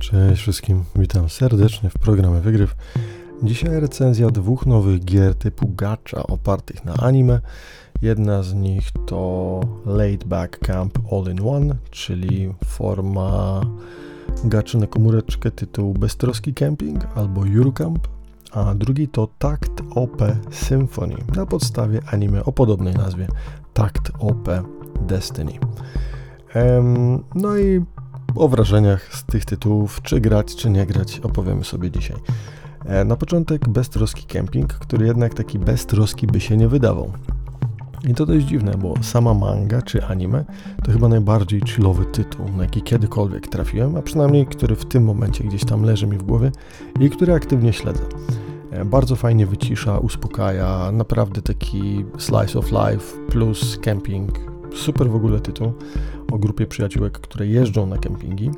Cześć 0.00 0.42
wszystkim, 0.42 0.84
witam 0.96 1.28
serdecznie 1.28 1.90
w 1.90 1.98
programie 1.98 2.40
Wygryw. 2.40 2.76
Dzisiaj 3.42 3.80
recenzja 3.80 4.30
dwóch 4.30 4.66
nowych 4.66 5.04
gier 5.04 5.34
typu 5.34 5.68
gacha 5.68 6.22
opartych 6.22 6.84
na 6.84 6.94
anime. 6.94 7.40
Jedna 8.02 8.42
z 8.42 8.54
nich 8.54 8.88
to 9.06 9.60
Laid 9.86 10.24
Back 10.24 10.58
Camp 10.58 10.98
All 11.12 11.32
in 11.32 11.48
One, 11.48 11.76
czyli 11.90 12.54
forma 12.64 13.60
gacha 14.44 14.78
na 14.78 14.86
komóreczkę 14.86 15.50
tytułu 15.50 15.94
Beztroski 15.94 16.54
Camping 16.54 17.06
albo 17.14 17.46
Eurocamp, 17.46 18.08
a 18.52 18.74
drugi 18.74 19.08
to 19.08 19.28
Takt 19.38 19.82
OP 19.94 20.22
Symphony 20.50 21.16
na 21.36 21.46
podstawie 21.46 22.00
anime 22.06 22.44
o 22.44 22.52
podobnej 22.52 22.94
nazwie 22.94 23.26
Takt 23.74 24.12
OP 24.18 24.48
Destiny. 25.00 25.52
No 27.34 27.58
i 27.58 27.84
o 28.34 28.48
wrażeniach 28.48 29.16
z 29.16 29.24
tych 29.24 29.44
tytułów, 29.44 30.02
czy 30.02 30.20
grać, 30.20 30.56
czy 30.56 30.70
nie 30.70 30.86
grać, 30.86 31.20
opowiemy 31.20 31.64
sobie 31.64 31.90
dzisiaj. 31.90 32.16
E, 32.84 33.04
na 33.04 33.16
początek 33.16 33.68
beztroski 33.68 34.26
camping, 34.26 34.72
który 34.72 35.06
jednak 35.06 35.34
taki 35.34 35.58
beztroski 35.58 36.26
by 36.26 36.40
się 36.40 36.56
nie 36.56 36.68
wydawał. 36.68 37.12
I 38.08 38.14
to 38.14 38.26
dość 38.26 38.46
dziwne, 38.46 38.74
bo 38.78 38.94
sama 39.02 39.34
manga 39.34 39.82
czy 39.82 40.04
anime 40.04 40.44
to 40.84 40.92
chyba 40.92 41.08
najbardziej 41.08 41.60
chillowy 41.60 42.04
tytuł, 42.04 42.48
na 42.56 42.62
jaki 42.62 42.82
kiedykolwiek 42.82 43.48
trafiłem, 43.48 43.96
a 43.96 44.02
przynajmniej 44.02 44.46
który 44.46 44.76
w 44.76 44.84
tym 44.84 45.04
momencie 45.04 45.44
gdzieś 45.44 45.64
tam 45.64 45.82
leży 45.82 46.06
mi 46.06 46.18
w 46.18 46.22
głowie 46.22 46.52
i 47.00 47.10
który 47.10 47.34
aktywnie 47.34 47.72
śledzę. 47.72 48.02
E, 48.70 48.84
bardzo 48.84 49.16
fajnie 49.16 49.46
wycisza, 49.46 49.98
uspokaja, 49.98 50.92
naprawdę 50.92 51.42
taki 51.42 52.04
slice 52.18 52.58
of 52.58 52.72
life 52.72 53.16
plus 53.28 53.78
camping, 53.78 54.49
super 54.74 55.10
w 55.10 55.14
ogóle 55.14 55.40
tytuł 55.40 55.72
o 56.32 56.38
grupie 56.38 56.66
przyjaciółek, 56.66 57.12
które 57.12 57.46
jeżdżą 57.46 57.86
na 57.86 57.98
kempingi. 57.98 58.50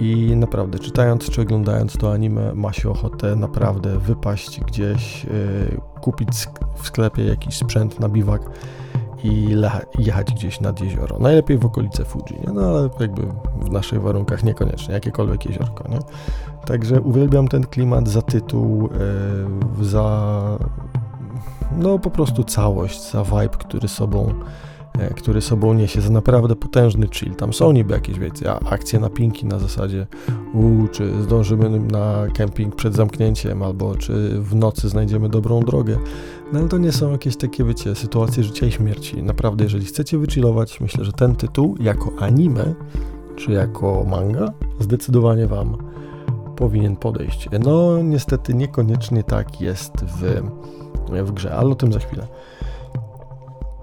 I 0.00 0.36
naprawdę, 0.36 0.78
czytając 0.78 1.30
czy 1.30 1.42
oglądając 1.42 1.96
to 1.96 2.12
anime, 2.12 2.54
ma 2.54 2.72
się 2.72 2.90
ochotę 2.90 3.36
naprawdę 3.36 3.98
wypaść 3.98 4.60
gdzieś, 4.60 5.24
yy, 5.24 5.30
kupić 6.00 6.28
w 6.76 6.86
sklepie 6.86 7.24
jakiś 7.24 7.56
sprzęt 7.56 8.00
na 8.00 8.08
biwak 8.08 8.50
i 9.24 9.56
jechać 9.98 10.34
gdzieś 10.34 10.60
nad 10.60 10.80
jezioro. 10.80 11.18
Najlepiej 11.18 11.58
w 11.58 11.66
okolice 11.66 12.04
Fuji, 12.04 12.40
nie? 12.46 12.52
no 12.52 12.60
ale 12.60 12.90
jakby 13.00 13.22
w 13.60 13.70
naszych 13.70 14.02
warunkach 14.02 14.44
niekoniecznie, 14.44 14.94
jakiekolwiek 14.94 15.46
jeziorko. 15.46 15.88
Nie? 15.88 15.98
Także 16.66 17.00
uwielbiam 17.00 17.48
ten 17.48 17.66
klimat 17.66 18.08
za 18.08 18.22
tytuł, 18.22 18.88
yy, 19.78 19.84
za 19.84 20.58
no 21.76 21.98
po 21.98 22.10
prostu 22.10 22.44
całość, 22.44 23.10
za 23.10 23.24
vibe, 23.24 23.48
który 23.48 23.88
sobą 23.88 24.34
który 25.16 25.40
sobą 25.40 25.74
niesie 25.74 26.00
za 26.00 26.10
naprawdę 26.10 26.56
potężny 26.56 27.08
chill. 27.08 27.34
Tam 27.34 27.52
są 27.52 27.72
niby 27.72 27.94
jakieś, 27.94 28.18
wiecie, 28.18 28.52
akcje 28.52 29.00
na 29.00 29.10
pinki 29.10 29.46
na 29.46 29.58
zasadzie 29.58 30.06
u, 30.54 30.88
czy 30.92 31.22
zdążymy 31.22 31.80
na 31.80 32.26
kemping 32.34 32.74
przed 32.74 32.94
zamknięciem, 32.94 33.62
albo 33.62 33.94
czy 33.94 34.40
w 34.40 34.54
nocy 34.54 34.88
znajdziemy 34.88 35.28
dobrą 35.28 35.60
drogę. 35.60 35.98
No 36.52 36.58
ale 36.58 36.68
to 36.68 36.78
nie 36.78 36.92
są 36.92 37.12
jakieś 37.12 37.36
takie, 37.36 37.64
wiecie, 37.64 37.94
sytuacje 37.94 38.42
życia 38.42 38.66
i 38.66 38.72
śmierci. 38.72 39.22
Naprawdę, 39.22 39.64
jeżeli 39.64 39.84
chcecie 39.84 40.18
wychillować, 40.18 40.80
myślę, 40.80 41.04
że 41.04 41.12
ten 41.12 41.36
tytuł 41.36 41.76
jako 41.80 42.12
anime, 42.18 42.74
czy 43.36 43.52
jako 43.52 44.04
manga, 44.10 44.52
zdecydowanie 44.80 45.46
Wam 45.46 45.76
powinien 46.56 46.96
podejść. 46.96 47.48
No, 47.64 48.02
niestety 48.02 48.54
niekoniecznie 48.54 49.22
tak 49.22 49.60
jest 49.60 49.92
w, 49.92 50.42
w 51.26 51.32
grze, 51.32 51.56
ale 51.56 51.70
o 51.70 51.74
tym 51.74 51.92
za 51.92 51.98
chwilę. 51.98 52.26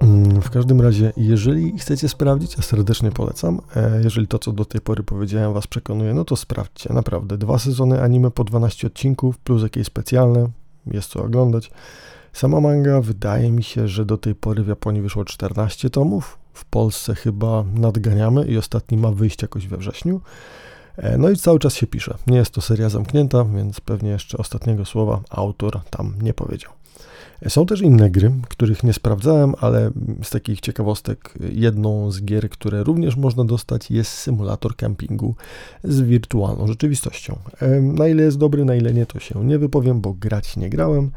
Mm, 0.04 0.42
w 0.42 0.50
każdym 0.50 0.82
razie, 0.82 1.14
jeżeli 1.18 1.80
chcecie 1.80 2.10
sprawdzić, 2.10 2.58
ja 2.58 2.64
serdecznie 2.64 3.12
polecam. 3.12 3.62
E, 3.76 4.02
jeżeli 4.04 4.28
to, 4.28 4.40
co 4.40 4.52
do 4.52 4.66
tej 4.66 4.82
pory 4.82 5.04
powiedziałem, 5.04 5.54
Was 5.54 5.68
przekonuje, 5.68 6.14
no 6.14 6.26
to 6.26 6.36
sprawdźcie. 6.36 6.94
Naprawdę, 6.94 7.38
dwa 7.38 7.60
sezony 7.60 8.02
anime 8.02 8.32
po 8.32 8.44
12 8.44 8.88
odcinków, 8.88 9.38
plus 9.38 9.64
jakieś 9.64 9.88
specjalne, 9.88 10.50
jest 10.86 11.10
co 11.10 11.24
oglądać. 11.24 11.72
Sama 12.34 12.62
manga, 12.62 13.02
wydaje 13.02 13.52
mi 13.52 13.64
się, 13.64 13.88
że 13.88 14.06
do 14.06 14.18
tej 14.18 14.36
pory 14.36 14.64
w 14.64 14.68
Japonii 14.68 15.02
wyszło 15.02 15.26
14 15.26 15.90
tomów. 15.90 16.38
W 16.54 16.66
Polsce 16.66 17.16
chyba 17.16 17.64
nadganiamy 17.74 18.46
i 18.46 18.58
ostatni 18.58 18.98
ma 18.98 19.12
wyjść 19.12 19.42
jakoś 19.42 19.68
we 19.68 19.78
wrześniu. 19.78 20.22
E, 20.98 21.18
no 21.18 21.30
i 21.30 21.36
cały 21.36 21.60
czas 21.60 21.76
się 21.76 21.88
pisze. 21.88 22.18
Nie 22.28 22.38
jest 22.38 22.52
to 22.52 22.62
seria 22.62 22.90
zamknięta, 22.90 23.46
więc 23.46 23.82
pewnie 23.82 24.10
jeszcze 24.10 24.38
ostatniego 24.38 24.86
słowa 24.86 25.22
autor 25.30 25.80
tam 25.90 26.14
nie 26.22 26.34
powiedział. 26.34 26.72
Są 27.48 27.66
też 27.66 27.82
inne 27.82 28.10
gry, 28.10 28.32
których 28.50 28.84
nie 28.84 28.94
sprawdzałem, 28.94 29.54
ale 29.60 29.92
z 30.24 30.30
takich 30.30 30.62
ciekawostek 30.62 31.34
jedną 31.52 32.12
z 32.12 32.24
gier, 32.24 32.50
które 32.50 32.84
również 32.84 33.16
można 33.16 33.46
dostać 33.46 33.92
jest 33.92 34.12
symulator 34.12 34.76
campingu 34.76 35.36
z 35.84 36.02
wirtualną 36.02 36.68
rzeczywistością. 36.68 37.40
Na 37.82 38.08
ile 38.08 38.24
jest 38.24 38.38
dobry, 38.38 38.66
na 38.66 38.76
ile 38.76 38.94
nie, 38.94 39.06
to 39.06 39.20
się 39.20 39.46
nie 39.46 39.60
wypowiem, 39.60 40.02
bo 40.02 40.14
grać 40.14 40.58
nie 40.58 40.70
grałem, 40.70 41.12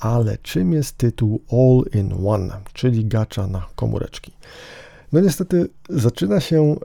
ale 0.00 0.38
czym 0.42 0.72
jest 0.72 0.96
tytuł 0.96 1.40
All 1.52 2.00
in 2.00 2.26
One, 2.26 2.54
czyli 2.72 3.04
gacza 3.04 3.46
na 3.46 3.66
komóreczki? 3.74 4.32
No 5.12 5.20
niestety 5.20 5.68
zaczyna 5.88 6.40
się, 6.40 6.76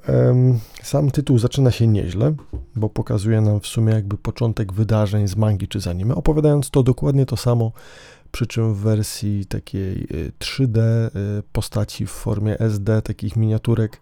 sam 0.84 1.12
tytuł 1.12 1.38
zaczyna 1.38 1.72
się 1.72 1.88
nieźle, 1.88 2.34
bo 2.76 2.90
pokazuje 2.90 3.42
nam 3.42 3.60
w 3.60 3.68
sumie 3.68 3.94
jakby 3.94 4.18
początek 4.18 4.74
wydarzeń 4.74 5.28
z 5.28 5.36
mangi 5.36 5.68
czy 5.68 5.82
z 5.82 5.88
anime, 5.88 6.16
opowiadając 6.16 6.70
to 6.70 6.84
dokładnie 6.84 7.26
to 7.26 7.38
samo, 7.38 7.72
przy 8.32 8.48
czym 8.48 8.74
w 8.74 8.78
wersji 8.78 9.46
takiej 9.46 10.08
3D 10.40 10.78
y, 10.78 10.80
y, 11.40 11.44
postaci 11.52 12.06
w 12.06 12.12
formie 12.12 12.60
SD, 12.60 13.02
takich 13.02 13.36
miniaturek, 13.36 14.00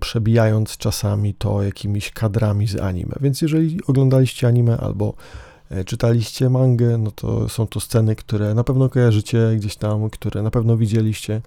przebijając 0.00 0.76
czasami 0.76 1.34
to 1.34 1.62
jakimiś 1.62 2.10
kadrami 2.10 2.66
z 2.66 2.80
anime. 2.80 3.14
Więc 3.20 3.42
jeżeli 3.42 3.80
oglądaliście 3.86 4.46
anime 4.46 4.76
albo 4.78 5.14
e, 5.70 5.84
czytaliście 5.84 6.50
mangę, 6.50 6.98
no 6.98 7.10
to 7.10 7.48
są 7.48 7.66
to 7.66 7.80
sceny, 7.80 8.16
które 8.16 8.54
na 8.54 8.64
pewno 8.64 8.88
kojarzycie 8.88 9.52
gdzieś 9.56 9.76
tam, 9.76 10.10
które 10.10 10.42
na 10.42 10.50
pewno 10.50 10.76
widzieliście. 10.76 11.40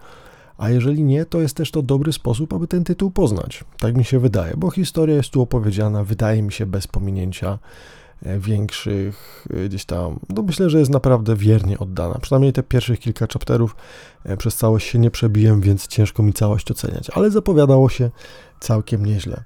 A 0.58 0.70
jeżeli 0.70 1.04
nie, 1.04 1.26
to 1.26 1.42
jest 1.42 1.56
też 1.56 1.72
to 1.72 1.82
dobry 1.82 2.14
sposób, 2.14 2.54
aby 2.54 2.68
ten 2.68 2.84
tytuł 2.84 3.12
poznać. 3.12 3.64
Tak 3.80 3.98
mi 3.98 4.06
się 4.06 4.20
wydaje, 4.20 4.54
bo 4.58 4.72
historia 4.72 5.16
jest 5.16 5.30
tu 5.30 5.42
opowiedziana, 5.42 6.04
wydaje 6.04 6.42
mi 6.42 6.52
się, 6.52 6.66
bez 6.66 6.88
pominięcia 6.88 7.60
większych 8.22 9.48
e, 9.54 9.66
gdzieś 9.66 9.86
tam, 9.86 10.20
no 10.30 10.42
myślę, 10.42 10.70
że 10.70 10.80
jest 10.80 10.92
naprawdę 10.92 11.36
wiernie 11.36 11.80
oddana. 11.80 12.20
Przynajmniej 12.22 12.54
te 12.54 12.64
pierwszych 12.64 13.00
kilka 13.00 13.28
chapterów 13.34 13.76
e, 14.24 14.38
przez 14.38 14.56
całość 14.56 14.88
się 14.88 15.00
nie 15.00 15.12
przebiłem, 15.12 15.62
więc 15.62 15.88
ciężko 15.88 16.24
mi 16.24 16.34
całość 16.34 16.72
oceniać, 16.72 17.10
ale 17.10 17.32
zapowiadało 17.32 17.90
się 17.90 18.10
całkiem 18.60 19.06
nieźle. 19.06 19.44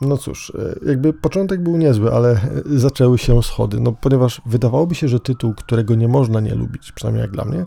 No 0.00 0.16
cóż, 0.16 0.52
jakby 0.86 1.12
początek 1.12 1.62
był 1.62 1.76
niezły, 1.76 2.12
ale 2.12 2.40
zaczęły 2.86 3.18
się 3.18 3.42
schody, 3.42 3.80
no 3.80 3.92
ponieważ 3.92 4.42
wydawałoby 4.46 4.94
się, 4.94 5.08
że 5.08 5.20
tytuł, 5.20 5.54
którego 5.54 5.94
nie 5.94 6.08
można 6.08 6.40
nie 6.40 6.54
lubić, 6.54 6.92
przynajmniej 6.92 7.22
jak 7.22 7.30
dla 7.30 7.44
mnie, 7.44 7.64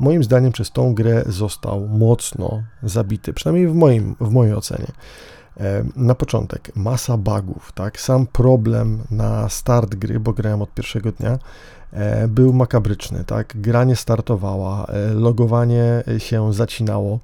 moim 0.00 0.24
zdaniem 0.24 0.52
przez 0.52 0.70
tą 0.70 0.94
grę 0.94 1.24
został 1.26 1.88
mocno 1.88 2.62
zabity, 2.82 3.32
przynajmniej 3.32 3.68
w, 3.68 3.74
moim, 3.74 4.16
w 4.20 4.30
mojej 4.30 4.54
ocenie. 4.54 4.92
E, 5.60 5.84
na 5.96 6.14
początek 6.14 6.72
masa 6.74 7.16
bugów, 7.16 7.72
tak? 7.72 8.00
Sam 8.00 8.26
problem 8.26 9.02
na 9.10 9.48
start 9.48 9.94
gry, 9.94 10.20
bo 10.20 10.32
grałem 10.32 10.62
od 10.62 10.74
pierwszego 10.74 11.12
dnia, 11.12 11.38
e, 11.92 12.28
był 12.28 12.52
makabryczny, 12.52 13.24
tak? 13.24 13.52
Gra 13.60 13.84
nie 13.84 13.96
startowała, 13.96 14.86
e, 14.86 15.14
logowanie 15.14 16.04
się 16.18 16.52
zacinało, 16.52 17.20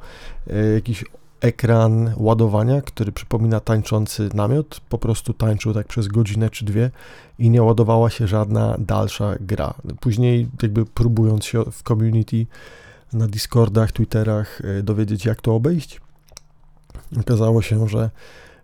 jakiś 0.75 1.05
ekran 1.41 2.15
ładowania, 2.17 2.83
który 2.83 3.13
przypomina 3.13 3.61
tańczący 3.61 4.29
namiot, 4.35 4.81
po 4.89 4.99
prostu 4.99 5.33
tańczył 5.33 5.75
tak 5.75 5.87
przez 5.87 6.09
godzinę 6.09 6.51
czy 6.51 6.65
dwie 6.65 6.91
i 7.39 7.51
nie 7.51 7.63
ładowała 7.63 8.11
się 8.11 8.27
żadna 8.27 8.77
dalsza 8.79 9.35
gra. 9.41 9.75
Później 10.01 10.49
jakby 10.63 10.87
próbując 10.87 11.45
się 11.45 11.65
w 11.73 11.83
community 11.83 12.47
na 13.13 13.29
Discordach, 13.29 13.93
Twitterach 13.93 14.63
dowiedzieć 14.83 15.25
jak 15.25 15.41
to 15.41 15.55
obejść, 15.55 16.01
Okazało 17.21 17.63
się, 17.63 17.89
że 17.89 18.11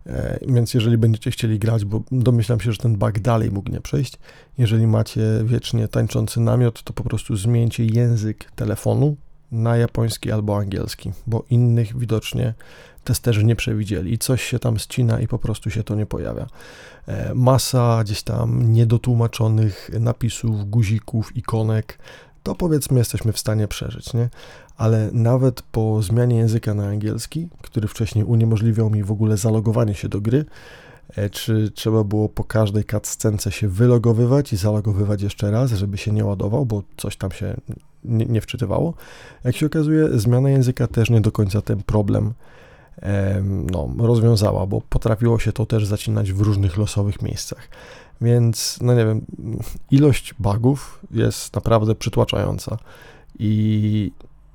e, 0.06 0.38
więc 0.48 0.74
jeżeli 0.74 0.98
będziecie 0.98 1.30
chcieli 1.30 1.58
grać, 1.58 1.84
bo 1.84 2.02
domyślam 2.12 2.60
się, 2.60 2.72
że 2.72 2.78
ten 2.78 2.96
bug 2.96 3.18
dalej 3.18 3.50
mógł 3.50 3.70
nie 3.70 3.80
przejść, 3.80 4.18
jeżeli 4.58 4.86
macie 4.86 5.22
wiecznie 5.44 5.88
tańczący 5.88 6.40
namiot, 6.40 6.82
to 6.82 6.92
po 6.92 7.04
prostu 7.04 7.36
zmieńcie 7.36 7.84
język 7.84 8.50
telefonu 8.56 9.16
na 9.52 9.76
japoński 9.76 10.32
albo 10.32 10.58
angielski, 10.58 11.12
bo 11.26 11.44
innych 11.50 11.98
widocznie 11.98 12.54
testerzy 13.04 13.44
nie 13.44 13.56
przewidzieli 13.56 14.12
i 14.12 14.18
coś 14.18 14.42
się 14.42 14.58
tam 14.58 14.78
ścina 14.78 15.20
i 15.20 15.28
po 15.28 15.38
prostu 15.38 15.70
się 15.70 15.82
to 15.82 15.94
nie 15.94 16.06
pojawia. 16.06 16.46
E, 17.06 17.34
masa 17.34 18.04
gdzieś 18.04 18.22
tam 18.22 18.72
niedotłumaczonych 18.72 19.90
napisów, 20.00 20.70
guzików, 20.70 21.36
ikonek, 21.36 21.98
to 22.42 22.54
powiedzmy 22.54 22.98
jesteśmy 22.98 23.32
w 23.32 23.38
stanie 23.38 23.68
przeżyć, 23.68 24.14
nie? 24.14 24.28
Ale 24.76 25.10
nawet 25.12 25.62
po 25.62 26.02
zmianie 26.02 26.36
języka 26.36 26.74
na 26.74 26.86
angielski, 26.86 27.48
który 27.62 27.88
wcześniej 27.88 28.24
uniemożliwiał 28.24 28.90
mi 28.90 29.02
w 29.02 29.12
ogóle 29.12 29.36
zalogowanie 29.36 29.94
się 29.94 30.08
do 30.08 30.20
gry, 30.20 30.44
e, 31.16 31.30
czy 31.30 31.70
trzeba 31.70 32.04
było 32.04 32.28
po 32.28 32.44
każdej 32.44 32.84
cutscence 32.84 33.52
się 33.52 33.68
wylogowywać 33.68 34.52
i 34.52 34.56
zalogowywać 34.56 35.22
jeszcze 35.22 35.50
raz, 35.50 35.72
żeby 35.72 35.98
się 35.98 36.12
nie 36.12 36.24
ładował, 36.24 36.66
bo 36.66 36.82
coś 36.96 37.16
tam 37.16 37.32
się 37.32 37.56
nie, 38.04 38.26
nie 38.26 38.40
wczytywało. 38.40 38.94
Jak 39.44 39.56
się 39.56 39.66
okazuje, 39.66 40.18
zmiana 40.18 40.50
języka 40.50 40.86
też 40.86 41.10
nie 41.10 41.20
do 41.20 41.32
końca 41.32 41.62
ten 41.62 41.82
problem 41.82 42.34
no, 43.72 43.94
rozwiązała, 43.98 44.66
bo 44.66 44.80
potrafiło 44.80 45.38
się 45.38 45.52
to 45.52 45.66
też 45.66 45.86
zacinać 45.86 46.32
w 46.32 46.40
różnych 46.40 46.76
losowych 46.76 47.22
miejscach. 47.22 47.68
Więc, 48.20 48.78
no 48.80 48.94
nie 48.94 49.06
wiem, 49.06 49.26
ilość 49.90 50.34
bugów 50.38 51.00
jest 51.10 51.54
naprawdę 51.54 51.94
przytłaczająca 51.94 52.78
i 53.38 54.12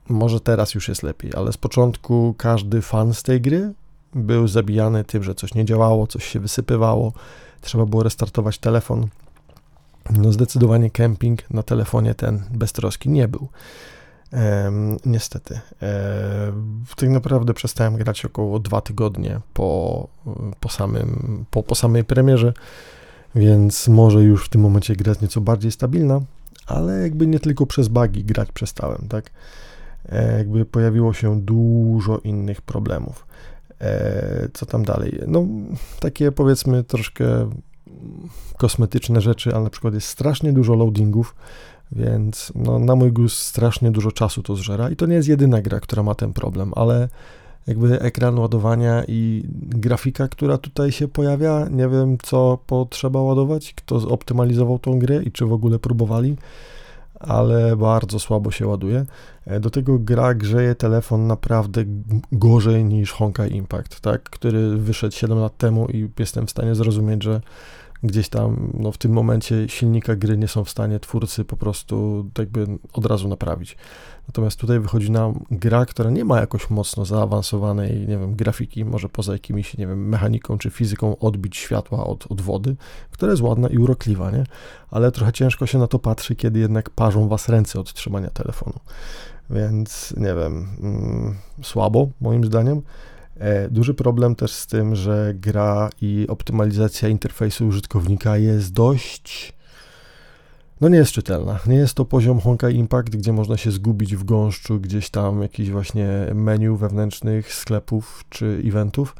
może 0.10 0.40
teraz 0.40 0.74
już 0.74 0.88
jest 0.88 1.04
lepiej, 1.04 1.32
ale 1.36 1.54
z 1.54 1.58
początku 1.58 2.36
każdy 2.38 2.82
fan 2.82 3.14
z 3.14 3.24
tej 3.24 3.42
gry 3.42 3.74
był 4.16 4.48
zabijany 4.48 5.04
tym, 5.04 5.24
że 5.24 5.36
coś 5.36 5.54
nie 5.54 5.66
działało, 5.66 6.08
coś 6.08 6.26
się 6.26 6.40
wysypywało, 6.40 7.14
trzeba 7.62 7.86
było 7.86 8.04
restartować 8.04 8.58
telefon. 8.58 9.08
No 10.18 10.32
zdecydowanie 10.32 10.92
kemping 10.92 11.50
na 11.50 11.64
telefonie 11.64 12.16
ten 12.16 12.44
beztroski 12.52 13.10
nie 13.10 13.28
był. 13.28 13.48
Ehm, 14.32 14.98
niestety. 15.06 15.60
Ehm, 15.82 16.84
tak 16.96 17.10
naprawdę 17.10 17.54
przestałem 17.54 17.96
grać 17.96 18.26
około 18.26 18.60
dwa 18.60 18.82
tygodnie 18.82 19.40
po, 19.54 20.08
po, 20.60 20.70
samym, 20.70 21.46
po, 21.52 21.64
po 21.64 21.76
samej 21.76 22.04
premierze, 22.04 22.54
więc 23.36 23.88
może 23.88 24.24
już 24.24 24.46
w 24.46 24.50
tym 24.50 24.62
momencie 24.62 24.96
gra 24.96 25.10
jest 25.10 25.22
nieco 25.22 25.42
bardziej 25.42 25.72
stabilna, 25.72 26.22
ale 26.68 27.02
jakby 27.02 27.28
nie 27.28 27.40
tylko 27.40 27.66
przez 27.66 27.88
bugi 27.88 28.24
grać 28.24 28.52
przestałem, 28.52 29.08
tak? 29.10 29.32
E, 30.10 30.38
jakby 30.38 30.66
pojawiło 30.66 31.14
się 31.14 31.42
dużo 31.42 32.18
innych 32.18 32.62
problemów. 32.62 33.28
E, 33.82 34.50
co 34.54 34.66
tam 34.66 34.86
dalej? 34.86 35.20
No, 35.28 35.46
takie 36.00 36.32
powiedzmy 36.32 36.84
troszkę 36.84 37.50
kosmetyczne 38.58 39.22
rzeczy, 39.22 39.54
ale 39.54 39.64
na 39.64 39.70
przykład 39.70 39.94
jest 39.94 40.08
strasznie 40.08 40.54
dużo 40.54 40.76
loadingów, 40.76 41.36
więc 41.92 42.52
no, 42.56 42.80
na 42.80 42.96
mój 42.96 43.12
gust 43.12 43.38
strasznie 43.38 43.92
dużo 43.92 44.12
czasu 44.12 44.44
to 44.44 44.56
zżera 44.56 44.90
i 44.90 44.96
to 44.96 45.06
nie 45.06 45.16
jest 45.16 45.28
jedyna 45.28 45.62
gra, 45.62 45.80
która 45.80 46.04
ma 46.04 46.16
ten 46.16 46.34
problem, 46.34 46.72
ale 46.76 47.10
jakby 47.68 48.00
ekran 48.00 48.40
ładowania 48.40 49.04
i 49.08 49.44
grafika, 49.70 50.28
która 50.28 50.58
tutaj 50.58 50.92
się 50.92 51.08
pojawia, 51.08 51.68
nie 51.72 51.88
wiem 51.90 52.18
co 52.24 52.58
potrzeba 52.68 53.22
ładować, 53.22 53.74
kto 53.74 54.00
zoptymalizował 54.00 54.80
tą 54.80 55.00
grę 55.00 55.24
i 55.24 55.32
czy 55.32 55.46
w 55.46 55.54
ogóle 55.54 55.80
próbowali, 55.80 56.36
ale 57.20 57.76
bardzo 57.76 58.20
słabo 58.20 58.52
się 58.52 58.68
ładuje. 58.68 59.06
E, 59.46 59.60
do 59.60 59.70
tego 59.70 60.00
gra 60.00 60.34
grzeje 60.34 60.76
telefon 60.76 61.28
naprawdę 61.28 61.84
gorzej 62.32 62.86
niż 62.86 63.12
Honkai 63.12 63.56
Impact, 63.56 64.00
tak, 64.00 64.24
który 64.24 64.78
wyszedł 64.78 65.16
7 65.16 65.40
lat 65.40 65.58
temu 65.58 65.88
i 65.88 66.10
jestem 66.20 66.48
w 66.48 66.52
stanie 66.52 66.76
zrozumieć, 66.76 67.24
że 67.24 67.42
gdzieś 68.04 68.30
tam 68.30 68.72
no, 68.74 68.92
w 68.92 68.98
tym 68.98 69.12
momencie 69.12 69.70
silnika 69.70 70.16
gry 70.16 70.38
nie 70.38 70.48
są 70.48 70.64
w 70.64 70.70
stanie 70.70 71.00
twórcy 71.00 71.46
po 71.46 71.58
prostu 71.58 72.26
jakby 72.38 72.68
od 72.94 73.06
razu 73.06 73.28
naprawić. 73.28 73.78
Natomiast 74.28 74.60
tutaj 74.60 74.80
wychodzi 74.80 75.12
nam 75.12 75.40
gra, 75.52 75.86
która 75.86 76.10
nie 76.10 76.26
ma 76.26 76.40
jakoś 76.40 76.70
mocno 76.70 77.06
zaawansowanej, 77.06 78.00
nie 78.00 78.18
wiem, 78.18 78.36
grafiki, 78.36 78.86
może 78.86 79.10
poza 79.10 79.34
jakimiś, 79.34 79.78
nie 79.78 79.88
wiem, 79.88 80.10
mechaniką 80.10 80.58
czy 80.58 80.70
fizyką 80.70 81.20
odbić 81.20 81.58
światła 81.58 82.08
od, 82.08 82.32
od 82.32 82.42
wody, 82.42 82.76
która 83.12 83.32
jest 83.32 83.44
ładna 83.44 83.68
i 83.68 83.78
urokliwa, 83.78 84.32
nie? 84.32 84.44
Ale 84.92 85.12
trochę 85.12 85.34
ciężko 85.34 85.66
się 85.66 85.78
na 85.78 85.88
to 85.88 86.00
patrzy, 86.00 86.36
kiedy 86.36 86.60
jednak 86.60 86.90
parzą 86.90 87.28
was 87.28 87.50
ręce 87.50 87.80
od 87.80 87.94
trzymania 87.94 88.30
telefonu. 88.30 88.80
Więc 89.50 90.14
nie 90.18 90.36
wiem, 90.36 90.68
mm, 90.82 91.36
słabo 91.62 92.10
moim 92.22 92.46
zdaniem. 92.46 92.82
E, 93.40 93.70
duży 93.70 93.94
problem 93.94 94.36
też 94.36 94.52
z 94.52 94.68
tym, 94.68 94.96
że 94.96 95.34
gra 95.36 95.90
i 96.02 96.26
optymalizacja 96.30 97.10
interfejsu 97.10 97.68
użytkownika 97.68 98.38
jest 98.38 98.74
dość. 98.74 99.54
No 100.82 100.90
nie 100.90 100.98
jest 100.98 101.12
czytelna. 101.12 101.60
Nie 101.68 101.76
jest 101.76 101.94
to 101.94 102.06
poziom 102.06 102.40
Honkai 102.40 102.76
Impact, 102.76 103.16
gdzie 103.16 103.34
można 103.34 103.58
się 103.58 103.72
zgubić 103.72 104.16
w 104.16 104.24
gąszczu 104.24 104.80
gdzieś 104.80 105.10
tam 105.10 105.42
jakichś 105.42 105.70
właśnie 105.70 106.08
menu 106.36 106.78
wewnętrznych 106.78 107.54
sklepów 107.54 108.26
czy 108.30 108.62
eventów. 108.66 109.16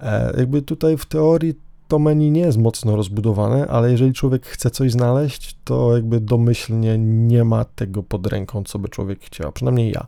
E, 0.00 0.34
jakby 0.38 0.62
tutaj 0.62 0.96
w 0.96 1.06
teorii 1.06 1.54
to 1.88 1.98
menu 1.98 2.30
nie 2.30 2.40
jest 2.40 2.58
mocno 2.58 2.96
rozbudowane, 2.96 3.66
ale 3.66 3.90
jeżeli 3.90 4.12
człowiek 4.12 4.46
chce 4.46 4.70
coś 4.70 4.92
znaleźć, 4.92 5.56
to 5.64 5.96
jakby 5.96 6.20
domyślnie 6.20 6.98
nie 6.98 7.44
ma 7.44 7.64
tego 7.64 8.02
pod 8.02 8.26
ręką, 8.26 8.64
co 8.64 8.78
by 8.78 8.88
człowiek 8.88 9.20
chciał. 9.20 9.52
Przynajmniej 9.52 9.92
ja. 9.92 10.06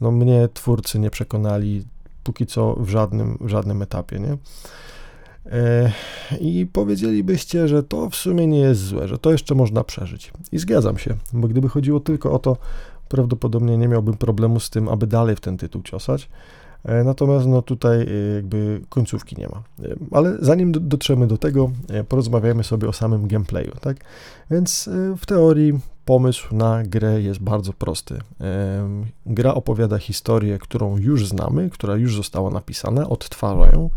No 0.00 0.10
mnie 0.10 0.48
twórcy 0.54 0.98
nie 0.98 1.10
przekonali 1.10 1.84
póki 2.26 2.46
co 2.46 2.74
w 2.74 2.88
żadnym, 2.88 3.38
w 3.40 3.48
żadnym 3.48 3.82
etapie, 3.82 4.20
nie? 4.20 4.36
E, 5.52 5.92
I 6.40 6.66
powiedzielibyście, 6.72 7.68
że 7.68 7.82
to 7.82 8.10
w 8.10 8.16
sumie 8.16 8.46
nie 8.46 8.58
jest 8.58 8.80
złe, 8.80 9.08
że 9.08 9.18
to 9.18 9.32
jeszcze 9.32 9.54
można 9.54 9.84
przeżyć. 9.84 10.32
I 10.52 10.58
zgadzam 10.58 10.98
się, 10.98 11.14
bo 11.32 11.48
gdyby 11.48 11.68
chodziło 11.68 12.00
tylko 12.00 12.32
o 12.32 12.38
to, 12.38 12.56
prawdopodobnie 13.08 13.78
nie 13.78 13.88
miałbym 13.88 14.16
problemu 14.16 14.60
z 14.60 14.70
tym, 14.70 14.88
aby 14.88 15.06
dalej 15.06 15.36
w 15.36 15.40
ten 15.40 15.56
tytuł 15.56 15.82
ciosać. 15.82 16.28
E, 16.84 17.04
natomiast 17.04 17.46
no 17.46 17.62
tutaj 17.62 18.00
e, 18.00 18.34
jakby 18.34 18.80
końcówki 18.88 19.36
nie 19.38 19.48
ma. 19.48 19.62
Ale 20.10 20.36
zanim 20.40 20.72
dotrzemy 20.72 21.26
do 21.26 21.38
tego, 21.38 21.70
porozmawiajmy 22.08 22.64
sobie 22.64 22.88
o 22.88 22.92
samym 22.92 23.28
gameplayu, 23.28 23.72
tak? 23.80 23.96
Więc 24.50 24.90
w 25.16 25.26
teorii 25.26 25.80
Pomysł 26.06 26.54
na 26.54 26.82
grę 26.82 27.22
jest 27.22 27.40
bardzo 27.40 27.72
prosty. 27.72 28.18
Gra 29.26 29.54
opowiada 29.54 29.98
historię, 29.98 30.58
którą 30.58 30.98
już 30.98 31.28
znamy, 31.28 31.70
która 31.70 31.96
już 31.96 32.16
została 32.16 32.50
napisana, 32.50 33.08
odtwarza 33.08 33.70
ją 33.72 33.90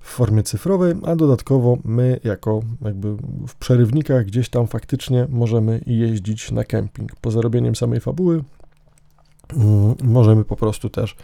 w 0.00 0.08
formie 0.08 0.42
cyfrowej, 0.42 0.94
a 1.06 1.16
dodatkowo 1.16 1.78
my 1.84 2.20
jako 2.24 2.60
jakby 2.82 3.16
w 3.48 3.54
przerywnikach 3.54 4.26
gdzieś 4.26 4.48
tam 4.48 4.66
faktycznie 4.66 5.26
możemy 5.28 5.80
jeździć 5.86 6.50
na 6.50 6.64
kemping. 6.64 7.16
Po 7.20 7.30
zarobieniem 7.30 7.76
samej 7.76 8.00
fabuły 8.00 8.44
mm, 9.56 9.94
możemy 10.02 10.44
po 10.44 10.56
prostu 10.56 10.88
też 10.88 11.16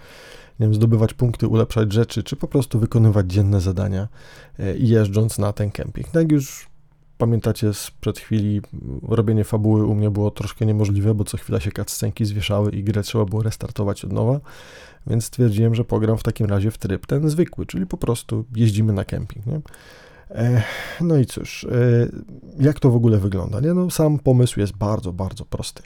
nie 0.61 0.67
wiem, 0.67 0.75
zdobywać 0.75 1.14
punkty, 1.14 1.49
ulepszać 1.49 1.93
rzeczy, 1.93 2.23
czy 2.23 2.37
po 2.37 2.49
prostu 2.49 2.79
wykonywać 2.79 3.26
dzienne 3.32 3.61
zadania 3.61 4.08
e, 4.58 4.76
jeżdżąc 4.76 5.38
na 5.38 5.53
ten 5.53 5.70
kemping. 5.70 6.08
Tak 6.08 6.32
już 6.32 6.75
pamiętacie 7.18 7.74
sprzed 7.74 8.18
chwili, 8.18 8.60
robienie 9.02 9.44
fabuły 9.44 9.86
u 9.86 9.94
mnie 9.94 10.10
było 10.10 10.30
troszkę 10.30 10.66
niemożliwe, 10.66 11.14
bo 11.14 11.24
co 11.24 11.36
chwila 11.36 11.60
się 11.60 11.72
cutscenki 11.72 12.24
zwieszały 12.24 12.70
i 12.70 12.84
grę 12.84 13.02
trzeba 13.02 13.24
było 13.24 13.42
restartować 13.42 14.04
od 14.04 14.12
nowa, 14.12 14.40
więc 15.06 15.24
stwierdziłem, 15.24 15.74
że 15.74 15.84
pogram 15.84 16.18
w 16.18 16.22
takim 16.22 16.46
razie 16.46 16.70
w 16.70 16.78
tryb 16.78 17.06
ten 17.06 17.30
zwykły, 17.30 17.66
czyli 17.66 17.86
po 17.86 17.96
prostu 17.96 18.44
jeździmy 18.56 18.92
na 18.92 19.04
kemping, 19.04 19.46
nie? 19.46 19.60
No 21.00 21.16
i 21.16 21.26
cóż, 21.26 21.64
e, 21.64 22.08
jak 22.60 22.80
to 22.80 22.90
w 22.90 22.96
ogóle 22.96 23.19
wygląda? 23.19 23.60
Nie? 23.60 23.74
No, 23.74 23.90
sam 23.90 24.19
pomysł 24.19 24.60
jest 24.60 24.76
bardzo, 24.76 25.12
bardzo 25.12 25.44
prosty. 25.44 25.82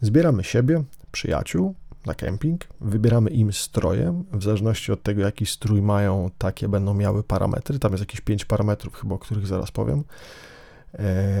Zbieramy 0.00 0.44
siebie, 0.44 0.84
przyjaciół 1.12 1.74
na 2.06 2.14
kemping, 2.14 2.64
wybieramy 2.80 3.30
im 3.30 3.52
stroje, 3.52 4.22
w 4.32 4.42
zależności 4.42 4.92
od 4.92 5.02
tego, 5.02 5.22
jaki 5.22 5.46
strój 5.46 5.82
mają, 5.82 6.30
takie 6.38 6.68
będą 6.68 6.94
miały 6.94 7.22
parametry. 7.22 7.78
Tam 7.78 7.92
jest 7.92 8.02
jakieś 8.02 8.20
5 8.20 8.44
parametrów, 8.44 8.94
chyba 8.94 9.14
o 9.14 9.18
których 9.18 9.46
zaraz 9.46 9.70
powiem. 9.70 10.04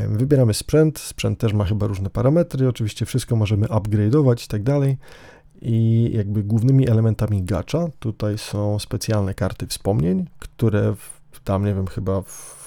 Wybieramy 0.08 0.54
sprzęt, 0.54 0.98
sprzęt 0.98 1.38
też 1.38 1.52
ma 1.52 1.64
chyba 1.64 1.86
różne 1.86 2.10
parametry, 2.10 2.68
oczywiście 2.68 3.06
wszystko 3.06 3.36
możemy 3.36 3.66
upgrade'ować 3.66 4.44
i 4.44 4.48
tak 4.48 4.62
dalej. 4.62 4.98
I 5.62 6.10
jakby 6.14 6.42
głównymi 6.42 6.88
elementami 6.88 7.42
gacza 7.42 7.88
tutaj 7.98 8.38
są 8.38 8.78
specjalne 8.78 9.34
karty 9.34 9.66
wspomnień, 9.66 10.26
które 10.38 10.94
w, 11.30 11.40
tam, 11.44 11.64
nie 11.64 11.74
wiem, 11.74 11.86
chyba 11.86 12.22
w 12.22 12.62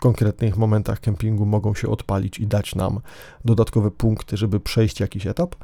konkretnych 0.00 0.56
momentach 0.56 1.00
kempingu 1.00 1.46
mogą 1.46 1.74
się 1.74 1.88
odpalić 1.88 2.38
i 2.38 2.46
dać 2.46 2.74
nam 2.74 3.00
dodatkowe 3.44 3.90
punkty, 3.90 4.36
żeby 4.36 4.60
przejść 4.60 5.00
jakiś 5.00 5.26
etap. 5.26 5.54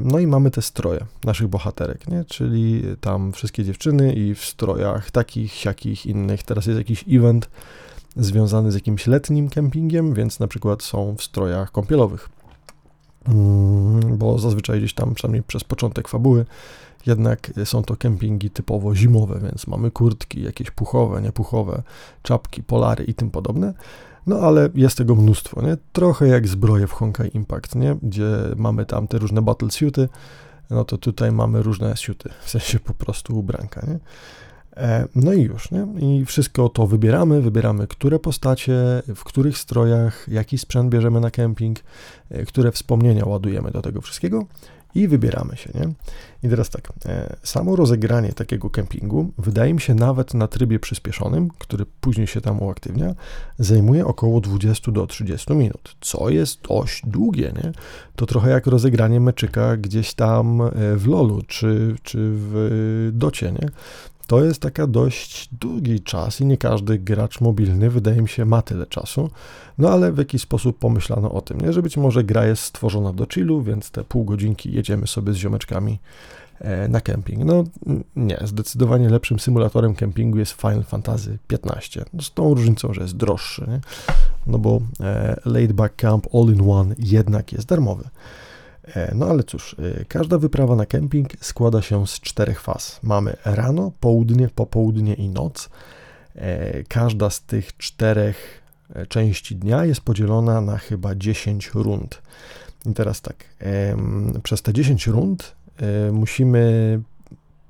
No 0.00 0.18
i 0.18 0.26
mamy 0.26 0.50
te 0.50 0.62
stroje 0.62 1.06
naszych 1.24 1.48
bohaterek, 1.48 2.08
nie? 2.08 2.24
czyli 2.24 2.82
tam 3.00 3.32
wszystkie 3.32 3.64
dziewczyny 3.64 4.14
i 4.14 4.34
w 4.34 4.44
strojach 4.44 5.10
takich, 5.10 5.52
siakich, 5.52 6.06
innych. 6.06 6.42
Teraz 6.42 6.66
jest 6.66 6.78
jakiś 6.78 7.04
event, 7.08 7.50
związany 8.16 8.72
z 8.72 8.74
jakimś 8.74 9.06
letnim 9.06 9.48
kempingiem, 9.48 10.14
więc 10.14 10.40
na 10.40 10.48
przykład 10.48 10.82
są 10.82 11.16
w 11.16 11.22
strojach 11.22 11.72
kąpielowych. 11.72 12.28
Mm, 13.28 14.18
bo 14.18 14.38
zazwyczaj 14.38 14.78
gdzieś 14.78 14.94
tam, 14.94 15.14
przynajmniej 15.14 15.42
przez 15.42 15.64
początek 15.64 16.08
fabuły, 16.08 16.46
jednak 17.06 17.50
są 17.64 17.82
to 17.82 17.96
kempingi 17.96 18.50
typowo 18.50 18.94
zimowe, 18.94 19.40
więc 19.40 19.66
mamy 19.66 19.90
kurtki, 19.90 20.42
jakieś 20.42 20.70
puchowe, 20.70 21.22
niepuchowe, 21.22 21.82
czapki, 22.22 22.62
polary 22.62 23.04
i 23.04 23.14
tym 23.14 23.30
podobne. 23.30 23.74
No 24.26 24.36
ale 24.36 24.68
jest 24.74 24.98
tego 24.98 25.14
mnóstwo, 25.14 25.62
nie? 25.62 25.76
Trochę 25.92 26.28
jak 26.28 26.48
zbroje 26.48 26.86
w 26.86 26.92
Honkai 26.92 27.36
Impact, 27.36 27.74
nie? 27.74 27.96
Gdzie 28.02 28.26
mamy 28.56 28.86
tam 28.86 29.08
te 29.08 29.18
różne 29.18 29.42
battle 29.42 29.70
suity, 29.70 30.08
no 30.70 30.84
to 30.84 30.98
tutaj 30.98 31.32
mamy 31.32 31.62
różne 31.62 31.96
suity, 31.96 32.30
w 32.44 32.50
sensie 32.50 32.78
po 32.80 32.94
prostu 32.94 33.38
ubranka, 33.38 33.86
nie? 33.86 33.98
E, 34.76 35.08
no 35.14 35.32
i 35.32 35.42
już, 35.42 35.70
nie? 35.70 35.86
I 36.00 36.24
wszystko 36.24 36.68
to 36.68 36.86
wybieramy, 36.86 37.40
wybieramy, 37.40 37.86
które 37.86 38.18
postacie, 38.18 39.02
w 39.14 39.24
których 39.24 39.58
strojach, 39.58 40.26
jaki 40.28 40.58
sprzęt 40.58 40.90
bierzemy 40.90 41.20
na 41.20 41.30
kemping, 41.30 41.78
e, 42.30 42.44
które 42.44 42.72
wspomnienia 42.72 43.24
ładujemy 43.26 43.70
do 43.70 43.82
tego 43.82 44.00
wszystkiego 44.00 44.46
i 44.94 45.08
wybieramy 45.08 45.56
się, 45.56 45.70
nie? 45.74 45.92
I 46.42 46.48
teraz 46.48 46.70
tak, 46.70 46.92
e, 47.06 47.36
samo 47.42 47.76
rozegranie 47.76 48.32
takiego 48.32 48.70
kempingu, 48.70 49.32
wydaje 49.38 49.74
mi 49.74 49.80
się 49.80 49.94
nawet 49.94 50.34
na 50.34 50.48
trybie 50.48 50.78
przyspieszonym, 50.78 51.50
który 51.58 51.86
później 52.00 52.26
się 52.26 52.40
tam 52.40 52.62
uaktywnia, 52.62 53.14
zajmuje 53.58 54.06
około 54.06 54.40
20 54.40 54.92
do 54.92 55.06
30 55.06 55.54
minut, 55.54 55.96
co 56.00 56.28
jest 56.28 56.60
dość 56.68 57.02
długie, 57.06 57.52
nie? 57.64 57.72
To 58.16 58.26
trochę 58.26 58.50
jak 58.50 58.66
rozegranie 58.66 59.20
meczyka 59.20 59.76
gdzieś 59.76 60.14
tam 60.14 60.62
w 60.96 61.06
LoLu 61.06 61.42
czy, 61.46 61.96
czy 62.02 62.18
w 62.20 63.10
docie, 63.12 63.52
nie? 63.52 63.68
To 64.26 64.44
jest 64.44 64.60
taka 64.60 64.86
dość 64.86 65.48
długi 65.52 66.00
czas 66.00 66.40
i 66.40 66.46
nie 66.46 66.56
każdy 66.56 66.98
gracz 66.98 67.40
mobilny, 67.40 67.90
wydaje 67.90 68.22
mi 68.22 68.28
się, 68.28 68.44
ma 68.44 68.62
tyle 68.62 68.86
czasu. 68.86 69.30
No 69.78 69.90
ale 69.90 70.12
w 70.12 70.18
jakiś 70.18 70.42
sposób 70.42 70.78
pomyślano 70.78 71.32
o 71.32 71.40
tym, 71.40 71.60
nie? 71.60 71.72
że 71.72 71.82
być 71.82 71.96
może 71.96 72.24
gra 72.24 72.46
jest 72.46 72.62
stworzona 72.62 73.12
do 73.12 73.26
chillu, 73.26 73.62
więc 73.62 73.90
te 73.90 74.04
pół 74.04 74.24
godzinki 74.24 74.72
jedziemy 74.72 75.06
sobie 75.06 75.32
z 75.32 75.36
ziomeczkami 75.36 75.98
e, 76.58 76.88
na 76.88 77.00
kemping. 77.00 77.44
No 77.44 77.64
nie, 78.16 78.38
zdecydowanie 78.44 79.08
lepszym 79.08 79.38
symulatorem 79.38 79.94
kempingu 79.94 80.38
jest 80.38 80.52
Final 80.52 80.84
Fantasy 80.84 81.38
XV. 81.52 82.04
No, 82.12 82.22
z 82.22 82.32
tą 82.32 82.54
różnicą, 82.54 82.94
że 82.94 83.02
jest 83.02 83.16
droższy, 83.16 83.64
nie? 83.68 83.80
no 84.46 84.58
bo 84.58 84.80
e, 85.00 85.40
Laid 85.44 85.72
Back 85.72 85.96
Camp 85.96 86.26
All-in-One 86.34 86.94
jednak 86.98 87.52
jest 87.52 87.68
darmowy. 87.68 88.04
E, 88.84 89.14
no 89.14 89.26
ale 89.26 89.42
cóż, 89.42 89.76
e, 90.00 90.04
każda 90.04 90.38
wyprawa 90.38 90.76
na 90.76 90.86
kemping 90.86 91.28
składa 91.40 91.82
się 91.82 92.06
z 92.06 92.20
czterech 92.20 92.60
faz. 92.60 93.00
Mamy 93.02 93.36
rano, 93.44 93.92
południe, 94.00 94.48
popołudnie 94.48 95.14
i 95.14 95.28
noc. 95.28 95.68
E, 96.34 96.82
każda 96.82 97.30
z 97.30 97.42
tych 97.42 97.76
czterech 97.76 98.64
części 99.08 99.56
dnia 99.56 99.84
jest 99.84 100.00
podzielona 100.00 100.60
na 100.60 100.78
chyba 100.78 101.14
10 101.14 101.70
rund. 101.74 102.22
I 102.86 102.92
teraz 102.92 103.20
tak, 103.20 103.44
przez 104.42 104.62
te 104.62 104.72
10 104.72 105.06
rund 105.06 105.56
musimy 106.12 107.00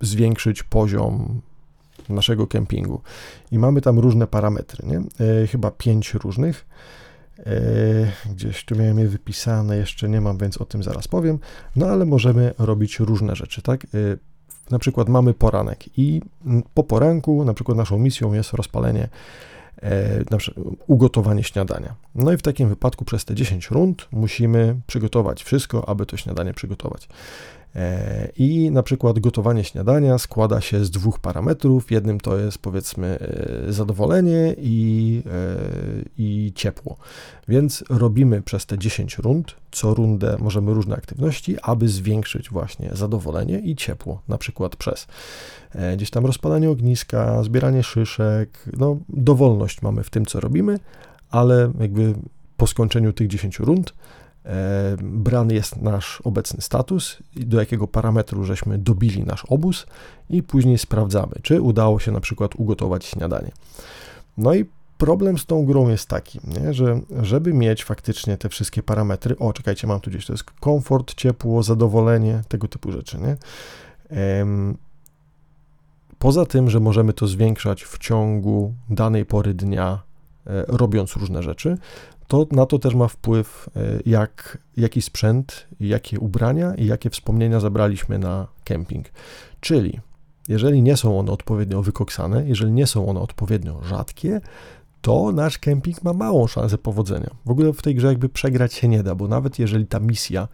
zwiększyć 0.01 0.63
poziom 0.63 1.41
naszego 2.09 2.47
kempingu. 2.47 3.01
I 3.53 3.59
mamy 3.59 3.81
tam 3.81 3.99
różne 3.99 4.27
parametry, 4.27 4.87
nie? 4.87 5.03
Chyba 5.47 5.71
5 5.71 6.15
różnych. 6.15 6.67
E, 7.39 8.33
gdzieś 8.33 8.65
tu 8.65 8.77
miałem 8.77 8.99
je 8.99 9.09
wypisane, 9.09 9.77
jeszcze 9.77 10.09
nie 10.09 10.21
mam, 10.21 10.39
więc 10.39 10.59
o 10.59 10.65
tym 10.65 10.83
zaraz 10.83 11.09
powiem. 11.09 11.39
No 11.77 11.87
ale 11.87 12.05
możemy 12.05 12.55
robić 12.59 13.01
różne 13.01 13.37
rzeczy, 13.37 13.63
tak? 13.63 13.85
E, 13.85 13.89
na 14.71 14.79
przykład 14.79 15.09
mamy 15.09 15.35
poranek 15.35 15.99
i 15.99 16.23
po 16.75 16.85
poranku, 16.85 17.45
na 17.45 17.55
przykład 17.55 17.79
naszą 17.79 17.99
misją 17.99 18.33
jest 18.33 18.53
rozpalenie, 18.53 19.09
e, 19.83 20.25
ugotowanie 20.87 21.45
śniadania. 21.45 21.95
No 22.15 22.33
i 22.33 22.37
w 22.37 22.43
takim 22.43 22.69
wypadku 22.69 23.05
przez 23.05 23.25
te 23.25 23.35
10 23.35 23.71
rund 23.71 24.09
musimy 24.13 24.81
przygotować 24.87 25.45
wszystko, 25.45 25.89
aby 25.89 26.07
to 26.07 26.17
śniadanie 26.17 26.55
przygotować. 26.55 27.09
E, 27.77 28.29
I 28.37 28.71
na 28.71 28.83
przykład 28.83 29.19
gotowanie 29.19 29.65
śniadania 29.65 30.19
składa 30.19 30.61
się 30.61 30.85
z 30.85 30.91
dwóch 30.91 31.19
parametrów. 31.19 31.91
Jednym 31.91 32.21
to 32.21 32.39
jest 32.39 32.59
powiedzmy 32.59 33.19
e, 33.69 33.73
zadowolenie 33.73 34.55
i, 34.59 35.23
e, 35.27 35.31
i 36.19 36.53
ciepło. 36.55 36.97
Więc 37.49 37.85
robimy 37.91 38.43
przez 38.43 38.67
te 38.67 38.79
10 38.79 39.19
rund, 39.19 39.57
co 39.71 39.95
rundę 39.95 40.37
możemy 40.41 40.75
różne 40.75 40.97
aktywności, 40.97 41.57
aby 41.63 41.89
zwiększyć 41.89 42.51
właśnie 42.51 42.91
zadowolenie 42.93 43.59
i 43.59 43.77
ciepło, 43.77 44.23
na 44.29 44.39
przykład 44.39 44.77
przez 44.77 45.07
gdzieś 45.97 46.11
tam 46.11 46.27
rozpalanie 46.27 46.71
ogniska, 46.71 47.43
zbieranie 47.43 47.83
szyszek, 47.83 48.65
no 48.79 48.97
dowolność 49.09 49.83
mamy 49.83 50.03
w 50.03 50.11
tym, 50.11 50.27
co 50.27 50.41
robimy, 50.41 50.79
ale 51.31 51.73
jakby 51.81 52.15
po 52.57 52.67
skończeniu 52.67 53.13
tych 53.13 53.29
10 53.29 53.59
rund 53.59 53.95
brany 55.03 55.55
jest 55.55 55.77
nasz 55.83 56.21
obecny 56.25 56.63
status, 56.63 57.19
do 57.37 57.61
jakiego 57.61 57.89
parametru 57.89 58.45
żeśmy 58.45 58.79
dobili 58.79 59.25
nasz 59.25 59.45
obóz 59.45 59.87
i 60.31 60.43
później 60.43 60.79
sprawdzamy, 60.79 61.33
czy 61.43 61.63
udało 61.63 62.01
się 62.01 62.13
na 62.13 62.21
przykład 62.21 62.55
ugotować 62.57 63.05
śniadanie. 63.05 63.53
No 64.39 64.55
i 64.55 64.65
problem 64.99 65.39
z 65.39 65.47
tą 65.47 65.65
grą 65.65 65.89
jest 65.89 66.09
taki, 66.09 66.41
nie, 66.45 66.75
że 66.75 67.01
żeby 67.23 67.53
mieć 67.53 67.85
faktycznie 67.85 68.37
te 68.37 68.49
wszystkie 68.49 68.83
parametry, 68.83 69.39
o 69.39 69.53
czekajcie, 69.53 69.87
mam 69.87 70.01
tu 70.01 70.11
gdzieś, 70.11 70.27
to 70.27 70.33
jest 70.33 70.45
komfort, 70.45 71.15
ciepło, 71.15 71.63
zadowolenie, 71.63 72.43
tego 72.49 72.69
typu 72.69 72.93
rzeczy, 72.93 73.19
nie? 73.19 73.37
Poza 76.19 76.47
tym, 76.47 76.71
że 76.71 76.81
możemy 76.81 77.13
to 77.13 77.27
zwiększać 77.27 77.85
w 77.85 77.99
ciągu 77.99 78.75
danej 78.91 79.27
pory 79.27 79.55
dnia, 79.55 80.03
e, 80.47 80.65
robiąc 80.69 81.17
różne 81.17 81.43
rzeczy, 81.43 81.79
to 82.29 82.47
na 82.53 82.67
to 82.67 82.79
też 82.79 82.95
ma 82.95 83.09
wpływ, 83.09 83.69
e, 83.77 83.81
jak, 84.07 84.59
jaki 84.77 85.03
sprzęt, 85.03 85.67
jakie 85.81 86.21
ubrania 86.21 86.75
i 86.75 86.87
jakie 86.87 87.11
wspomnienia 87.11 87.61
zabraliśmy 87.61 88.19
na 88.19 88.47
kemping. 88.65 89.07
Czyli 89.61 90.01
jeżeli 90.49 90.83
nie 90.83 90.97
są 90.97 91.19
one 91.19 91.33
odpowiednio 91.33 91.83
wykoksane, 91.83 92.49
jeżeli 92.49 92.73
nie 92.73 92.87
są 92.87 93.09
one 93.09 93.21
odpowiednio 93.21 93.81
rzadkie, 93.85 94.41
to 95.01 95.33
nasz 95.33 95.59
kemping 95.59 96.03
ma 96.03 96.13
małą 96.13 96.47
szansę 96.47 96.79
powodzenia. 96.79 97.31
W 97.47 97.51
ogóle 97.51 97.73
w 97.73 97.83
tej 97.83 97.95
grze 97.95 98.07
jakby 98.07 98.29
przegrać 98.29 98.75
się 98.75 98.89
nie 98.89 99.03
da, 99.03 99.15
bo 99.15 99.29
nawet 99.29 99.59
jeżeli 99.59 99.87
ta 99.87 100.01
misja 100.01 100.49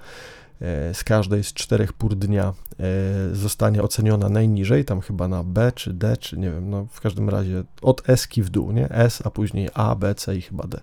z 0.93 1.05
każdej 1.05 1.45
z 1.45 1.53
czterech 1.53 1.93
pór 1.93 2.17
dnia 2.17 2.53
e, 2.81 3.35
zostanie 3.35 3.83
oceniona 3.83 4.29
najniżej, 4.29 4.85
tam 4.85 5.01
chyba 5.01 5.29
na 5.29 5.45
B 5.45 5.73
czy 5.75 5.93
D, 5.93 6.17
czy 6.17 6.39
nie 6.39 6.51
wiem, 6.51 6.71
no 6.71 6.87
w 6.91 7.01
każdym 7.01 7.29
razie 7.29 7.65
od 7.83 8.09
S 8.09 8.29
w 8.37 8.51
dół, 8.51 8.73
nie? 8.73 8.91
S, 8.91 9.23
a 9.25 9.31
później 9.31 9.69
A, 9.75 9.95
B, 9.95 10.15
C 10.15 10.37
i 10.37 10.43
chyba 10.43 10.67
D. 10.67 10.81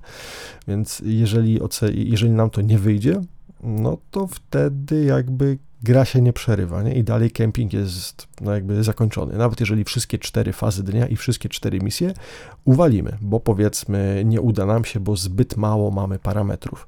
Więc 0.67 1.01
jeżeli, 1.05 1.59
jeżeli 1.93 2.31
nam 2.31 2.49
to 2.49 2.61
nie 2.61 2.79
wyjdzie, 2.79 3.21
no 3.63 3.97
to 4.11 4.27
wtedy 4.27 5.03
jakby 5.03 5.57
gra 5.83 6.05
się 6.05 6.21
nie 6.21 6.33
przerywa, 6.33 6.83
nie? 6.83 6.93
I 6.93 7.03
dalej 7.03 7.31
kemping 7.31 7.73
jest 7.73 8.27
no 8.41 8.53
jakby 8.53 8.83
zakończony. 8.83 9.37
Nawet 9.37 9.59
jeżeli 9.59 9.83
wszystkie 9.83 10.19
cztery 10.19 10.53
fazy 10.53 10.83
dnia 10.83 11.07
i 11.07 11.15
wszystkie 11.15 11.49
cztery 11.49 11.79
misje 11.79 12.13
uwalimy, 12.65 13.17
bo 13.21 13.39
powiedzmy 13.39 14.23
nie 14.25 14.41
uda 14.41 14.65
nam 14.65 14.85
się, 14.85 14.99
bo 14.99 15.15
zbyt 15.15 15.57
mało 15.57 15.91
mamy 15.91 16.19
parametrów. 16.19 16.87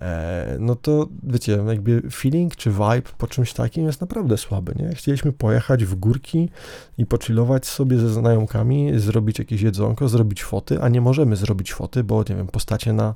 E, 0.00 0.56
no 0.60 0.76
to 0.76 1.08
wiecie, 1.22 1.64
jakby 1.68 2.02
feeling 2.10 2.56
czy 2.56 2.70
vibe 2.70 3.02
po 3.18 3.26
czymś 3.26 3.52
takim 3.52 3.86
jest 3.86 4.00
naprawdę 4.00 4.36
słaby, 4.36 4.74
nie? 4.76 4.94
Chcieliśmy 4.94 5.32
pojechać 5.32 5.84
w 5.84 5.94
górki 5.94 6.48
i 6.98 7.06
pochillować 7.06 7.66
sobie 7.66 7.98
ze 7.98 8.08
znajomkami, 8.08 8.98
zrobić 8.98 9.38
jakieś 9.38 9.62
jedzonko, 9.62 10.08
zrobić 10.08 10.44
foty, 10.44 10.82
a 10.82 10.88
nie 10.88 11.00
możemy 11.00 11.36
zrobić 11.36 11.74
foty, 11.74 12.04
bo 12.04 12.24
nie 12.28 12.36
wiem, 12.36 12.46
postacie 12.46 12.92
na, 12.92 13.14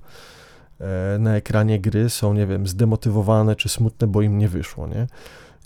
e, 0.81 1.19
na 1.19 1.37
ekranie 1.37 1.81
gry 1.81 2.11
są, 2.11 2.35
nie 2.35 2.47
wiem, 2.47 2.67
zdemotywowane 2.67 3.57
czy 3.57 3.69
smutne, 3.69 4.07
bo 4.07 4.23
im 4.23 4.39
nie 4.39 4.49
wyszło, 4.49 4.87
nie? 4.87 5.07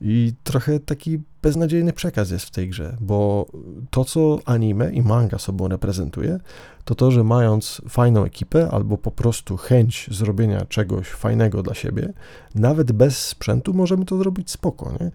I 0.01 0.33
trochę 0.45 0.81
taki 0.81 1.21
beznadziejny 1.43 1.93
przekaz 1.93 2.31
jest 2.31 2.45
w 2.45 2.51
tej 2.51 2.69
grze, 2.69 2.97
bo 3.01 3.47
to, 3.91 4.05
co 4.05 4.39
anime 4.45 4.93
i 4.93 5.03
manga 5.03 5.39
sobą 5.39 5.69
reprezentuje, 5.69 6.41
to 6.89 6.95
to, 6.95 7.11
że 7.11 7.25
mając 7.25 7.83
fajną 7.89 8.25
ekipę 8.25 8.71
albo 8.71 8.99
po 8.99 9.11
prostu 9.11 9.57
chęć 9.57 10.09
zrobienia 10.13 10.65
czegoś 10.65 11.09
fajnego 11.09 11.63
dla 11.63 11.75
siebie, 11.75 12.13
nawet 12.55 12.93
bez 12.93 13.27
sprzętu 13.27 13.75
możemy 13.75 14.05
to 14.05 14.19
zrobić 14.19 14.51
spoko, 14.51 14.93
nie? 15.01 15.11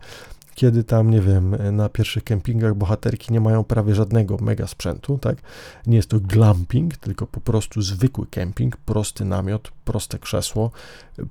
kiedy 0.55 0.83
tam, 0.83 1.09
nie 1.09 1.21
wiem, 1.21 1.55
na 1.71 1.89
pierwszych 1.89 2.23
kempingach 2.23 2.75
bohaterki 2.75 3.33
nie 3.33 3.41
mają 3.41 3.63
prawie 3.63 3.95
żadnego 3.95 4.37
mega 4.37 4.67
sprzętu, 4.67 5.17
tak? 5.17 5.37
Nie 5.87 5.95
jest 5.95 6.09
to 6.09 6.19
glamping, 6.19 6.97
tylko 6.97 7.27
po 7.27 7.41
prostu 7.41 7.81
zwykły 7.81 8.27
kemping, 8.27 8.77
prosty 8.77 9.25
namiot, 9.25 9.71
proste 9.85 10.19
krzesło, 10.19 10.71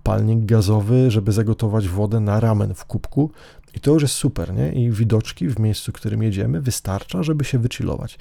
palnik 0.02 0.44
gazowy, 0.44 1.10
żeby 1.10 1.32
zagotować 1.32 1.88
wodę 1.88 2.20
na 2.20 2.40
ramen 2.40 2.74
w 2.74 2.84
kubku 2.84 3.30
i 3.74 3.80
to 3.80 3.90
już 3.90 4.02
jest 4.02 4.14
super, 4.14 4.54
nie? 4.54 4.72
I 4.72 4.90
widoczki 4.90 5.48
w 5.48 5.58
miejscu, 5.58 5.92
w 5.92 5.94
którym 5.94 6.22
jedziemy 6.22 6.60
wystarcza, 6.60 7.22
żeby 7.22 7.44
się 7.44 7.58
wychillować. 7.58 8.18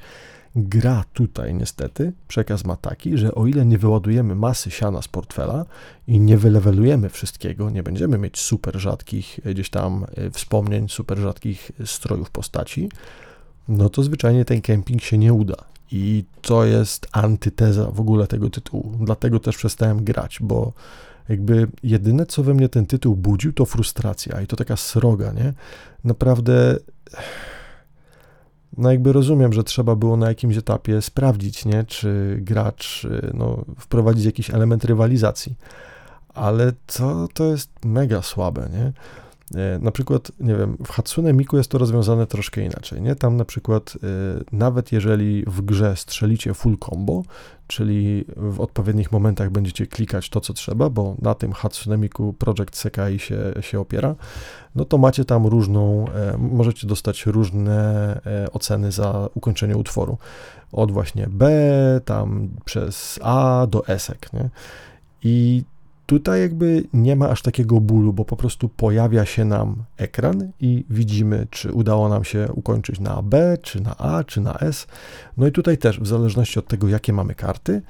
Gra 0.55 1.03
tutaj 1.13 1.53
niestety, 1.53 2.13
przekaz 2.27 2.65
ma 2.65 2.75
taki, 2.75 3.17
że 3.17 3.35
o 3.35 3.47
ile 3.47 3.65
nie 3.65 3.77
wyładujemy 3.77 4.35
masy 4.35 4.71
siana 4.71 5.01
z 5.01 5.07
portfela 5.07 5.65
i 6.07 6.19
nie 6.19 6.37
wylewelujemy 6.37 7.09
wszystkiego, 7.09 7.69
nie 7.69 7.83
będziemy 7.83 8.17
mieć 8.17 8.39
super 8.39 8.79
rzadkich 8.79 9.39
gdzieś 9.45 9.69
tam 9.69 10.05
e, 10.15 10.29
wspomnień, 10.29 10.89
super 10.89 11.17
rzadkich 11.17 11.71
strojów 11.85 12.29
postaci, 12.29 12.89
no 13.67 13.89
to 13.89 14.03
zwyczajnie 14.03 14.45
ten 14.45 14.61
kemping 14.61 15.01
się 15.01 15.17
nie 15.17 15.33
uda. 15.33 15.55
I 15.91 16.23
to 16.41 16.65
jest 16.65 17.07
antyteza 17.11 17.91
w 17.91 17.99
ogóle 17.99 18.27
tego 18.27 18.49
tytułu. 18.49 18.97
Dlatego 18.99 19.39
też 19.39 19.57
przestałem 19.57 20.03
grać, 20.03 20.37
bo 20.41 20.73
jakby 21.29 21.67
jedyne, 21.83 22.25
co 22.25 22.43
we 22.43 22.53
mnie 22.53 22.69
ten 22.69 22.85
tytuł 22.85 23.15
budził, 23.15 23.53
to 23.53 23.65
frustracja 23.65 24.41
i 24.41 24.47
to 24.47 24.55
taka 24.55 24.77
sroga, 24.77 25.33
nie? 25.33 25.53
Naprawdę 26.03 26.77
no 28.77 28.91
jakby 28.91 29.13
rozumiem, 29.13 29.53
że 29.53 29.63
trzeba 29.63 29.95
było 29.95 30.17
na 30.17 30.27
jakimś 30.27 30.57
etapie 30.57 31.01
sprawdzić, 31.01 31.65
nie, 31.65 31.83
czy 31.83 32.37
gracz, 32.41 33.05
y, 33.05 33.31
no, 33.33 33.65
wprowadzić 33.77 34.25
jakiś 34.25 34.49
element 34.49 34.85
rywalizacji, 34.85 35.55
ale 36.33 36.73
to, 36.97 37.27
to 37.33 37.45
jest 37.45 37.71
mega 37.85 38.21
słabe, 38.21 38.69
nie? 38.73 38.93
E, 39.55 39.79
na 39.79 39.91
przykład, 39.91 40.31
nie 40.39 40.55
wiem, 40.55 40.77
w 40.85 40.91
Hatsune 40.91 41.33
Miku 41.33 41.57
jest 41.57 41.71
to 41.71 41.77
rozwiązane 41.77 42.27
troszkę 42.27 42.61
inaczej, 42.61 43.01
nie? 43.01 43.15
Tam 43.15 43.37
na 43.37 43.45
przykład 43.45 43.95
y, 43.95 43.99
nawet 44.51 44.91
jeżeli 44.91 45.43
w 45.47 45.61
grze 45.61 45.95
strzelicie 45.95 46.53
full 46.53 46.77
combo, 46.77 47.23
czyli 47.67 48.25
w 48.37 48.59
odpowiednich 48.61 49.11
momentach 49.11 49.49
będziecie 49.49 49.87
klikać 49.87 50.29
to, 50.29 50.41
co 50.41 50.53
trzeba, 50.53 50.89
bo 50.89 51.15
na 51.21 51.35
tym 51.35 51.53
Hatsune 51.53 51.97
Miku 51.97 52.33
Project 52.33 52.75
Sekai 52.75 53.19
się, 53.19 53.53
się 53.61 53.79
opiera, 53.79 54.15
no 54.75 54.85
to 54.85 54.97
macie 54.97 55.25
tam 55.25 55.47
różną, 55.47 56.05
e, 56.07 56.37
możecie 56.37 56.87
dostać 56.87 57.25
różne 57.25 58.15
e, 58.25 58.51
oceny 58.51 58.91
za 58.91 59.29
ukończenie 59.33 59.77
utworu. 59.77 60.17
Od 60.71 60.91
właśnie 60.91 61.27
B, 61.27 61.51
tam 62.05 62.49
przez 62.65 63.19
A 63.23 63.67
do 63.69 63.87
Esek, 63.87 64.33
nie? 64.33 64.49
I 65.23 65.63
Tutaj 66.11 66.41
jakby 66.41 66.83
nie 66.93 67.15
ma 67.15 67.29
aż 67.29 67.41
takiego 67.41 67.81
bólu, 67.81 68.13
bo 68.13 68.25
po 68.25 68.35
prostu 68.35 68.69
pojawia 68.69 69.25
się 69.25 69.45
nam 69.45 69.83
ekran 69.97 70.51
i 70.59 70.85
widzimy, 70.89 71.47
czy 71.49 71.73
udało 71.73 72.09
nam 72.09 72.23
się 72.23 72.47
ukończyć 72.53 72.99
na 72.99 73.21
B, 73.21 73.57
czy 73.61 73.81
na 73.81 73.97
A, 73.97 74.23
czy 74.23 74.41
na 74.41 74.57
S. 74.59 74.87
No 75.37 75.47
i 75.47 75.51
tutaj 75.51 75.77
też, 75.77 75.99
w 75.99 76.07
zależności 76.07 76.59
od 76.59 76.67
tego, 76.67 76.87
jakie 76.87 77.13
mamy 77.13 77.35
karty, 77.35 77.81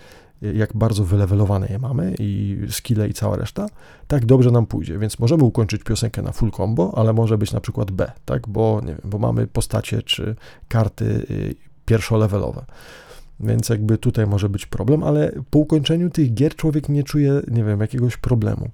jak 0.41 0.73
bardzo 0.75 1.03
wylewelowane 1.03 1.67
je 1.67 1.79
mamy 1.79 2.15
i 2.19 2.57
skille 2.69 3.07
i 3.07 3.13
cała 3.13 3.37
reszta, 3.37 3.67
tak 4.07 4.25
dobrze 4.25 4.51
nam 4.51 4.65
pójdzie. 4.65 4.99
Więc 4.99 5.19
możemy 5.19 5.43
ukończyć 5.43 5.83
piosenkę 5.83 6.21
na 6.21 6.31
full 6.31 6.51
combo, 6.51 6.93
ale 6.95 7.13
może 7.13 7.37
być 7.37 7.53
na 7.53 7.61
przykład 7.61 7.91
B, 7.91 8.11
tak? 8.25 8.47
Bo 8.47 8.81
nie 8.81 8.93
wiem, 8.93 9.01
bo 9.03 9.17
mamy 9.17 9.47
postacie 9.47 10.01
czy 10.01 10.35
karty 10.67 11.05
y, 11.05 11.55
pierwszolevelowe. 11.85 12.65
Więc 13.43 13.69
jakby 13.69 13.97
tutaj 13.97 14.27
może 14.27 14.49
być 14.49 14.65
problem, 14.65 15.03
ale 15.03 15.31
po 15.49 15.59
ukończeniu 15.59 16.09
tych 16.09 16.33
gier 16.33 16.55
człowiek 16.55 16.89
nie 16.89 17.03
czuje, 17.03 17.41
nie 17.47 17.63
wiem, 17.63 17.79
jakiegoś 17.79 18.17
problemu. 18.17 18.69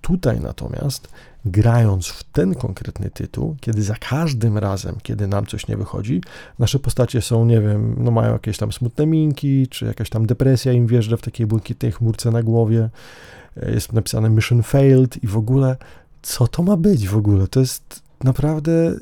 Tutaj 0.00 0.40
natomiast, 0.40 1.08
grając 1.44 2.08
w 2.08 2.24
ten 2.24 2.54
konkretny 2.54 3.10
tytuł, 3.10 3.56
kiedy 3.60 3.82
za 3.82 3.94
każdym 3.94 4.58
razem, 4.58 4.96
kiedy 5.02 5.26
nam 5.26 5.46
coś 5.46 5.68
nie 5.68 5.76
wychodzi, 5.76 6.20
nasze 6.58 6.78
postacie 6.78 7.22
są, 7.22 7.44
nie 7.44 7.60
wiem, 7.60 7.94
no 7.98 8.10
mają 8.10 8.32
jakieś 8.32 8.58
tam 8.58 8.72
smutne 8.72 9.06
minki, 9.06 9.66
czy 9.68 9.86
jakaś 9.86 10.10
tam 10.10 10.26
depresja 10.26 10.72
im 10.72 10.86
wjeżdża 10.86 11.16
w 11.16 11.22
takiej 11.22 11.46
błękitnej 11.46 11.92
chmurce 11.92 12.30
na 12.30 12.42
głowie, 12.42 12.90
e, 13.56 13.70
jest 13.70 13.92
napisane 13.92 14.30
mission 14.30 14.62
failed 14.62 15.24
i 15.24 15.26
w 15.26 15.36
ogóle, 15.36 15.76
co 16.22 16.48
to 16.48 16.62
ma 16.62 16.76
być 16.76 17.08
w 17.08 17.16
ogóle? 17.16 17.48
To 17.48 17.60
jest 17.60 18.02
naprawdę 18.24 18.94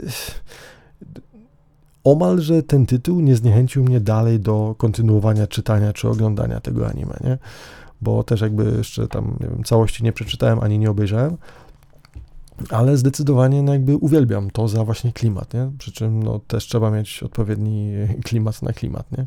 omalże 2.04 2.62
ten 2.62 2.86
tytuł 2.86 3.20
nie 3.20 3.36
zniechęcił 3.36 3.84
mnie 3.84 4.00
dalej 4.00 4.40
do 4.40 4.74
kontynuowania 4.78 5.46
czytania 5.46 5.92
czy 5.92 6.08
oglądania 6.08 6.60
tego 6.60 6.88
anime, 6.88 7.16
nie? 7.24 7.38
Bo 8.00 8.22
też 8.22 8.40
jakby 8.40 8.74
jeszcze 8.78 9.08
tam, 9.08 9.36
nie 9.40 9.48
wiem, 9.48 9.64
całości 9.64 10.04
nie 10.04 10.12
przeczytałem 10.12 10.60
ani 10.60 10.78
nie 10.78 10.90
obejrzałem, 10.90 11.36
ale 12.70 12.96
zdecydowanie 12.96 13.62
no 13.62 13.72
jakby 13.72 13.96
uwielbiam 13.96 14.50
to 14.50 14.68
za 14.68 14.84
właśnie 14.84 15.12
klimat, 15.12 15.54
nie? 15.54 15.70
Przy 15.78 15.92
czym 15.92 16.22
no 16.22 16.38
też 16.38 16.66
trzeba 16.66 16.90
mieć 16.90 17.22
odpowiedni 17.22 17.92
klimat 18.24 18.62
na 18.62 18.72
klimat, 18.72 19.12
nie? 19.12 19.26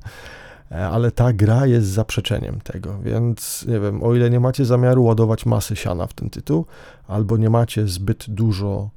E, 0.72 0.88
ale 0.88 1.12
ta 1.12 1.34
gra 1.34 1.65
jest 1.65 1.88
zaprzeczeniem 1.88 2.62
tego, 2.62 3.00
więc 3.03 3.65
nie 3.67 3.79
wiem, 3.79 4.03
o 4.03 4.15
ile 4.15 4.29
nie 4.29 4.39
macie 4.39 4.65
zamiaru 4.65 5.03
ładować 5.03 5.46
masy 5.46 5.75
siana 5.75 6.08
w 6.08 6.13
ten 6.13 6.29
tytuł, 6.29 6.65
albo 7.08 7.38
nie 7.38 7.50
macie 7.50 7.88
zbyt 7.88 8.25
dużo, 8.27 8.89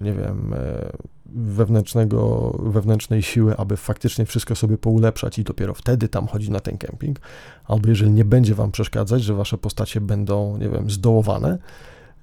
nie 0.00 0.12
wiem, 0.12 0.54
e, 0.54 0.92
wewnętrznego, 1.34 2.50
wewnętrznej 2.62 3.22
siły, 3.22 3.56
aby 3.56 3.76
faktycznie 3.76 4.26
wszystko 4.26 4.54
sobie 4.54 4.78
poulepszać 4.78 5.38
i 5.38 5.44
dopiero 5.44 5.74
wtedy 5.74 6.08
tam 6.08 6.26
chodzić 6.26 6.48
na 6.48 6.60
ten 6.60 6.78
kemping, 6.78 7.20
albo 7.64 7.88
jeżeli 7.88 8.10
nie 8.10 8.24
będzie 8.24 8.54
wam 8.54 8.72
przeszkadzać, 8.72 9.22
że 9.22 9.34
wasze 9.34 9.58
postacie 9.58 10.00
będą, 10.00 10.56
nie 10.56 10.68
wiem, 10.68 10.90
zdołowane, 10.90 11.58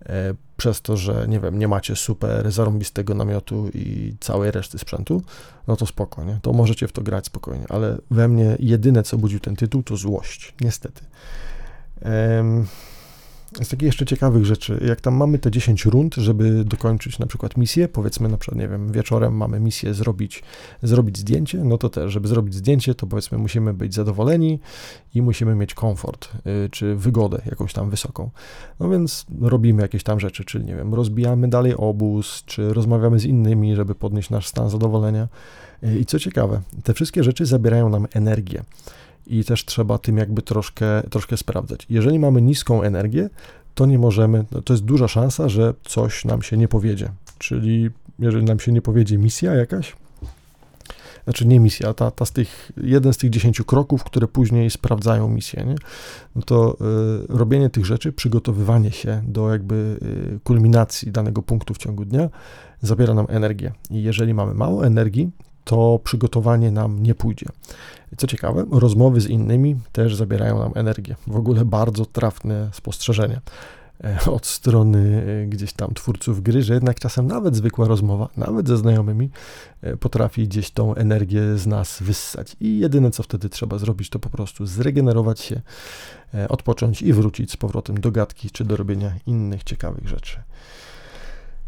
e, 0.06 0.34
przez 0.58 0.82
to, 0.82 0.98
że 0.98 1.26
nie 1.28 1.40
wiem, 1.40 1.60
nie 1.60 1.68
macie 1.68 1.96
super 1.96 2.52
zarąbistego 2.52 3.16
namiotu 3.16 3.70
i 3.74 4.16
całej 4.20 4.52
reszty 4.52 4.78
sprzętu, 4.78 5.22
no 5.68 5.76
to 5.76 5.86
spokojnie, 5.86 6.40
to 6.42 6.54
możecie 6.54 6.88
w 6.88 6.92
to 6.92 7.02
grać 7.02 7.26
spokojnie, 7.26 7.66
ale 7.70 7.98
we 8.12 8.28
mnie 8.28 8.56
jedyne, 8.60 9.04
co 9.04 9.18
budził 9.18 9.40
ten 9.40 9.56
tytuł, 9.56 9.84
to 9.84 9.98
złość, 9.98 10.54
niestety. 10.62 11.02
Ehm, 12.02 12.66
z 13.62 13.70
takich 13.70 13.86
jeszcze 13.86 14.06
ciekawych 14.06 14.46
rzeczy, 14.46 14.80
jak 14.88 15.02
tam 15.02 15.16
mamy 15.16 15.40
te 15.40 15.52
10 15.52 15.86
rund, 15.86 16.16
żeby 16.16 16.64
dokończyć 16.64 17.20
na 17.20 17.26
przykład 17.26 17.58
misję, 17.58 17.88
powiedzmy 17.88 18.30
na 18.30 18.38
przykład, 18.38 18.62
nie 18.62 18.68
wiem, 18.68 18.92
wieczorem 18.92 19.38
mamy 19.38 19.60
misję 19.60 19.94
zrobić, 19.94 20.44
zrobić 20.84 21.18
zdjęcie, 21.18 21.64
no 21.64 21.78
to 21.78 21.90
też, 21.90 22.14
żeby 22.14 22.28
zrobić 22.28 22.56
zdjęcie, 22.56 22.96
to 22.96 23.08
powiedzmy 23.08 23.38
musimy 23.38 23.74
być 23.74 23.94
zadowoleni 23.94 24.60
i 25.16 25.22
musimy 25.22 25.56
mieć 25.56 25.74
komfort, 25.74 26.30
yy, 26.46 26.70
czy 26.72 26.96
wygodę 26.96 27.42
jakąś 27.46 27.74
tam 27.74 27.90
wysoką. 27.90 28.30
No 28.80 28.90
więc 28.90 29.26
robimy 29.42 29.82
jakieś 29.82 30.04
tam 30.04 30.20
rzeczy, 30.20 30.46
czyli 30.46 30.66
nie 30.66 30.76
wiem, 30.76 30.94
rozbijamy 30.94 31.48
dalej 31.48 31.76
obóz, 31.78 32.44
czy 32.46 32.74
rozmawiamy 32.74 33.20
z 33.20 33.26
innymi, 33.26 33.76
żeby 33.76 33.96
podnieść 33.96 34.30
nasz 34.30 34.48
stan 34.48 34.70
zadowolenia. 34.70 35.28
Yy, 35.82 36.00
I 36.00 36.06
co 36.06 36.20
ciekawe, 36.20 36.62
te 36.84 36.94
wszystkie 36.94 37.24
rzeczy 37.24 37.46
zabierają 37.46 37.90
nam 37.90 38.08
energię 38.14 38.64
i 39.30 39.44
też 39.44 39.66
trzeba 39.66 39.98
tym 39.98 40.18
jakby 40.18 40.42
troszkę, 40.42 41.04
troszkę 41.10 41.38
sprawdzać. 41.38 41.86
Jeżeli 41.90 42.20
mamy 42.20 42.42
niską 42.42 42.84
energię, 42.84 43.30
to 43.76 43.86
nie 43.86 44.00
możemy, 44.00 44.46
no 44.52 44.62
to 44.62 44.74
jest 44.74 44.86
duża 44.86 45.08
szansa, 45.08 45.50
że 45.50 45.74
coś 45.86 46.26
nam 46.26 46.42
się 46.42 46.58
nie 46.58 46.68
powiedzie. 46.68 47.10
Czyli 47.38 47.90
jeżeli 48.20 48.46
nam 48.46 48.60
się 48.60 48.72
nie 48.72 48.82
powiedzie 48.82 49.18
misja 49.18 49.54
jakaś, 49.54 49.96
znaczy 51.24 51.48
nie 51.48 51.60
misja, 51.60 51.94
ta, 51.94 52.12
ta 52.12 52.26
z 52.26 52.32
tych, 52.32 52.72
jeden 52.78 53.14
z 53.14 53.18
tych 53.18 53.30
dziesięciu 53.30 53.66
kroków, 53.66 54.04
które 54.04 54.28
później 54.28 54.70
sprawdzają 54.70 55.28
misję, 55.28 55.64
nie? 55.66 55.76
no 56.36 56.42
to 56.42 56.78
y, 57.32 57.38
robienie 57.38 57.70
tych 57.70 57.86
rzeczy, 57.86 58.12
przygotowywanie 58.12 58.92
się 58.92 59.22
do 59.28 59.52
jakby 59.52 60.00
y, 60.36 60.40
kulminacji 60.44 61.12
danego 61.12 61.42
punktu 61.42 61.74
w 61.74 61.78
ciągu 61.78 62.06
dnia 62.06 62.30
zabiera 62.82 63.14
nam 63.14 63.26
energię. 63.30 63.72
I 63.90 64.04
jeżeli 64.04 64.34
mamy 64.34 64.54
mało 64.54 64.86
energii, 64.86 65.32
to 65.64 66.00
przygotowanie 66.04 66.72
nam 66.72 67.04
nie 67.04 67.16
pójdzie. 67.16 67.46
Co 68.18 68.28
ciekawe, 68.28 68.66
rozmowy 68.72 69.22
z 69.22 69.28
innymi 69.28 69.76
też 69.92 70.16
zabierają 70.16 70.60
nam 70.60 70.72
energię. 70.76 71.16
W 71.28 71.36
ogóle 71.36 71.66
bardzo 71.66 72.06
trafne 72.06 72.70
spostrzeżenie 72.74 73.42
e, 74.04 74.32
od 74.32 74.46
strony 74.46 75.24
e, 75.44 75.48
gdzieś 75.48 75.74
tam 75.74 75.94
twórców 75.94 76.44
gry, 76.44 76.62
że 76.62 76.74
jednak 76.74 77.00
czasem 77.00 77.28
nawet 77.28 77.56
zwykła 77.56 77.88
rozmowa, 77.88 78.30
nawet 78.38 78.68
ze 78.68 78.78
znajomymi, 78.78 79.30
e, 79.82 79.98
potrafi 79.98 80.48
gdzieś 80.48 80.72
tą 80.72 80.96
energię 80.96 81.58
z 81.58 81.68
nas 81.68 81.98
wyssać. 82.02 82.56
I 82.60 82.80
jedyne 82.80 83.12
co 83.12 83.24
wtedy 83.24 83.50
trzeba 83.50 83.78
zrobić, 83.78 84.10
to 84.10 84.20
po 84.20 84.30
prostu 84.30 84.66
zregenerować 84.66 85.40
się, 85.40 85.62
odpocząć 86.50 87.02
i 87.02 87.14
wrócić 87.14 87.52
z 87.52 87.58
powrotem 87.58 88.00
do 88.00 88.12
gadki 88.12 88.52
czy 88.52 88.66
do 88.66 88.78
robienia 88.78 89.12
innych 89.26 89.64
ciekawych 89.64 90.08
rzeczy. 90.08 90.40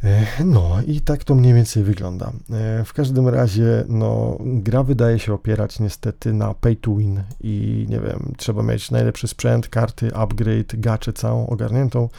E, 0.03 0.43
no 0.43 0.81
i 0.87 1.01
tak 1.01 1.23
to 1.23 1.35
mniej 1.35 1.53
więcej 1.53 1.83
wygląda. 1.83 2.31
E, 2.51 2.83
w 2.85 2.93
każdym 2.93 3.27
razie, 3.27 3.85
no, 3.87 4.37
gra 4.39 4.83
wydaje 4.83 5.19
się 5.19 5.33
opierać 5.33 5.79
niestety 5.79 6.33
na 6.33 6.53
pay 6.53 6.75
to 6.75 6.95
win 6.95 7.23
i 7.39 7.85
nie 7.89 7.99
wiem, 7.99 8.33
trzeba 8.37 8.63
mieć 8.63 8.91
najlepszy 8.91 9.27
sprzęt, 9.27 9.67
karty, 9.67 10.15
upgrade, 10.15 10.79
gacze 10.79 11.13
całą 11.13 11.47
ogarniętą 11.47 12.09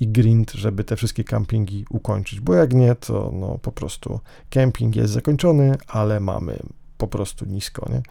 i 0.00 0.08
grind, 0.08 0.52
żeby 0.52 0.84
te 0.84 0.96
wszystkie 0.96 1.24
campingi 1.24 1.84
ukończyć, 1.90 2.40
bo 2.40 2.54
jak 2.54 2.74
nie, 2.74 2.94
to 2.94 3.30
no 3.34 3.58
po 3.62 3.72
prostu 3.72 4.20
camping 4.50 4.96
jest 4.96 5.12
zakończony, 5.12 5.74
ale 5.88 6.20
mamy 6.20 6.58
po 6.98 7.08
prostu 7.08 7.44
nisko, 7.44 7.86
nie? 7.92 8.02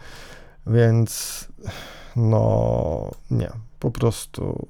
Więc 0.66 1.44
no 2.16 3.10
nie, 3.30 3.50
po 3.80 3.90
prostu 3.90 4.66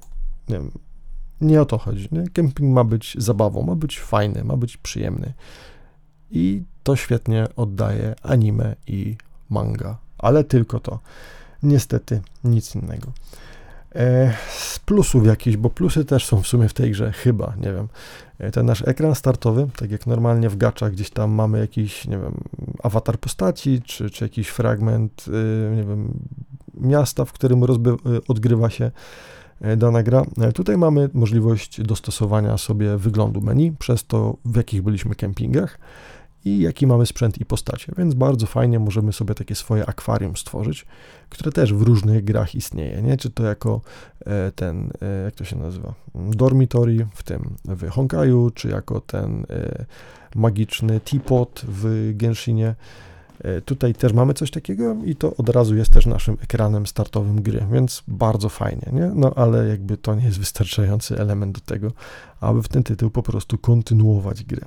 nie 0.49 0.55
wiem, 0.55 0.71
nie 1.41 1.61
o 1.61 1.65
to 1.65 1.77
chodzi. 1.77 2.07
Nie? 2.11 2.29
Kemping 2.29 2.73
ma 2.73 2.83
być 2.83 3.15
zabawą, 3.19 3.63
ma 3.63 3.75
być 3.75 3.99
fajny, 3.99 4.43
ma 4.43 4.57
być 4.57 4.77
przyjemny. 4.77 5.33
I 6.31 6.63
to 6.83 6.95
świetnie 6.95 7.47
oddaje 7.55 8.15
anime 8.23 8.75
i 8.87 9.15
manga, 9.49 9.97
ale 10.17 10.43
tylko 10.43 10.79
to. 10.79 10.99
Niestety 11.63 12.21
nic 12.43 12.75
innego. 12.75 13.11
E, 13.95 14.33
z 14.49 14.79
plusów 14.79 15.25
jakichś, 15.25 15.57
bo 15.57 15.69
plusy 15.69 16.05
też 16.05 16.25
są 16.25 16.41
w 16.41 16.47
sumie 16.47 16.69
w 16.69 16.73
tej 16.73 16.91
grze, 16.91 17.11
chyba, 17.11 17.53
nie 17.57 17.73
wiem. 17.73 17.87
E, 18.39 18.51
ten 18.51 18.65
nasz 18.65 18.83
ekran 18.87 19.15
startowy, 19.15 19.67
tak 19.77 19.91
jak 19.91 20.07
normalnie 20.07 20.49
w 20.49 20.57
gaczach 20.57 20.91
gdzieś 20.91 21.09
tam 21.09 21.31
mamy 21.31 21.59
jakiś, 21.59 22.07
nie 22.07 22.17
wiem, 22.17 22.33
awatar 22.83 23.19
postaci, 23.19 23.81
czy, 23.81 24.09
czy 24.09 24.25
jakiś 24.25 24.47
fragment, 24.47 25.25
y, 25.27 25.75
nie 25.75 25.83
wiem, 25.83 26.13
miasta, 26.73 27.25
w 27.25 27.33
którym 27.33 27.61
rozby- 27.61 28.15
y, 28.15 28.21
odgrywa 28.27 28.69
się 28.69 28.91
dana 29.77 30.03
gra. 30.03 30.23
E, 30.41 30.51
tutaj 30.51 30.77
mamy 30.77 31.09
możliwość 31.13 31.81
dostosowania 31.81 32.57
sobie 32.57 32.97
wyglądu 32.97 33.41
menu 33.41 33.71
przez 33.71 34.05
to, 34.05 34.37
w 34.45 34.55
jakich 34.55 34.81
byliśmy 34.81 35.15
kempingach 35.15 35.79
i 36.45 36.59
jaki 36.59 36.87
mamy 36.87 37.05
sprzęt 37.05 37.41
i 37.41 37.45
postacie, 37.45 37.93
więc 37.97 38.13
bardzo 38.13 38.45
fajnie 38.45 38.79
możemy 38.79 39.13
sobie 39.13 39.35
takie 39.35 39.55
swoje 39.55 39.85
akwarium 39.85 40.37
stworzyć, 40.37 40.85
które 41.29 41.51
też 41.51 41.73
w 41.73 41.81
różnych 41.81 42.23
grach 42.23 42.55
istnieje, 42.55 43.01
nie? 43.01 43.17
Czy 43.17 43.29
to 43.29 43.43
jako 43.43 43.81
e, 44.25 44.51
ten, 44.51 44.91
jak 45.25 45.35
to 45.35 45.45
się 45.45 45.55
nazywa, 45.55 45.93
dormitory 46.15 47.07
w 47.13 47.23
tym, 47.23 47.55
w 47.65 47.89
Honkaju, 47.89 48.51
czy 48.55 48.69
jako 48.69 49.01
ten 49.01 49.45
magiczny 50.35 50.99
teapot 50.99 51.65
w 51.67 52.11
Genshinie, 52.15 52.67
E, 52.69 52.75
tutaj 53.65 53.93
też 53.93 54.13
mamy 54.13 54.33
coś 54.33 54.51
takiego 54.51 54.95
i 55.05 55.15
to 55.15 55.35
od 55.35 55.49
razu 55.49 55.75
jest 55.75 55.91
też 55.91 56.05
naszym 56.05 56.37
ekranem 56.43 56.87
startowym 56.87 57.41
gry, 57.41 57.65
więc 57.71 58.03
bardzo 58.07 58.49
fajnie, 58.49 58.89
nie? 58.93 59.11
No 59.15 59.33
ale 59.35 59.67
jakby 59.67 59.97
to 59.97 60.15
nie 60.15 60.25
jest 60.25 60.39
wystarczający 60.39 61.19
element 61.19 61.55
do 61.55 61.61
tego, 61.61 61.91
aby 62.41 62.63
w 62.63 62.67
ten 62.67 62.83
tytuł 62.83 63.09
po 63.09 63.23
prostu 63.23 63.57
kontynuować 63.57 64.43
grę. 64.43 64.65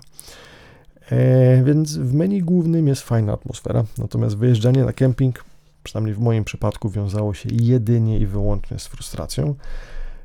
E, 1.11 1.63
więc 1.65 1.97
w 1.97 2.15
menu 2.15 2.43
głównym 2.43 2.89
jest 2.89 3.03
fajna 3.03 3.33
atmosfera, 3.33 3.85
natomiast 3.99 4.37
wyjeżdżanie 4.37 4.85
na 4.85 4.93
kemping, 4.93 5.45
przynajmniej 5.83 6.15
w 6.15 6.19
moim 6.19 6.45
przypadku, 6.45 6.91
wiązało 6.91 7.35
się 7.35 7.49
jedynie 7.53 8.19
i 8.19 8.27
wyłącznie 8.27 8.79
z 8.79 8.87
frustracją. 8.87 9.55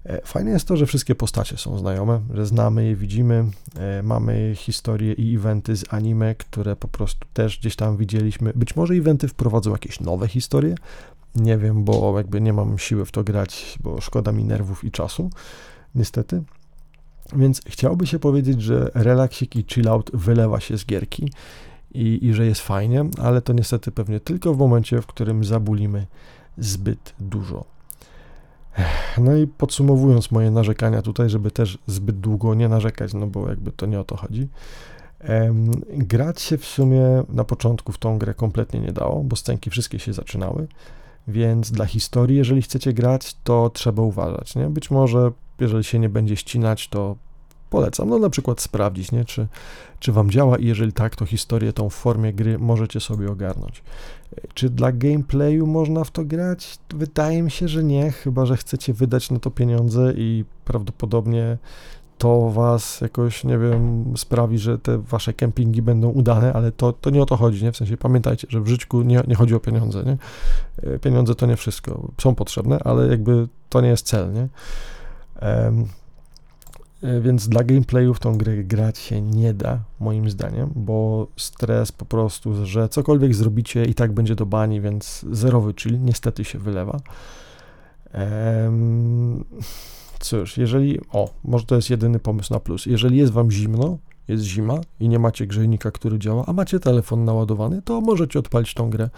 E, 0.05 0.21
fajne 0.25 0.51
jest 0.51 0.67
to, 0.67 0.77
że 0.77 0.85
wszystkie 0.85 1.15
postacie 1.15 1.57
są 1.57 1.77
znajome, 1.77 2.21
że 2.33 2.45
znamy 2.45 2.85
je, 2.85 2.95
widzimy. 2.95 3.45
E, 3.75 4.03
mamy 4.03 4.53
historie 4.55 5.13
i 5.13 5.35
eventy 5.35 5.75
z 5.75 5.93
anime, 5.93 6.35
które 6.35 6.75
po 6.75 6.87
prostu 6.87 7.27
też 7.33 7.59
gdzieś 7.59 7.75
tam 7.75 7.97
widzieliśmy. 7.97 8.53
Być 8.55 8.75
może 8.75 8.93
eventy 8.93 9.27
wprowadzą 9.27 9.71
jakieś 9.71 9.99
nowe 9.99 10.27
historie. 10.27 10.75
Nie 11.35 11.57
wiem, 11.57 11.83
bo 11.83 12.17
jakby 12.17 12.41
nie 12.41 12.53
mam 12.53 12.79
siły 12.79 13.05
w 13.05 13.11
to 13.11 13.23
grać, 13.23 13.79
bo 13.83 14.01
szkoda 14.01 14.31
mi 14.31 14.43
nerwów 14.43 14.83
i 14.83 14.91
czasu, 14.91 15.29
niestety. 15.95 16.43
Więc 17.35 17.61
chciałoby 17.67 18.07
się 18.07 18.19
powiedzieć, 18.19 18.61
że 18.61 18.91
relaksik 18.93 19.55
i 19.55 19.65
chillout 19.67 20.11
wylewa 20.13 20.59
się 20.59 20.77
z 20.77 20.85
gierki 20.85 21.31
i, 21.93 22.25
i 22.25 22.33
że 22.33 22.45
jest 22.45 22.61
fajnie, 22.61 23.05
ale 23.21 23.41
to 23.41 23.53
niestety 23.53 23.91
pewnie 23.91 24.19
tylko 24.19 24.53
w 24.53 24.57
momencie, 24.57 25.01
w 25.01 25.05
którym 25.07 25.43
zabulimy 25.43 26.07
zbyt 26.57 27.13
dużo. 27.19 27.74
No 29.17 29.35
i 29.35 29.47
podsumowując 29.47 30.31
moje 30.31 30.51
narzekania 30.51 31.01
tutaj, 31.01 31.29
żeby 31.29 31.51
też 31.51 31.77
zbyt 31.88 32.19
długo 32.19 32.55
nie 32.55 32.69
narzekać, 32.69 33.13
no 33.13 33.27
bo 33.27 33.49
jakby 33.49 33.71
to 33.71 33.85
nie 33.85 33.99
o 33.99 34.03
to 34.03 34.17
chodzi. 34.17 34.47
grać 35.89 36.41
się 36.41 36.57
w 36.57 36.65
sumie 36.65 37.23
na 37.29 37.43
początku 37.43 37.91
w 37.91 37.97
tą 37.97 38.17
grę 38.17 38.33
kompletnie 38.33 38.79
nie 38.79 38.91
dało, 38.91 39.23
bo 39.23 39.35
scenki 39.35 39.69
wszystkie 39.69 39.99
się 39.99 40.13
zaczynały, 40.13 40.67
więc 41.27 41.71
dla 41.71 41.85
historii, 41.85 42.38
jeżeli 42.38 42.61
chcecie 42.61 42.93
grać, 42.93 43.35
to 43.43 43.69
trzeba 43.69 44.03
uważać, 44.03 44.55
nie? 44.55 44.69
Być 44.69 44.91
może, 44.91 45.31
jeżeli 45.59 45.83
się 45.83 45.99
nie 45.99 46.09
będzie 46.09 46.35
ścinać, 46.35 46.89
to 46.89 47.15
polecam, 47.69 48.10
no 48.10 48.19
na 48.19 48.30
przykład 48.30 48.62
sprawdzić, 48.62 49.12
nie? 49.12 49.25
Czy, 49.25 49.47
czy 49.99 50.12
wam 50.12 50.32
działa 50.32 50.58
i 50.58 50.65
jeżeli 50.65 50.93
tak, 50.93 51.15
to 51.15 51.25
historię 51.25 51.73
tą 51.73 51.89
w 51.89 51.93
formie 51.93 52.34
gry 52.34 52.60
możecie 52.60 52.99
sobie 52.99 53.32
ogarnąć. 53.32 53.84
Czy 54.54 54.69
dla 54.69 54.91
gameplayu 54.91 55.67
można 55.67 56.04
w 56.04 56.12
to 56.12 56.25
grać? 56.25 56.80
Wydaje 56.95 57.43
mi 57.43 57.51
się, 57.51 57.67
że 57.67 57.84
nie, 57.84 58.12
chyba 58.12 58.45
że 58.45 58.58
chcecie 58.58 58.93
wydać 58.93 59.32
na 59.32 59.39
to 59.39 59.51
pieniądze 59.51 60.13
i 60.17 60.45
prawdopodobnie 60.65 61.58
to 62.17 62.49
was 62.49 63.01
jakoś, 63.01 63.43
nie 63.43 63.58
wiem, 63.58 64.13
sprawi, 64.17 64.60
że 64.60 64.80
te 64.80 64.97
wasze 64.97 65.34
kempingi 65.34 65.82
będą 65.82 66.10
udane, 66.10 66.54
ale 66.54 66.71
to, 66.71 66.93
to 66.93 67.10
nie 67.10 67.21
o 67.21 67.25
to 67.25 67.38
chodzi, 67.38 67.63
nie? 67.63 67.71
W 67.71 67.78
sensie 67.78 67.97
pamiętajcie, 67.97 68.47
że 68.49 68.62
w 68.62 68.67
życiu 68.67 69.01
nie, 69.01 69.23
nie 69.28 69.36
chodzi 69.36 69.56
o 69.56 69.60
pieniądze, 69.60 70.04
nie? 70.04 70.17
Pieniądze 70.99 71.36
to 71.36 71.45
nie 71.45 71.56
wszystko. 71.56 72.12
Są 72.21 72.36
potrzebne, 72.36 72.80
ale 72.84 73.08
jakby 73.08 73.47
to 73.69 73.82
nie 73.82 73.89
jest 73.89 74.06
cel, 74.06 74.34
nie? 74.34 74.47
Um, 75.41 75.86
więc 77.21 77.49
dla 77.49 77.63
gameplayu 77.63 78.13
w 78.13 78.19
tą 78.19 78.37
grę 78.37 78.63
grać 78.63 78.97
się 78.97 79.21
nie 79.21 79.53
da, 79.53 79.79
moim 79.99 80.29
zdaniem, 80.29 80.69
bo 80.75 81.27
stres 81.37 81.91
po 81.91 82.05
prostu, 82.05 82.65
że 82.65 82.89
cokolwiek 82.89 83.35
zrobicie 83.35 83.85
i 83.85 83.93
tak 83.93 84.11
będzie 84.11 84.35
do 84.35 84.45
bani, 84.45 84.81
więc 84.81 85.25
zerowy 85.31 85.73
chill 85.73 86.01
niestety 86.01 86.43
się 86.43 86.59
wylewa. 86.59 86.99
Ehm, 88.11 89.43
cóż, 90.19 90.57
jeżeli, 90.57 90.99
o, 91.11 91.33
może 91.43 91.65
to 91.65 91.75
jest 91.75 91.89
jedyny 91.89 92.19
pomysł 92.19 92.53
na 92.53 92.59
plus, 92.59 92.85
jeżeli 92.85 93.17
jest 93.17 93.33
wam 93.33 93.51
zimno, 93.51 93.97
jest 94.27 94.43
zima 94.43 94.79
i 94.99 95.09
nie 95.09 95.19
macie 95.19 95.47
grzejnika, 95.47 95.91
który 95.91 96.19
działa, 96.19 96.43
a 96.47 96.53
macie 96.53 96.79
telefon 96.79 97.25
naładowany, 97.25 97.81
to 97.81 98.01
możecie 98.01 98.39
odpalić 98.39 98.73
tą 98.73 98.89
grę, 98.89 99.09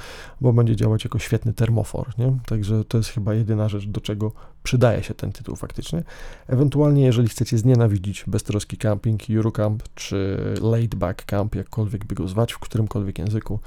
bo 0.41 0.53
będzie 0.53 0.75
działać 0.75 1.03
jako 1.03 1.19
świetny 1.19 1.53
termofor, 1.53 2.07
nie? 2.17 2.37
Także 2.45 2.83
to 2.83 2.97
jest 2.97 3.09
chyba 3.09 3.33
jedyna 3.33 3.69
rzecz, 3.69 3.87
do 3.87 4.01
czego 4.01 4.31
przydaje 4.63 5.03
się 5.03 5.13
ten 5.13 5.31
tytuł 5.31 5.55
faktycznie. 5.55 6.03
Ewentualnie, 6.47 7.05
jeżeli 7.05 7.27
chcecie 7.27 7.57
znienawidzić 7.57 8.23
beztroski 8.27 8.77
camping, 8.77 9.21
Eurocamp 9.29 9.83
czy 9.95 10.37
laid 10.61 10.95
back 10.95 11.25
camp, 11.25 11.55
jakkolwiek 11.55 12.05
by 12.05 12.15
go 12.15 12.27
zwać, 12.27 12.53
w 12.53 12.59
którymkolwiek 12.59 13.19
języku, 13.19 13.59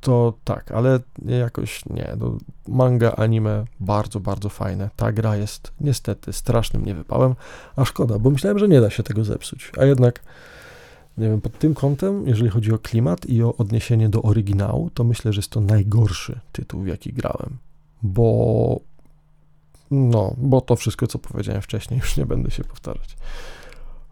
to 0.00 0.34
tak, 0.44 0.72
ale 0.72 1.00
jakoś 1.24 1.86
nie. 1.86 2.16
No, 2.18 2.38
manga, 2.68 3.12
anime 3.16 3.64
bardzo, 3.80 4.20
bardzo 4.20 4.48
fajne. 4.48 4.90
Ta 4.96 5.12
gra 5.12 5.36
jest 5.36 5.72
niestety 5.80 6.32
strasznym 6.32 6.84
niewypałem, 6.84 7.34
a 7.76 7.84
szkoda, 7.84 8.18
bo 8.18 8.30
myślałem, 8.30 8.58
że 8.58 8.68
nie 8.68 8.80
da 8.80 8.90
się 8.90 9.02
tego 9.02 9.24
zepsuć, 9.24 9.72
a 9.78 9.84
jednak 9.84 10.20
nie 11.18 11.28
wiem, 11.28 11.40
pod 11.40 11.58
tym 11.58 11.74
kątem, 11.74 12.26
jeżeli 12.26 12.50
chodzi 12.50 12.72
o 12.72 12.78
klimat 12.78 13.26
i 13.26 13.42
o 13.42 13.56
odniesienie 13.56 14.08
do 14.08 14.22
oryginału, 14.22 14.90
to 14.94 15.04
myślę, 15.04 15.32
że 15.32 15.38
jest 15.38 15.50
to 15.50 15.60
najgorszy 15.60 16.40
tytuł, 16.52 16.82
w 16.82 16.86
jaki 16.86 17.12
grałem. 17.12 17.56
Bo. 18.02 18.80
No, 19.90 20.34
bo 20.36 20.60
to 20.60 20.76
wszystko, 20.76 21.06
co 21.06 21.18
powiedziałem 21.18 21.62
wcześniej, 21.62 22.00
już 22.00 22.16
nie 22.16 22.26
będę 22.26 22.50
się 22.50 22.64
powtarzać. 22.64 23.16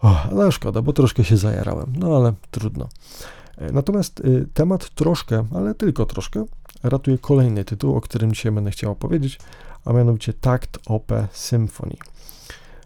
O, 0.02 0.22
ale 0.30 0.52
szkoda, 0.52 0.82
bo 0.82 0.92
troszkę 0.92 1.24
się 1.24 1.36
zajarałem, 1.36 1.92
no 1.98 2.16
ale 2.16 2.32
trudno. 2.50 2.88
E, 3.58 3.72
natomiast 3.72 4.20
y, 4.20 4.48
temat 4.54 4.90
troszkę, 4.90 5.44
ale 5.54 5.74
tylko 5.74 6.06
troszkę, 6.06 6.44
ratuje 6.82 7.18
kolejny 7.18 7.64
tytuł, 7.64 7.96
o 7.96 8.00
którym 8.00 8.32
dzisiaj 8.32 8.52
będę 8.52 8.70
chciał 8.70 8.92
opowiedzieć, 8.92 9.38
a 9.84 9.92
mianowicie 9.92 10.32
Takt 10.32 10.78
OP 10.86 11.12
Symphony. 11.32 11.96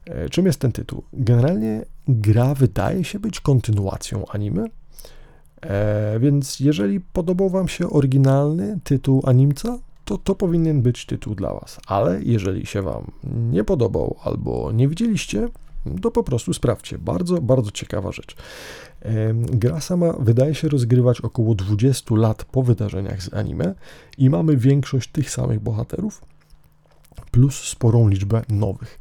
E, 0.04 0.30
czym 0.30 0.46
jest 0.46 0.60
ten 0.60 0.72
tytuł? 0.72 1.02
Generalnie 1.12 1.84
gra 2.08 2.54
wydaje 2.54 3.04
się 3.04 3.18
być 3.18 3.40
kontynuacją 3.40 4.24
anime, 4.28 4.66
e, 5.62 6.18
więc 6.20 6.60
jeżeli 6.60 7.00
podobał 7.00 7.48
Wam 7.50 7.68
się 7.68 7.90
oryginalny 7.90 8.78
tytuł 8.84 9.22
animca, 9.26 9.78
to 10.04 10.18
to 10.18 10.34
powinien 10.34 10.82
być 10.82 11.06
tytuł 11.06 11.34
dla 11.34 11.54
Was. 11.54 11.80
Ale 11.86 12.22
jeżeli 12.22 12.66
się 12.66 12.82
Wam 12.82 13.10
nie 13.24 13.64
podobał 13.64 14.16
albo 14.24 14.72
nie 14.72 14.88
widzieliście, 14.88 15.48
to 16.02 16.10
po 16.10 16.22
prostu 16.22 16.54
sprawdźcie. 16.54 16.98
Bardzo, 16.98 17.40
bardzo 17.40 17.70
ciekawa 17.70 18.12
rzecz. 18.12 18.36
E, 19.02 19.34
gra 19.34 19.80
sama 19.80 20.12
wydaje 20.12 20.54
się 20.54 20.68
rozgrywać 20.68 21.20
około 21.20 21.54
20 21.54 22.14
lat 22.14 22.44
po 22.44 22.62
wydarzeniach 22.62 23.22
z 23.22 23.34
anime 23.34 23.74
i 24.18 24.30
mamy 24.30 24.56
większość 24.56 25.10
tych 25.10 25.30
samych 25.30 25.60
bohaterów, 25.60 26.22
plus 27.30 27.54
sporą 27.54 28.08
liczbę 28.08 28.42
nowych. 28.48 28.98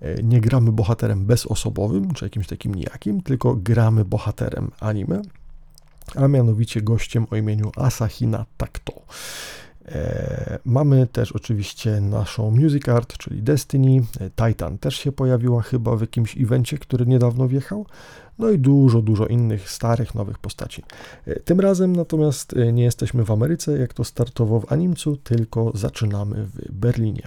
E, 0.00 0.22
nie 0.22 0.40
gramy 0.40 0.72
bohaterem 0.72 1.26
bezosobowym, 1.26 2.14
czy 2.14 2.24
jakimś 2.24 2.46
takim 2.46 2.74
nijakim, 2.74 3.22
tylko 3.22 3.54
gramy 3.54 4.04
bohaterem 4.04 4.70
anime, 4.80 5.22
a 6.14 6.28
mianowicie 6.28 6.82
gościem 6.82 7.26
o 7.30 7.36
imieniu 7.36 7.70
Asahina 7.76 8.46
Takto. 8.56 8.92
E, 9.88 10.58
mamy 10.64 11.06
też 11.06 11.32
oczywiście 11.32 12.00
naszą 12.00 12.50
music 12.50 12.88
art, 12.88 13.16
czyli 13.16 13.42
Destiny. 13.42 14.02
E, 14.20 14.30
Titan 14.30 14.78
też 14.78 14.96
się 14.96 15.12
pojawiła 15.12 15.62
chyba 15.62 15.96
w 15.96 16.00
jakimś 16.00 16.36
evencie, 16.36 16.78
który 16.78 17.06
niedawno 17.06 17.48
wjechał. 17.48 17.86
No 18.38 18.50
i 18.50 18.58
dużo, 18.58 19.02
dużo 19.02 19.26
innych 19.26 19.70
starych, 19.70 20.14
nowych 20.14 20.38
postaci. 20.38 20.82
Tym 21.44 21.60
razem 21.60 21.96
natomiast 21.96 22.54
nie 22.72 22.84
jesteśmy 22.84 23.24
w 23.24 23.30
Ameryce, 23.30 23.78
jak 23.78 23.94
to 23.94 24.04
startowo 24.04 24.60
w 24.60 24.72
Animcu, 24.72 25.16
tylko 25.16 25.72
zaczynamy 25.74 26.44
w 26.44 26.72
Berlinie. 26.72 27.22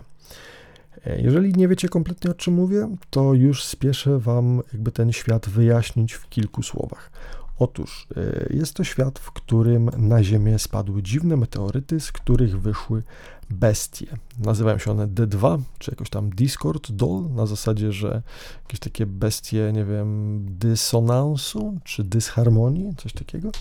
E, 1.06 1.22
jeżeli 1.22 1.54
nie 1.54 1.68
wiecie 1.68 1.90
kompletnie 1.90 2.32
o 2.32 2.34
czym 2.34 2.54
mówię, 2.54 2.88
to 3.10 3.34
już 3.34 3.64
spieszę 3.64 4.20
Wam 4.20 4.62
jakby 4.74 4.92
ten 4.92 5.12
świat 5.12 5.50
wyjaśnić 5.50 6.14
w 6.14 6.30
kilku 6.30 6.64
słowach. 6.64 7.12
Otóż 7.60 8.08
e, 8.18 8.54
jest 8.54 8.74
to 8.74 8.84
świat, 8.84 9.20
w 9.20 9.32
którym 9.32 9.90
na 9.98 10.24
Ziemię 10.24 10.60
spadły 10.60 11.04
dziwne 11.04 11.38
meteoryty, 11.38 12.00
z 12.00 12.12
których 12.12 12.62
wyszły 12.62 13.04
bestie. 13.50 14.06
Nazywają 14.40 14.78
się 14.78 14.92
one 14.92 15.08
D2, 15.08 15.60
czy 15.80 15.92
jakoś 15.92 16.10
tam 16.10 16.30
Discord 16.30 16.92
Doll, 16.92 17.30
na 17.32 17.46
zasadzie, 17.46 17.92
że 17.92 18.22
jakieś 18.64 18.80
takie 18.80 19.06
bestie, 19.06 19.72
nie 19.74 19.86
wiem, 19.86 20.40
dysonansu, 20.50 21.80
czy 21.84 22.04
dysharmonii, 22.04 22.96
coś 22.98 23.14
takiego. 23.14 23.52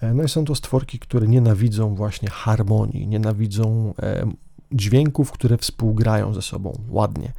E, 0.00 0.14
no 0.14 0.22
i 0.22 0.28
są 0.28 0.44
to 0.44 0.54
stworki, 0.54 0.98
które 0.98 1.26
nienawidzą 1.26 1.94
właśnie 1.94 2.30
harmonii, 2.30 3.06
nienawidzą 3.06 3.94
dźwięków, 4.72 5.32
które 5.32 5.56
współgrają 5.56 6.34
ze 6.34 6.42
sobą 6.42 6.78
ładnie. 6.88 7.32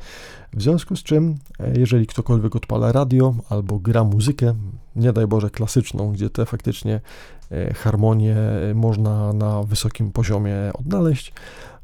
W 0.54 0.62
związku 0.62 0.96
z 0.96 1.04
czym, 1.04 1.36
e, 1.60 1.80
jeżeli 1.80 2.08
ktokolwiek 2.08 2.56
odpala 2.56 2.92
radio 2.92 3.36
albo 3.50 3.80
gra 3.80 4.04
muzykę, 4.04 4.56
nie 4.96 5.14
daj 5.14 5.28
Boże 5.28 5.50
klasyczną, 5.50 6.12
gdzie 6.12 6.30
te 6.30 6.46
faktycznie 6.46 7.02
e, 7.52 7.74
harmonie 7.74 8.36
e, 8.38 8.74
można 8.74 9.34
na 9.34 9.64
wysokim 9.64 10.12
poziomie 10.12 10.56
odnaleźć, 10.74 11.34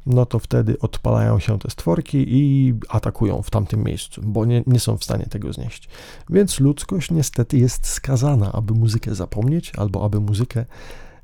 no 0.06 0.26
to 0.26 0.38
wtedy 0.38 0.78
odpalają 0.78 1.38
się 1.38 1.58
te 1.58 1.70
stworki 1.70 2.24
i 2.28 2.74
atakują 2.88 3.42
w 3.42 3.50
tamtym 3.50 3.84
miejscu, 3.84 4.20
bo 4.24 4.44
nie, 4.44 4.62
nie 4.66 4.80
są 4.80 4.96
w 4.96 5.04
stanie 5.04 5.24
tego 5.24 5.52
znieść. 5.52 5.88
Więc 6.30 6.60
ludzkość 6.60 7.10
niestety 7.10 7.58
jest 7.58 7.86
skazana, 7.86 8.52
aby 8.52 8.74
muzykę 8.74 9.14
zapomnieć 9.14 9.72
albo 9.76 10.04
aby 10.04 10.20
muzykę 10.20 10.64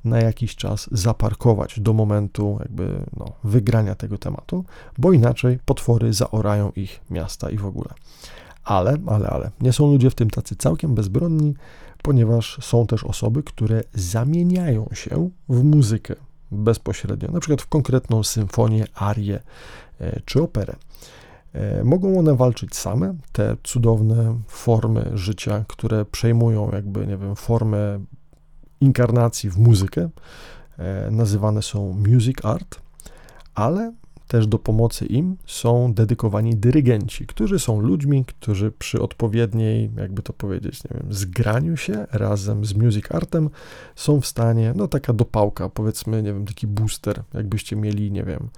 na 0.04 0.18
jakiś 0.18 0.56
czas 0.56 0.88
zaparkować 0.92 1.80
do 1.80 1.92
momentu 1.92 2.56
jakby 2.60 3.04
no, 3.16 3.32
wygrania 3.44 3.94
tego 3.94 4.18
tematu, 4.18 4.64
bo 4.98 5.12
inaczej 5.12 5.58
potwory 5.64 6.12
zaorają 6.12 6.72
ich 6.76 7.00
miasta 7.10 7.50
i 7.50 7.58
w 7.58 7.66
ogóle. 7.66 7.88
Ale, 8.64 8.96
ale, 9.06 9.28
ale, 9.28 9.50
nie 9.60 9.72
są 9.72 9.92
ludzie 9.92 10.10
w 10.10 10.14
tym 10.14 10.30
tacy 10.30 10.56
całkiem 10.56 10.94
bezbronni, 10.94 11.54
ponieważ 12.02 12.58
są 12.60 12.86
też 12.86 13.04
osoby, 13.04 13.42
które 13.42 13.82
zamieniają 13.94 14.88
się 14.92 15.30
w 15.48 15.64
muzykę 15.64 16.14
bezpośrednio, 16.52 17.28
na 17.28 17.40
przykład 17.40 17.62
w 17.62 17.66
konkretną 17.66 18.22
symfonię, 18.22 18.86
arię 18.94 19.40
e, 20.00 20.20
czy 20.24 20.42
operę. 20.42 20.76
E, 21.52 21.84
mogą 21.84 22.18
one 22.18 22.36
walczyć 22.36 22.76
same, 22.76 23.14
te 23.32 23.56
cudowne 23.62 24.38
formy 24.48 25.10
życia, 25.14 25.64
które 25.68 26.04
przejmują 26.04 26.70
jakby, 26.72 27.06
nie 27.06 27.16
wiem, 27.16 27.36
formę 27.36 28.00
inkarnacji 28.84 29.50
w 29.50 29.58
muzykę, 29.58 30.08
e, 30.78 31.10
nazywane 31.10 31.62
są 31.62 31.92
music 32.08 32.44
art, 32.44 32.80
ale 33.54 33.92
też 34.28 34.46
do 34.46 34.58
pomocy 34.58 35.06
im 35.06 35.36
są 35.46 35.94
dedykowani 35.94 36.56
dyrygenci, 36.56 37.26
którzy 37.26 37.58
są 37.58 37.80
ludźmi, 37.80 38.24
którzy 38.24 38.70
przy 38.70 39.02
odpowiedniej, 39.02 39.90
jakby 39.96 40.22
to 40.22 40.32
powiedzieć, 40.32 40.84
nie 40.84 40.90
wiem, 41.00 41.12
zgraniu 41.12 41.76
się 41.76 42.06
razem 42.12 42.64
z 42.64 42.74
music 42.74 43.04
artem 43.10 43.50
są 43.96 44.20
w 44.20 44.26
stanie, 44.26 44.72
no 44.76 44.88
taka 44.88 45.12
dopałka, 45.12 45.68
powiedzmy, 45.68 46.22
nie 46.22 46.32
wiem, 46.32 46.46
taki 46.46 46.66
booster, 46.66 47.22
jakbyście 47.34 47.76
mieli, 47.76 48.12
nie 48.12 48.24
wiem, 48.24 48.48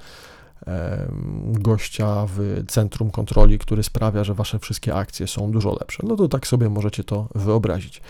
gościa 1.45 2.27
w 2.27 2.65
centrum 2.69 3.11
kontroli, 3.11 3.59
który 3.59 3.83
sprawia, 3.83 4.25
że 4.25 4.35
wasze 4.35 4.59
wszystkie 4.59 4.95
akcje 4.95 5.27
są 5.27 5.51
dużo 5.51 5.77
lepsze. 5.81 6.03
No 6.07 6.17
to 6.17 6.29
tak 6.29 6.47
sobie 6.47 6.69
możecie 6.69 7.05
to 7.05 7.29
wyobrazić. 7.35 8.03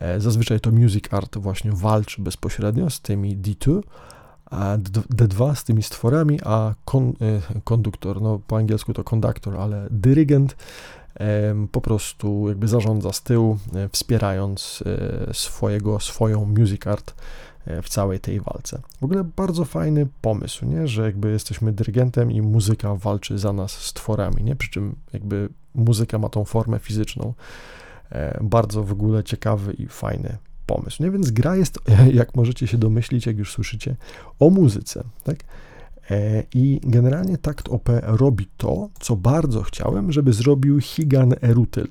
E, 0.00 0.20
zazwyczaj 0.20 0.60
to 0.60 0.70
Music 0.70 1.04
Art 1.10 1.38
właśnie 1.38 1.72
walczy 1.72 2.22
bezpośrednio 2.22 2.90
z 2.90 3.00
tymi 3.00 3.38
D2, 3.38 3.80
a 4.46 4.76
D2 5.14 5.54
z 5.54 5.64
tymi 5.64 5.82
stworami, 5.82 6.38
a 6.44 6.74
kon, 6.84 7.08
e, 7.08 7.60
konduktor, 7.64 8.22
no 8.22 8.40
po 8.46 8.56
angielsku 8.56 8.94
to 8.94 9.04
konduktor, 9.04 9.56
ale 9.56 9.88
dyrygent 9.90 10.56
po 11.72 11.80
prostu 11.80 12.48
jakby 12.48 12.68
zarządza 12.68 13.12
z 13.12 13.22
tyłu, 13.22 13.58
e, 13.74 13.88
wspierając 13.88 14.84
swojego, 15.32 16.00
swoją 16.00 16.44
Music 16.44 16.86
Art 16.86 17.14
w 17.82 17.88
całej 17.88 18.20
tej 18.20 18.40
walce. 18.40 18.80
W 19.00 19.04
ogóle 19.04 19.24
bardzo 19.24 19.64
fajny 19.64 20.06
pomysł, 20.20 20.66
nie? 20.66 20.88
że 20.88 21.02
jakby 21.02 21.30
jesteśmy 21.30 21.72
dyrygentem 21.72 22.32
i 22.32 22.42
muzyka 22.42 22.94
walczy 22.94 23.38
za 23.38 23.52
nas 23.52 23.72
z 23.72 23.92
tworami, 23.92 24.44
nie? 24.44 24.56
przy 24.56 24.70
czym 24.70 24.96
jakby 25.12 25.48
muzyka 25.74 26.18
ma 26.18 26.28
tą 26.28 26.44
formę 26.44 26.78
fizyczną. 26.78 27.34
E, 28.12 28.38
bardzo 28.42 28.84
w 28.84 28.92
ogóle 28.92 29.24
ciekawy 29.24 29.72
i 29.72 29.86
fajny 29.86 30.36
pomysł. 30.66 31.02
Nie? 31.02 31.10
Więc 31.10 31.30
gra 31.30 31.56
jest, 31.56 31.78
jak 32.20 32.36
możecie 32.36 32.66
się 32.66 32.78
domyślić, 32.78 33.26
jak 33.26 33.38
już 33.38 33.52
słyszycie, 33.52 33.96
o 34.38 34.50
muzyce. 34.50 35.04
Tak? 35.24 35.36
E, 36.10 36.42
I 36.54 36.80
generalnie 36.82 37.38
Takt 37.38 37.68
OP 37.68 37.88
robi 38.02 38.48
to, 38.56 38.88
co 39.00 39.16
bardzo 39.16 39.62
chciałem, 39.62 40.12
żeby 40.12 40.32
zrobił 40.32 40.80
Higan 40.80 41.34
Erutyl. 41.42 41.88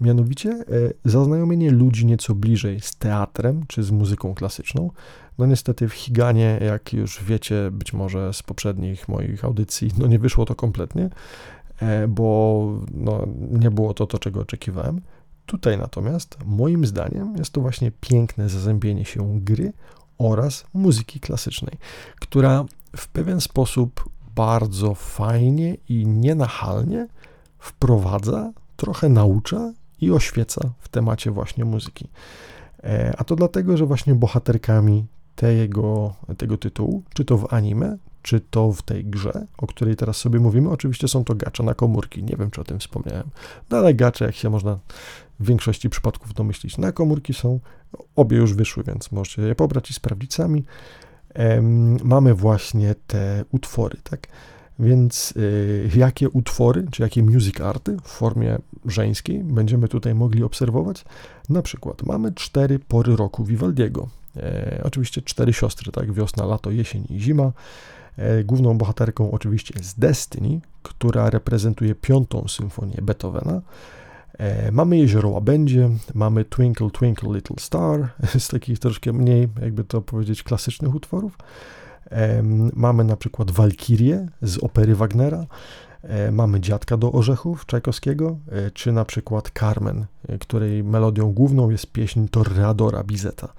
Mianowicie 0.00 0.50
e, 0.50 0.64
zaznajomienie 1.04 1.70
ludzi 1.70 2.06
nieco 2.06 2.34
bliżej 2.34 2.80
z 2.80 2.96
teatrem 2.96 3.64
czy 3.68 3.82
z 3.82 3.90
muzyką 3.90 4.34
klasyczną. 4.34 4.90
No 5.38 5.46
niestety 5.46 5.88
w 5.88 5.92
Higanie, 5.92 6.58
jak 6.66 6.92
już 6.92 7.24
wiecie, 7.24 7.70
być 7.72 7.92
może 7.92 8.32
z 8.32 8.42
poprzednich 8.42 9.08
moich 9.08 9.44
audycji, 9.44 9.90
no 9.98 10.06
nie 10.06 10.18
wyszło 10.18 10.44
to 10.44 10.54
kompletnie, 10.54 11.10
bo 12.08 12.66
no, 12.94 13.26
nie 13.50 13.70
było 13.70 13.94
to 13.94 14.06
to, 14.06 14.18
czego 14.18 14.40
oczekiwałem. 14.40 15.00
Tutaj 15.52 15.78
natomiast, 15.78 16.38
moim 16.44 16.86
zdaniem, 16.86 17.36
jest 17.36 17.52
to 17.52 17.60
właśnie 17.60 17.92
piękne 18.00 18.48
zazębienie 18.48 19.04
się 19.04 19.40
gry 19.40 19.72
oraz 20.18 20.64
muzyki 20.74 21.20
klasycznej, 21.20 21.78
która 22.20 22.64
w 22.96 23.08
pewien 23.08 23.40
sposób 23.40 24.08
bardzo 24.34 24.94
fajnie 24.94 25.76
i 25.88 26.06
nienachalnie 26.06 27.08
wprowadza, 27.58 28.52
trochę 28.76 29.08
naucza 29.08 29.72
i 30.00 30.10
oświeca 30.10 30.70
w 30.78 30.88
temacie 30.88 31.30
właśnie 31.30 31.64
muzyki. 31.64 32.08
E, 32.84 33.14
a 33.18 33.24
to 33.24 33.36
dlatego, 33.36 33.76
że 33.76 33.86
właśnie 33.86 34.14
bohaterkami 34.14 35.06
tego, 35.36 36.14
tego 36.38 36.58
tytułu, 36.58 37.02
czy 37.14 37.24
to 37.24 37.38
w 37.38 37.54
anime, 37.54 37.98
czy 38.22 38.40
to 38.40 38.72
w 38.72 38.82
tej 38.82 39.04
grze, 39.04 39.46
o 39.58 39.66
której 39.66 39.96
teraz 39.96 40.16
sobie 40.16 40.40
mówimy, 40.40 40.70
oczywiście 40.70 41.08
są 41.08 41.24
to 41.24 41.34
gacze 41.34 41.62
na 41.62 41.74
komórki, 41.74 42.22
nie 42.22 42.36
wiem, 42.36 42.50
czy 42.50 42.60
o 42.60 42.64
tym 42.64 42.78
wspomniałem, 42.78 43.30
no 43.70 43.76
ale 43.76 43.94
gacze, 43.94 44.24
jak 44.24 44.34
się 44.34 44.50
można 44.50 44.78
w 45.40 45.46
większości 45.46 45.90
przypadków 45.90 46.34
domyślić, 46.34 46.78
na 46.78 46.92
komórki 46.92 47.34
są, 47.34 47.60
obie 48.16 48.36
już 48.36 48.54
wyszły, 48.54 48.84
więc 48.84 49.12
możecie 49.12 49.42
je 49.42 49.54
pobrać 49.54 49.90
i 49.90 49.94
sprawdzić 49.94 50.34
sami. 50.34 50.64
Mamy 52.04 52.34
właśnie 52.34 52.94
te 53.06 53.44
utwory, 53.50 53.96
tak? 54.10 54.28
Więc 54.78 55.34
y, 55.36 55.90
jakie 55.96 56.30
utwory, 56.30 56.86
czy 56.90 57.02
jakie 57.02 57.22
music 57.22 57.60
arty 57.60 57.96
w 58.02 58.08
formie 58.08 58.58
żeńskiej 58.86 59.44
będziemy 59.44 59.88
tutaj 59.88 60.14
mogli 60.14 60.42
obserwować? 60.42 61.04
Na 61.48 61.62
przykład 61.62 62.02
mamy 62.02 62.32
cztery 62.32 62.78
pory 62.78 63.16
roku 63.16 63.44
Vivaldiego. 63.44 64.08
E, 64.36 64.80
oczywiście 64.84 65.22
cztery 65.22 65.52
siostry, 65.52 65.92
tak? 65.92 66.12
Wiosna, 66.12 66.46
lato, 66.46 66.70
jesień 66.70 67.06
i 67.10 67.20
zima. 67.20 67.52
E, 68.16 68.44
główną 68.44 68.78
bohaterką 68.78 69.30
oczywiście 69.30 69.74
jest 69.76 70.00
Destiny, 70.00 70.60
która 70.82 71.30
reprezentuje 71.30 71.94
piątą 71.94 72.48
symfonię 72.48 72.98
Beethovena. 73.02 73.60
E, 74.38 74.72
mamy 74.72 74.98
Jezioro 74.98 75.28
Łabędzie, 75.28 75.90
mamy 76.14 76.44
Twinkle 76.44 76.90
Twinkle 76.90 77.34
Little 77.34 77.56
Star, 77.58 78.08
z 78.38 78.48
takich 78.48 78.78
troszkę 78.78 79.12
mniej, 79.12 79.48
jakby 79.62 79.84
to 79.84 80.02
powiedzieć, 80.02 80.42
klasycznych 80.42 80.94
utworów. 80.94 81.38
Mamy 82.74 83.04
na 83.04 83.16
przykład 83.16 83.50
Walkirię 83.50 84.28
z 84.42 84.58
opery 84.58 84.94
Wagnera, 84.94 85.46
e, 86.02 86.32
mamy 86.32 86.60
Dziadka 86.60 86.96
do 86.96 87.12
Orzechów 87.12 87.66
Czajkowskiego, 87.66 88.36
czy 88.74 88.92
na 88.92 89.04
przykład 89.04 89.50
Carmen, 89.58 90.06
której 90.40 90.84
melodią 90.84 91.32
główną 91.32 91.70
jest 91.70 91.92
pieśń 91.92 92.26
Torreadora 92.28 93.04
Bizeta. 93.04 93.52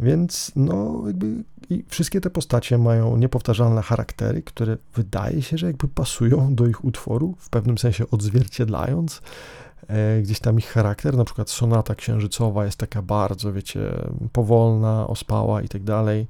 Więc 0.00 0.52
no, 0.56 1.02
jakby 1.06 1.44
wszystkie 1.88 2.20
te 2.20 2.30
postacie 2.30 2.78
mają 2.78 3.16
niepowtarzalne 3.16 3.82
charaktery, 3.82 4.42
które 4.42 4.76
wydaje 4.94 5.42
się, 5.42 5.58
że 5.58 5.66
jakby 5.66 5.88
pasują 5.88 6.54
do 6.54 6.66
ich 6.66 6.84
utworu, 6.84 7.34
w 7.38 7.50
pewnym 7.50 7.78
sensie 7.78 8.04
odzwierciedlając 8.10 9.22
e, 9.88 10.22
gdzieś 10.22 10.40
tam 10.40 10.58
ich 10.58 10.66
charakter. 10.66 11.16
Na 11.16 11.24
przykład 11.24 11.50
sonata 11.50 11.94
księżycowa 11.94 12.64
jest 12.64 12.78
taka 12.78 13.02
bardzo, 13.02 13.52
wiecie, 13.52 13.80
powolna, 14.32 15.06
ospała 15.06 15.62
i 15.62 15.68
tak 15.68 15.82
dalej. 15.82 16.26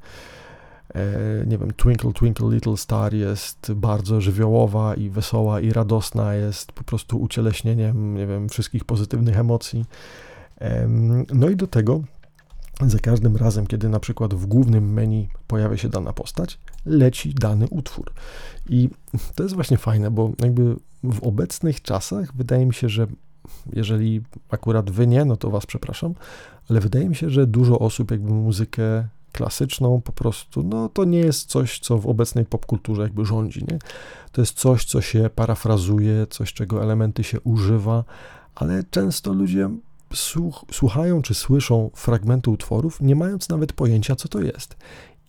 E, 0.94 1.06
nie 1.46 1.58
wiem, 1.58 1.72
Twinkle 1.76 2.12
Twinkle 2.12 2.50
Little 2.50 2.76
Star 2.76 3.14
jest 3.14 3.72
bardzo 3.72 4.20
żywiołowa 4.20 4.94
i 4.94 5.10
wesoła 5.10 5.60
i 5.60 5.72
radosna, 5.72 6.34
jest 6.34 6.72
po 6.72 6.84
prostu 6.84 7.20
ucieleśnieniem, 7.20 8.16
nie 8.16 8.26
wiem, 8.26 8.48
wszystkich 8.48 8.84
pozytywnych 8.84 9.38
emocji. 9.38 9.84
No 11.34 11.48
i 11.48 11.56
do 11.56 11.66
tego 11.66 12.00
za 12.80 12.98
każdym 12.98 13.36
razem, 13.36 13.66
kiedy 13.66 13.88
na 13.88 14.00
przykład 14.00 14.34
w 14.34 14.46
głównym 14.46 14.92
menu 14.92 15.28
pojawia 15.46 15.76
się 15.76 15.88
dana 15.88 16.12
postać, 16.12 16.58
leci 16.86 17.34
dany 17.34 17.68
utwór. 17.68 18.12
I 18.68 18.88
to 19.34 19.42
jest 19.42 19.54
właśnie 19.54 19.76
fajne, 19.76 20.10
bo 20.10 20.32
jakby 20.40 20.76
w 21.04 21.22
obecnych 21.22 21.82
czasach 21.82 22.36
wydaje 22.36 22.66
mi 22.66 22.74
się, 22.74 22.88
że 22.88 23.06
jeżeli 23.72 24.22
akurat 24.50 24.90
wy 24.90 25.06
nie, 25.06 25.24
no 25.24 25.36
to 25.36 25.50
was 25.50 25.66
przepraszam, 25.66 26.14
ale 26.70 26.80
wydaje 26.80 27.08
mi 27.08 27.16
się, 27.16 27.30
że 27.30 27.46
dużo 27.46 27.78
osób 27.78 28.10
jakby 28.10 28.32
muzykę 28.32 29.08
klasyczną 29.32 30.00
po 30.00 30.12
prostu, 30.12 30.62
no 30.62 30.88
to 30.88 31.04
nie 31.04 31.18
jest 31.18 31.48
coś, 31.48 31.78
co 31.78 31.98
w 31.98 32.06
obecnej 32.06 32.44
popkulturze 32.44 33.02
jakby 33.02 33.24
rządzi, 33.24 33.64
nie? 33.70 33.78
To 34.32 34.40
jest 34.40 34.58
coś, 34.58 34.84
co 34.84 35.00
się 35.00 35.30
parafrazuje, 35.34 36.26
coś, 36.30 36.52
czego 36.52 36.82
elementy 36.82 37.24
się 37.24 37.40
używa, 37.40 38.04
ale 38.54 38.84
często 38.90 39.32
ludzie 39.32 39.70
słuchają 40.72 41.22
czy 41.22 41.34
słyszą 41.34 41.90
fragmentu 41.94 42.52
utworów, 42.52 43.00
nie 43.00 43.16
mając 43.16 43.48
nawet 43.48 43.72
pojęcia, 43.72 44.16
co 44.16 44.28
to 44.28 44.40
jest. 44.40 44.76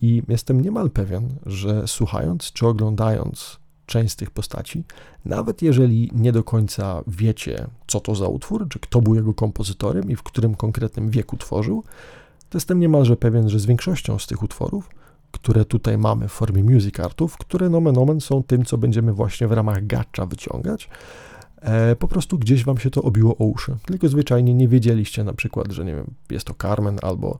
I 0.00 0.22
jestem 0.28 0.60
niemal 0.60 0.90
pewien, 0.90 1.28
że 1.46 1.88
słuchając 1.88 2.52
czy 2.52 2.66
oglądając 2.66 3.58
część 3.86 4.12
z 4.12 4.16
tych 4.16 4.30
postaci, 4.30 4.84
nawet 5.24 5.62
jeżeli 5.62 6.10
nie 6.14 6.32
do 6.32 6.44
końca 6.44 7.02
wiecie, 7.06 7.66
co 7.86 8.00
to 8.00 8.14
za 8.14 8.28
utwór, 8.28 8.68
czy 8.68 8.78
kto 8.78 9.00
był 9.00 9.14
jego 9.14 9.34
kompozytorem 9.34 10.10
i 10.10 10.16
w 10.16 10.22
którym 10.22 10.54
konkretnym 10.54 11.10
wieku 11.10 11.36
tworzył, 11.36 11.84
to 12.50 12.56
jestem 12.56 12.80
niemalże 12.80 13.16
pewien, 13.16 13.48
że 13.48 13.58
z 13.58 13.66
większością 13.66 14.18
z 14.18 14.26
tych 14.26 14.42
utworów, 14.42 14.90
które 15.30 15.64
tutaj 15.64 15.98
mamy 15.98 16.28
w 16.28 16.32
formie 16.32 16.64
music 16.64 17.00
artów, 17.00 17.36
które 17.36 17.68
nomen 17.68 17.98
omen 17.98 18.20
są 18.20 18.42
tym, 18.42 18.64
co 18.64 18.78
będziemy 18.78 19.12
właśnie 19.12 19.48
w 19.48 19.52
ramach 19.52 19.86
gacza 19.86 20.26
wyciągać, 20.26 20.88
po 21.98 22.08
prostu 22.08 22.38
gdzieś 22.38 22.64
wam 22.64 22.78
się 22.78 22.90
to 22.90 23.02
obiło 23.02 23.36
o 23.36 23.44
uszy. 23.44 23.76
Tylko 23.86 24.08
zwyczajnie 24.08 24.54
nie 24.54 24.68
wiedzieliście 24.68 25.24
na 25.24 25.32
przykład, 25.32 25.72
że 25.72 25.84
nie 25.84 25.94
wiem, 25.94 26.06
jest 26.30 26.46
to 26.46 26.54
Carmen 26.62 26.98
albo 27.02 27.38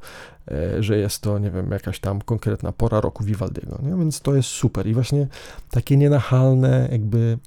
e, 0.50 0.82
że 0.82 0.98
jest 0.98 1.22
to, 1.22 1.38
nie 1.38 1.50
wiem, 1.50 1.70
jakaś 1.70 2.00
tam 2.00 2.20
konkretna 2.20 2.72
pora 2.72 3.00
roku 3.00 3.24
Vivaldiego, 3.24 3.78
nie? 3.82 3.96
więc 3.96 4.20
to 4.20 4.34
jest 4.34 4.48
super 4.48 4.86
i 4.86 4.94
właśnie 4.94 5.26
takie 5.70 5.96
nienachalne 5.96 6.88
jakby 6.92 7.38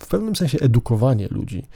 w 0.00 0.06
pewnym 0.06 0.36
sensie 0.36 0.58
edukowanie 0.60 1.28
ludzi 1.30 1.66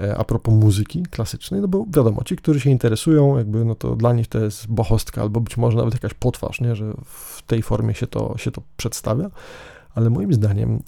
e, 0.00 0.16
a 0.16 0.24
propos 0.24 0.54
muzyki 0.54 1.02
klasycznej, 1.02 1.60
no 1.60 1.68
bo 1.68 1.86
wiadomo, 1.96 2.24
ci, 2.24 2.36
którzy 2.36 2.60
się 2.60 2.70
interesują, 2.70 3.38
jakby, 3.38 3.64
no 3.64 3.74
to 3.74 3.96
dla 3.96 4.12
nich 4.12 4.28
to 4.28 4.38
jest 4.38 4.66
bohostka 4.66 5.22
albo 5.22 5.40
być 5.40 5.56
może 5.56 5.76
nawet 5.76 5.94
jakaś 5.94 6.14
potwarz, 6.14 6.60
nie, 6.60 6.76
że 6.76 6.94
w 7.04 7.42
tej 7.42 7.62
formie 7.62 7.94
się 7.94 8.06
to, 8.06 8.34
się 8.38 8.50
to 8.50 8.62
przedstawia, 8.76 9.30
ale 9.94 10.10
moim 10.10 10.32
zdaniem 10.32 10.74
e, 10.74 10.78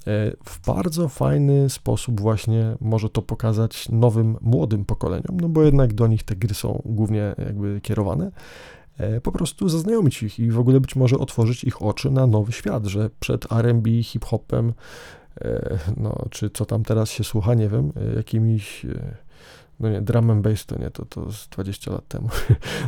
w 0.45 0.67
bardzo 0.67 1.09
fajny 1.09 1.71
sposób 1.71 2.21
właśnie 2.21 2.77
może 2.81 3.11
to 3.11 3.23
pokazać 3.23 3.89
nowym, 3.89 4.37
młodym 4.41 4.85
pokoleniom, 4.85 5.41
no 5.41 5.49
bo 5.49 5.63
jednak 5.63 5.95
do 5.95 6.07
nich 6.07 6.23
te 6.23 6.37
gry 6.37 6.55
są 6.55 6.83
głównie 6.85 7.35
jakby 7.39 7.81
kierowane, 7.81 8.31
e, 8.99 9.21
po 9.21 9.33
prostu 9.33 9.69
zaznajomić 9.69 10.23
ich 10.23 10.39
i 10.39 10.51
w 10.51 10.59
ogóle 10.59 10.81
być 10.81 10.97
może 10.97 11.19
otworzyć 11.19 11.65
ich 11.65 11.83
oczy 11.83 12.11
na 12.11 12.27
nowy 12.27 12.53
świat, 12.53 12.87
że 12.87 13.11
przed 13.21 13.53
R&B, 13.53 14.03
hip-hopem, 14.03 14.73
e, 15.41 15.79
no, 15.97 16.25
czy 16.31 16.51
co 16.51 16.67
tam 16.67 16.83
teraz 16.83 17.11
się 17.11 17.25
słucha, 17.25 17.55
nie 17.55 17.69
wiem, 17.69 17.93
jakimiś 18.17 18.87
no 19.81 19.91
nie, 19.91 20.01
drum 20.01 20.31
and 20.31 20.43
bass 20.43 20.67
to 20.67 20.79
nie, 20.79 20.91
to, 20.91 21.05
to 21.05 21.33
z 21.33 21.49
20 21.49 21.93
lat 21.93 22.09
temu. 22.09 22.29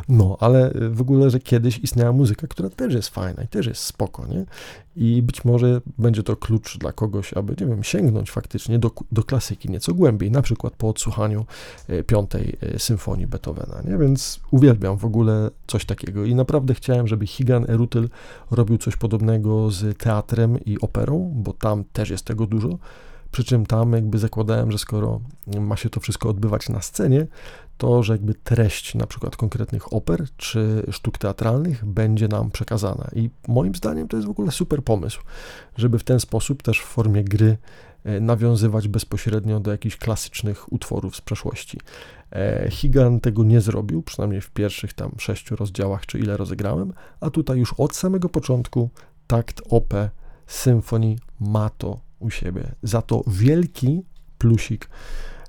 No, 0.08 0.36
ale 0.40 0.72
w 0.90 1.00
ogóle, 1.00 1.30
że 1.30 1.40
kiedyś 1.40 1.78
istniała 1.78 2.12
muzyka, 2.12 2.46
która 2.46 2.70
też 2.70 2.94
jest 2.94 3.08
fajna 3.08 3.42
i 3.42 3.48
też 3.48 3.66
jest 3.66 3.82
spoko, 3.82 4.26
nie? 4.26 4.44
I 4.96 5.22
być 5.22 5.44
może 5.44 5.80
będzie 5.98 6.22
to 6.22 6.36
klucz 6.36 6.78
dla 6.78 6.92
kogoś, 6.92 7.34
aby, 7.34 7.54
nie 7.60 7.66
wiem, 7.66 7.84
sięgnąć 7.84 8.30
faktycznie 8.30 8.78
do, 8.78 8.90
do 9.12 9.24
klasyki 9.24 9.70
nieco 9.70 9.94
głębiej, 9.94 10.30
na 10.30 10.42
przykład 10.42 10.74
po 10.76 10.88
odsłuchaniu 10.88 11.46
e, 11.88 12.02
piątej 12.02 12.56
e, 12.60 12.78
symfonii 12.78 13.26
Beethovena, 13.26 13.82
nie? 13.84 13.98
Więc 13.98 14.40
uwielbiam 14.50 14.96
w 14.96 15.04
ogóle 15.04 15.50
coś 15.66 15.84
takiego 15.84 16.24
i 16.24 16.34
naprawdę 16.34 16.74
chciałem, 16.74 17.08
żeby 17.08 17.26
Higan 17.26 17.70
Erutyl 17.70 18.08
robił 18.50 18.78
coś 18.78 18.96
podobnego 18.96 19.70
z 19.70 19.98
teatrem 19.98 20.64
i 20.64 20.80
operą, 20.80 21.32
bo 21.34 21.52
tam 21.52 21.84
też 21.84 22.10
jest 22.10 22.24
tego 22.24 22.46
dużo. 22.46 22.78
Przy 23.32 23.44
czym 23.44 23.66
tam 23.66 23.92
jakby 23.92 24.18
zakładałem, 24.18 24.72
że 24.72 24.78
skoro 24.78 25.20
ma 25.60 25.76
się 25.76 25.90
to 25.90 26.00
wszystko 26.00 26.28
odbywać 26.28 26.68
na 26.68 26.82
scenie, 26.82 27.26
to 27.78 28.02
że 28.02 28.12
jakby 28.12 28.34
treść 28.34 28.94
na 28.94 29.06
przykład 29.06 29.36
konkretnych 29.36 29.92
oper 29.92 30.24
czy 30.36 30.86
sztuk 30.90 31.18
teatralnych 31.18 31.84
będzie 31.84 32.28
nam 32.28 32.50
przekazana. 32.50 33.08
I 33.16 33.30
moim 33.48 33.74
zdaniem 33.74 34.08
to 34.08 34.16
jest 34.16 34.26
w 34.26 34.30
ogóle 34.30 34.50
super 34.50 34.84
pomysł, 34.84 35.20
żeby 35.76 35.98
w 35.98 36.04
ten 36.04 36.20
sposób 36.20 36.62
też 36.62 36.80
w 36.80 36.84
formie 36.84 37.24
gry 37.24 37.56
e, 38.04 38.20
nawiązywać 38.20 38.88
bezpośrednio 38.88 39.60
do 39.60 39.70
jakichś 39.70 39.96
klasycznych 39.96 40.72
utworów 40.72 41.16
z 41.16 41.20
przeszłości. 41.20 41.80
E, 42.32 42.70
Higan 42.70 43.20
tego 43.20 43.44
nie 43.44 43.60
zrobił, 43.60 44.02
przynajmniej 44.02 44.40
w 44.40 44.50
pierwszych 44.50 44.92
tam 44.92 45.12
sześciu 45.18 45.56
rozdziałach, 45.56 46.06
czy 46.06 46.18
ile 46.18 46.36
rozegrałem, 46.36 46.92
a 47.20 47.30
tutaj 47.30 47.58
już 47.58 47.74
od 47.78 47.96
samego 47.96 48.28
początku 48.28 48.90
takt 49.26 49.62
OP 49.70 49.94
Symphony 50.46 51.16
ma 51.40 51.70
to 51.70 52.00
u 52.22 52.30
siebie. 52.30 52.64
Za 52.82 53.02
to 53.02 53.24
wielki 53.26 54.02
plusik 54.38 54.88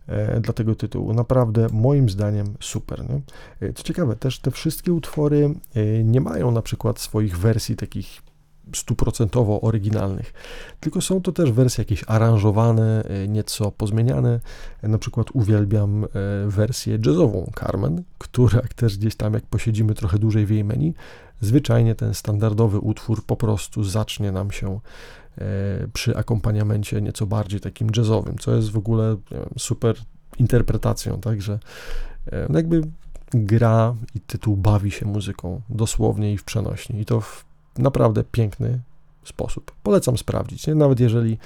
e, 0.08 0.40
dla 0.40 0.54
tego 0.54 0.76
tytułu. 0.76 1.14
Naprawdę 1.14 1.68
moim 1.72 2.10
zdaniem 2.10 2.54
super. 2.60 3.10
Nie? 3.10 3.22
E, 3.68 3.74
co 3.74 3.84
ciekawe, 3.84 4.16
też 4.16 4.40
te 4.40 4.52
wszystkie 4.52 4.94
utwory 4.94 5.56
e, 5.76 6.04
nie 6.04 6.22
mają 6.22 6.52
na 6.52 6.62
przykład 6.62 7.00
swoich 7.00 7.38
wersji 7.38 7.76
takich 7.76 8.22
stuprocentowo 8.76 9.62
oryginalnych, 9.62 10.34
tylko 10.80 11.02
są 11.02 11.22
to 11.22 11.32
też 11.32 11.52
wersje 11.52 11.82
jakieś 11.82 12.04
aranżowane, 12.08 13.04
nieco 13.28 13.72
pozmieniane. 13.72 14.40
Na 14.84 14.98
przykład 14.98 15.28
uwielbiam 15.34 16.06
wersję 16.48 17.00
jazzową 17.06 17.52
Carmen, 17.60 18.04
która 18.18 18.62
też 18.76 18.98
gdzieś 18.98 19.16
tam, 19.16 19.34
jak 19.34 19.44
posiedzimy 19.44 19.94
trochę 19.94 20.20
dłużej 20.20 20.46
w 20.46 20.50
jej 20.50 20.64
menu, 20.64 20.94
zwyczajnie 21.42 21.96
ten 21.96 22.14
standardowy 22.14 22.80
utwór 22.80 23.26
po 23.26 23.36
prostu 23.36 23.84
zacznie 23.84 24.32
nam 24.32 24.52
się 24.52 24.80
przy 25.94 26.18
akompaniamencie 26.18 27.02
nieco 27.02 27.26
bardziej 27.26 27.60
takim 27.60 27.90
jazzowym, 27.98 28.38
co 28.38 28.56
jest 28.56 28.72
w 28.72 28.78
ogóle 28.78 29.18
wiem, 29.32 29.50
super 29.58 29.96
interpretacją, 30.40 31.22
także 31.22 31.60
no 32.50 32.60
jakby 32.60 32.82
gra 33.34 33.96
i 34.16 34.20
tytuł 34.20 34.58
bawi 34.58 34.92
się 34.92 35.06
muzyką 35.06 35.62
dosłownie 35.70 36.34
i 36.34 36.38
w 36.38 36.44
przenośni 36.44 37.00
i 37.00 37.06
to 37.06 37.22
w 37.22 37.46
naprawdę 37.78 38.24
piękny 38.24 38.80
sposób. 39.24 39.72
Polecam 39.84 40.18
sprawdzić, 40.18 40.68
nie? 40.68 40.76
nawet 40.76 41.00
jeżeli 41.00 41.38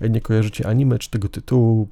nie 0.00 0.20
kojarzycie 0.20 0.66
anime 0.66 0.98
czy 0.98 1.10
tego 1.10 1.28
tytułu, 1.28 1.88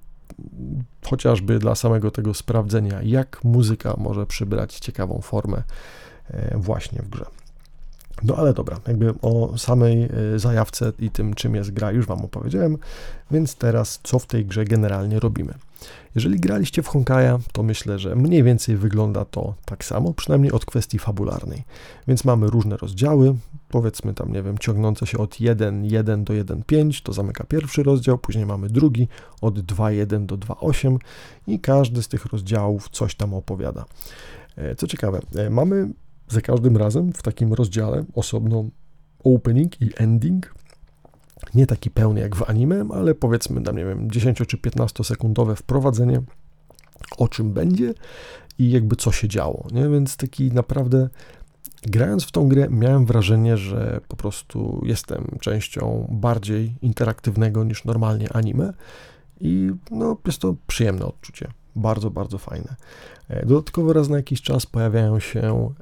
chociażby 1.05 1.59
dla 1.59 1.75
samego 1.75 2.11
tego 2.11 2.35
sprawdzenia, 2.35 3.03
jak 3.03 3.45
muzyka 3.45 3.95
może 3.99 4.27
przybrać 4.27 4.79
ciekawą 4.79 5.21
formę 5.21 5.63
e, 6.29 6.59
właśnie 6.59 7.03
w 7.03 7.09
grze. 7.09 7.25
No 8.23 8.37
ale 8.37 8.53
dobra, 8.53 8.81
jakby 8.89 9.15
o 9.23 9.59
samej 9.59 10.09
y, 10.35 10.39
zajawce 10.39 10.93
i 10.99 11.11
tym, 11.11 11.35
czym 11.35 11.55
jest 11.55 11.71
gra, 11.71 11.93
już 11.93 12.07
Wam 12.07 12.25
opowiedziałem, 12.25 12.79
więc 13.31 13.55
teraz 13.55 14.01
co 14.03 14.19
w 14.19 14.27
tej 14.27 14.47
grze 14.47 14.65
generalnie 14.65 15.21
robimy. 15.21 15.55
Jeżeli 16.15 16.41
graliście 16.41 16.83
w 16.83 16.89
Honkaja, 16.89 17.39
to 17.53 17.63
myślę, 17.63 17.99
że 17.99 18.17
mniej 18.17 18.43
więcej 18.43 18.77
wygląda 18.77 19.25
to 19.25 19.55
tak 19.65 19.85
samo, 19.85 20.13
przynajmniej 20.13 20.53
od 20.53 20.65
kwestii 20.65 20.99
fabularnej. 20.99 21.65
Więc 22.09 22.25
mamy 22.25 22.47
różne 22.47 22.77
rozdziały, 22.77 23.35
powiedzmy 23.69 24.15
tam, 24.15 24.33
nie 24.33 24.43
wiem, 24.43 24.59
ciągnące 24.59 25.07
się 25.07 25.19
od 25.19 25.31
1.1 25.31 26.25
do 26.25 26.35
1.5, 26.35 27.03
to 27.03 27.13
zamyka 27.13 27.45
pierwszy 27.45 27.83
rozdział, 27.83 28.19
później 28.19 28.47
mamy 28.47 28.69
drugi 28.69 29.09
od 29.41 29.59
2.1 29.59 30.27
do 30.27 30.37
2.8 30.37 30.99
i 31.47 31.61
każdy 31.61 32.03
z 32.03 32.09
tych 32.09 32.25
rozdziałów 32.27 32.89
coś 32.89 33.15
tam 33.15 33.35
opowiada. 33.35 33.85
E, 34.57 34.75
co 34.75 34.87
ciekawe, 34.87 35.21
e, 35.37 35.51
mamy 35.51 35.89
za 36.29 36.41
każdym 36.41 36.77
razem 36.77 37.13
w 37.13 37.23
takim 37.23 37.53
rozdziale 37.53 38.05
osobno 38.15 38.65
opening 39.25 39.83
i 39.83 39.91
ending. 39.97 40.55
Nie 41.55 41.67
taki 41.67 41.91
pełny 41.91 42.21
jak 42.21 42.37
w 42.37 42.51
anime, 42.51 42.87
ale 42.95 43.15
powiedzmy, 43.15 43.63
tam 43.63 43.77
nie 43.77 43.85
wiem, 43.85 44.11
10 44.11 44.39
czy 44.47 44.59
15 44.59 45.05
sekundowe 45.05 45.57
wprowadzenie, 45.57 46.23
o 47.19 47.29
czym 47.29 47.53
będzie 47.53 47.95
i 48.59 48.71
jakby 48.71 48.97
co 48.97 49.13
się 49.13 49.29
działo. 49.29 49.67
Nie? 49.73 49.89
Więc 49.89 50.17
taki 50.17 50.53
naprawdę 50.53 51.09
grając 51.83 52.25
w 52.25 52.33
tą 52.33 52.49
grę 52.49 52.67
miałem 52.71 53.07
wrażenie, 53.07 53.57
że 53.57 54.01
po 54.09 54.17
prostu 54.17 54.83
jestem 54.85 55.37
częścią 55.41 56.09
bardziej 56.11 56.75
interaktywnego 56.83 57.65
niż 57.65 57.85
normalnie 57.85 58.33
anime 58.33 58.73
i 59.41 59.71
no, 59.91 60.17
jest 60.27 60.39
to 60.39 60.57
przyjemne 60.67 61.07
odczucie. 61.07 61.49
Bardzo, 61.77 62.11
bardzo 62.11 62.39
fajne. 62.39 62.75
E, 63.29 63.47
dodatkowo 63.47 63.93
raz 63.93 64.09
na 64.09 64.17
jakiś 64.17 64.43
czas 64.43 64.67
pojawiają 64.67 65.21
się 65.21 65.75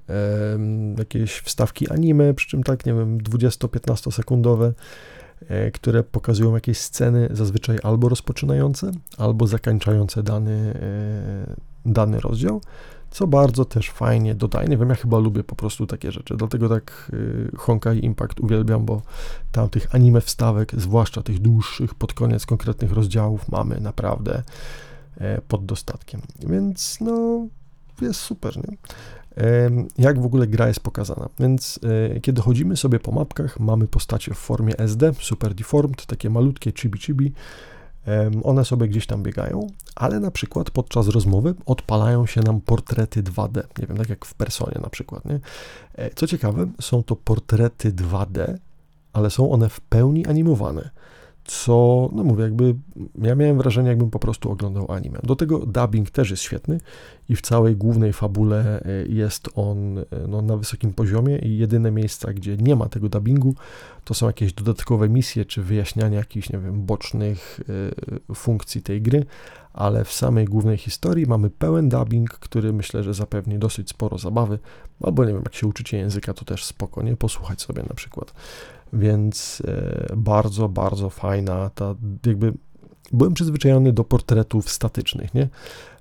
jakieś 0.98 1.33
wstawki 1.33 1.90
anime, 1.90 2.35
przy 2.35 2.48
czym 2.48 2.62
tak, 2.62 2.87
nie 2.87 2.94
wiem, 2.94 3.18
20-15 3.18 4.11
sekundowe, 4.11 4.72
e, 5.48 5.70
które 5.70 6.02
pokazują 6.02 6.55
jakieś 6.55 6.78
sceny, 6.78 7.28
zazwyczaj 7.31 7.78
albo 7.83 8.09
rozpoczynające, 8.09 8.90
albo 9.18 9.46
zakończające 9.46 10.22
dany, 10.22 10.74
e, 10.81 11.57
dany 11.87 12.20
rozdział, 12.20 12.61
co 13.11 13.26
bardzo 13.26 13.64
też 13.64 13.90
fajnie 13.90 14.35
dodaje. 14.35 14.68
Nie 14.68 14.76
wiem, 14.76 14.88
ja 14.88 14.94
chyba 14.94 15.18
lubię 15.18 15.44
po 15.44 15.57
prostu 15.57 15.87
takie 15.87 16.12
rzeczy, 16.12 16.37
dlatego 16.37 16.68
tak 16.68 17.12
e, 17.52 17.57
Honkai 17.57 18.05
Impact 18.05 18.40
uwielbiam, 18.40 18.85
bo 18.85 19.02
tam 19.52 19.68
tych 19.68 19.94
anime 19.94 20.20
wstawek, 20.20 20.72
zwłaszcza 20.76 21.22
tych 21.22 21.38
dłuższych, 21.38 21.94
pod 21.94 22.14
koniec 22.14 22.46
konkretnych 22.46 22.92
rozdziałów 22.92 23.48
mamy 23.48 23.81
naprawdę 23.81 24.42
pod 25.49 25.67
dostatkiem. 25.67 26.21
Więc 26.49 26.99
no, 27.01 27.47
jest 28.01 28.21
super, 28.21 28.57
nie? 28.57 28.77
Jak 29.99 30.21
w 30.21 30.25
ogóle 30.25 30.47
gra 30.47 30.69
jest 30.69 30.81
pokazana. 30.81 31.29
Więc 31.41 31.81
e, 32.15 32.21
kiedy 32.21 32.43
chodzimy 32.43 32.77
sobie 32.77 33.01
po 33.01 33.13
mapkach, 33.13 33.61
mamy 33.61 33.89
postacie 33.89 34.35
w 34.35 34.39
formie 34.39 34.79
SD, 34.79 35.13
super 35.21 35.55
deformed, 35.55 36.07
takie 36.07 36.31
malutkie 36.31 36.73
chibi-chibi. 36.73 37.33
One 38.43 38.65
sobie 38.65 38.89
gdzieś 38.89 39.07
tam 39.07 39.23
biegają, 39.23 39.67
ale 39.95 40.21
na 40.21 40.31
przykład 40.31 40.71
podczas 40.71 41.09
rozmowy 41.09 41.55
odpalają 41.67 42.27
się 42.27 42.41
nam 42.41 42.61
portrety 42.61 43.23
2D. 43.23 43.63
Nie 43.79 43.87
wiem, 43.87 43.97
tak 43.97 44.09
jak 44.09 44.25
w 44.25 44.35
personie 44.35 44.81
na 44.83 44.91
przykład. 44.91 45.25
Nie? 45.25 45.41
E, 45.95 46.11
co 46.15 46.27
ciekawe, 46.27 46.67
są 46.81 47.03
to 47.03 47.17
portrety 47.17 47.93
2D, 47.93 48.57
ale 49.13 49.31
są 49.31 49.51
one 49.51 49.69
w 49.69 49.81
pełni 49.81 50.27
animowane 50.27 50.91
co, 51.44 52.09
no 52.12 52.24
mówię, 52.24 52.44
jakby 52.44 52.74
ja 53.22 53.35
miałem 53.35 53.59
wrażenie, 53.59 53.88
jakbym 53.88 54.11
po 54.11 54.18
prostu 54.18 54.50
oglądał 54.50 54.92
anime. 54.92 55.18
Do 55.22 55.37
tego 55.37 55.59
dubbing 55.59 56.11
też 56.11 56.31
jest 56.31 56.42
świetny 56.42 56.81
i 57.28 57.37
w 57.37 57.40
całej 57.40 57.76
głównej 57.76 58.12
fabule 58.12 58.83
e, 58.85 59.07
jest 59.07 59.48
on 59.55 59.98
e, 59.98 60.05
no, 60.28 60.42
na 60.42 60.57
wysokim 60.57 60.92
poziomie 60.92 61.38
i 61.38 61.59
jedyne 61.59 61.90
miejsca, 61.90 62.33
gdzie 62.33 62.57
nie 62.57 62.76
ma 62.76 62.88
tego 62.88 63.09
dubbingu, 63.09 63.55
to 64.05 64.14
są 64.14 64.26
jakieś 64.26 64.52
dodatkowe 64.52 65.09
misje 65.09 65.44
czy 65.44 65.62
wyjaśniania 65.62 66.18
jakichś, 66.18 66.50
nie 66.50 66.59
wiem, 66.59 66.87
bocznych 66.87 67.61
y, 68.31 68.35
funkcji 68.35 68.83
tej 68.83 69.02
gry, 69.02 69.26
ale 69.72 70.05
w 70.05 70.12
samej 70.12 70.44
głównej 70.44 70.76
historii 70.76 71.26
mamy 71.26 71.50
pełen 71.50 71.88
dubbing, 71.88 72.31
który 72.31 72.72
myślę, 72.72 73.02
że 73.02 73.14
zapewni 73.14 73.59
dosyć 73.59 73.90
sporo 73.90 74.18
zabawy, 74.18 74.59
albo 75.00 75.24
nie 75.24 75.33
wiem, 75.33 75.42
jak 75.44 75.55
się 75.55 75.66
uczycie 75.66 75.98
języka, 75.98 76.35
to 76.35 76.44
też 76.44 76.64
spokojnie 76.64 77.16
posłuchać 77.16 77.62
sobie 77.62 77.83
na 77.83 77.94
przykład 77.94 78.35
więc 78.92 79.62
e, 79.66 80.16
bardzo, 80.16 80.68
bardzo 80.68 81.11
fajna 81.11 81.70
ta, 81.74 81.94
jakby 82.26 82.52
byłem 83.12 83.35
przyzwyczajony 83.35 83.92
do 83.92 84.05
portretów 84.05 84.70
statycznych, 84.70 85.35
nie? 85.35 85.48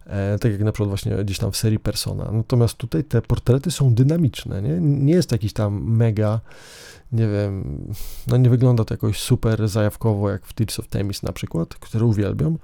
E, 0.06 0.40
tak 0.40 0.52
jak 0.52 0.62
na 0.62 0.72
przykład 0.72 0.90
właśnie 0.90 1.16
gdzieś 1.24 1.38
tam 1.38 1.52
w 1.52 1.58
serii 1.58 1.80
Persona. 1.80 2.32
Natomiast 2.32 2.74
tutaj 2.74 3.04
te 3.04 3.22
portrety 3.22 3.72
są 3.72 3.94
dynamiczne, 3.94 4.62
nie? 4.62 4.78
Nie 4.82 5.14
jest 5.14 5.32
jakiś 5.32 5.54
tam 5.54 5.84
mega, 5.84 6.40
nie 7.12 7.28
wiem, 7.28 7.86
no 8.28 8.38
nie 8.38 8.50
wygląda 8.50 8.86
to 8.86 8.94
jakoś 8.94 9.20
super 9.20 9.68
zajawkowo 9.68 10.30
jak 10.30 10.46
w 10.46 10.54
Tears 10.54 10.80
of 10.80 10.88
Temis 10.88 11.24
na 11.24 11.32
przykład, 11.32 11.76
które 11.76 12.06
uwielbiam, 12.06 12.58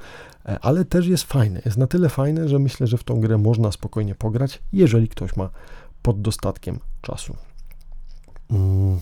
e, 0.46 0.60
ale 0.62 0.86
też 0.86 1.08
jest 1.08 1.24
fajne. 1.24 1.62
Jest 1.66 1.78
na 1.78 1.88
tyle 1.88 2.10
fajne, 2.10 2.50
że 2.50 2.60
myślę, 2.60 2.88
że 2.88 2.98
w 2.98 3.04
tą 3.04 3.20
grę 3.20 3.38
można 3.38 3.72
spokojnie 3.72 4.16
pograć, 4.16 4.62
jeżeli 4.74 5.08
ktoś 5.08 5.36
ma 5.36 5.50
pod 6.02 6.22
dostatkiem 6.22 6.80
czasu. 7.02 7.36
Mm. 8.52 9.00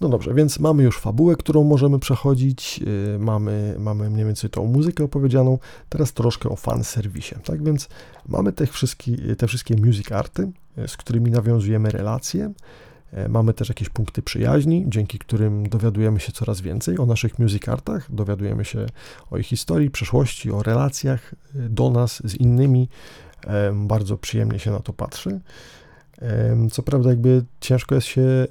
No 0.00 0.08
dobrze, 0.08 0.34
więc 0.34 0.58
mamy 0.58 0.82
już 0.82 0.98
fabułę, 0.98 1.36
którą 1.36 1.64
możemy 1.64 1.98
przechodzić, 1.98 2.78
yy, 2.78 3.18
mamy, 3.18 3.76
mamy 3.78 4.10
mniej 4.10 4.26
więcej 4.26 4.50
tą 4.50 4.66
muzykę 4.66 5.04
opowiedzianą, 5.04 5.58
teraz 5.88 6.12
troszkę 6.12 6.48
o 6.48 6.56
fan 6.56 6.84
serwisie, 6.84 7.34
tak 7.44 7.64
więc 7.64 7.88
mamy 8.28 8.52
te 8.52 8.66
wszystkie, 8.66 9.36
te 9.36 9.46
wszystkie 9.46 9.76
music 9.76 10.12
arty, 10.12 10.52
yy, 10.76 10.88
z 10.88 10.96
którymi 10.96 11.30
nawiązujemy 11.30 11.90
relacje, 11.90 12.52
yy, 13.12 13.28
Mamy 13.28 13.54
też 13.54 13.68
jakieś 13.68 13.88
punkty 13.88 14.22
przyjaźni, 14.22 14.84
dzięki 14.88 15.18
którym 15.18 15.68
dowiadujemy 15.68 16.20
się 16.20 16.32
coraz 16.32 16.60
więcej 16.60 16.98
o 16.98 17.06
naszych 17.06 17.38
music 17.38 17.68
artach, 17.68 18.14
dowiadujemy 18.14 18.64
się 18.64 18.86
o 19.30 19.38
ich 19.38 19.46
historii, 19.46 19.90
przeszłości, 19.90 20.52
o 20.52 20.62
relacjach 20.62 21.32
y, 21.32 21.68
do 21.68 21.90
nas 21.90 22.22
z 22.24 22.34
innymi 22.34 22.88
Bardzo 23.72 24.18
przyjemnie 24.18 24.58
się 24.58 24.70
na 24.70 24.80
to 24.80 24.92
patrzy. 24.92 25.40
Co 26.72 26.82
prawda, 26.82 27.10
jakby 27.10 27.44
ciężko 27.60 27.94
jest 27.94 28.06
się 28.06 28.46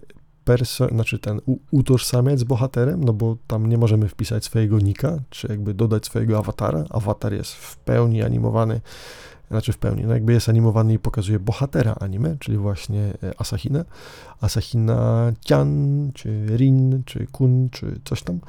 perso- 0.45 0.89
znaczy 0.89 1.19
ten 1.19 1.41
utożsamiać 1.71 2.39
z 2.39 2.43
bohaterem, 2.43 3.03
no 3.03 3.13
bo 3.13 3.37
tam 3.47 3.69
nie 3.69 3.77
możemy 3.77 4.07
wpisać 4.07 4.45
swojego 4.45 4.79
nika, 4.79 5.19
czy 5.29 5.47
jakby 5.47 5.73
dodać 5.73 6.05
swojego 6.05 6.37
awatara. 6.37 6.83
Awatar 6.89 7.33
jest 7.33 7.53
w 7.53 7.77
pełni 7.77 8.23
animowany, 8.23 8.81
znaczy 9.51 9.73
w 9.73 9.77
pełni, 9.77 10.03
no 10.03 10.13
jakby 10.13 10.33
jest 10.33 10.49
animowany 10.49 10.93
i 10.93 10.99
pokazuje 10.99 11.39
bohatera 11.39 11.95
anime, 11.99 12.37
czyli 12.39 12.57
właśnie 12.57 13.13
e, 13.23 13.33
Asahina. 13.37 13.85
Asahina 14.41 15.31
Kian, 15.41 16.11
czy 16.13 16.45
Rin, 16.57 17.03
czy 17.05 17.27
Kun, 17.27 17.69
czy 17.69 17.99
coś 18.05 18.23
tam. 18.23 18.39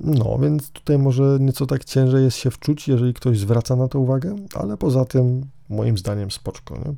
No, 0.00 0.38
więc 0.38 0.70
tutaj 0.70 0.98
może 0.98 1.38
nieco 1.40 1.66
tak 1.66 1.84
ciężej 1.84 2.24
jest 2.24 2.36
się 2.36 2.50
wczuć, 2.50 2.88
jeżeli 2.88 3.14
ktoś 3.14 3.38
zwraca 3.38 3.76
na 3.76 3.88
to 3.88 4.00
uwagę, 4.00 4.36
ale 4.54 4.76
poza 4.76 5.04
tym 5.04 5.46
moim 5.68 5.98
zdaniem 5.98 6.30
spoczko, 6.30 6.76
nie? 6.76 6.94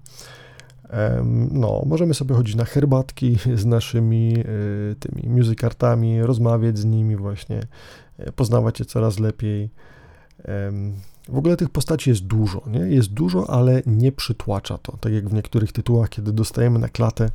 No, 1.50 1.82
możemy 1.86 2.14
sobie 2.14 2.34
chodzić 2.34 2.54
na 2.54 2.64
herbatki 2.64 3.36
z 3.62 3.66
naszymi 3.66 4.34
e, 4.38 4.44
tymi 4.94 5.28
muzykartami, 5.28 6.22
rozmawiać 6.22 6.78
z 6.78 6.84
nimi 6.84 7.16
właśnie, 7.16 7.60
e, 8.18 8.32
poznawać 8.32 8.80
je 8.80 8.84
coraz 8.84 9.18
lepiej. 9.18 9.70
W 11.28 11.38
ogóle 11.38 11.56
tych 11.56 11.70
postaci 11.70 12.10
jest 12.10 12.26
dużo, 12.26 12.62
nie? 12.66 12.78
Jest 12.78 13.12
dużo, 13.12 13.50
ale 13.50 13.82
nie 13.86 14.12
przytłacza 14.12 14.78
to. 14.78 14.96
Tak 14.96 15.12
jak 15.12 15.28
w 15.28 15.32
niektórych 15.32 15.72
tytułach, 15.72 16.08
kiedy 16.08 16.32
dostajemy 16.32 16.78
na 16.78 16.88
klatę 16.88 17.30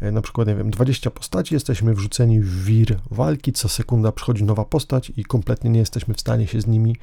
e, 0.00 0.12
na 0.12 0.22
przykład, 0.22 0.48
nie 0.48 0.54
wiem, 0.54 0.70
20 0.70 1.10
postaci, 1.10 1.54
jesteśmy 1.54 1.94
wrzuceni 1.94 2.40
w 2.40 2.64
wir 2.64 2.98
walki, 3.10 3.52
co 3.52 3.68
sekunda 3.68 4.12
przychodzi 4.12 4.44
nowa 4.44 4.64
postać 4.64 5.12
i 5.16 5.24
kompletnie 5.24 5.70
nie 5.70 5.80
jesteśmy 5.80 6.14
w 6.14 6.20
stanie 6.20 6.46
się 6.46 6.60
z 6.60 6.66
nimi 6.66 6.96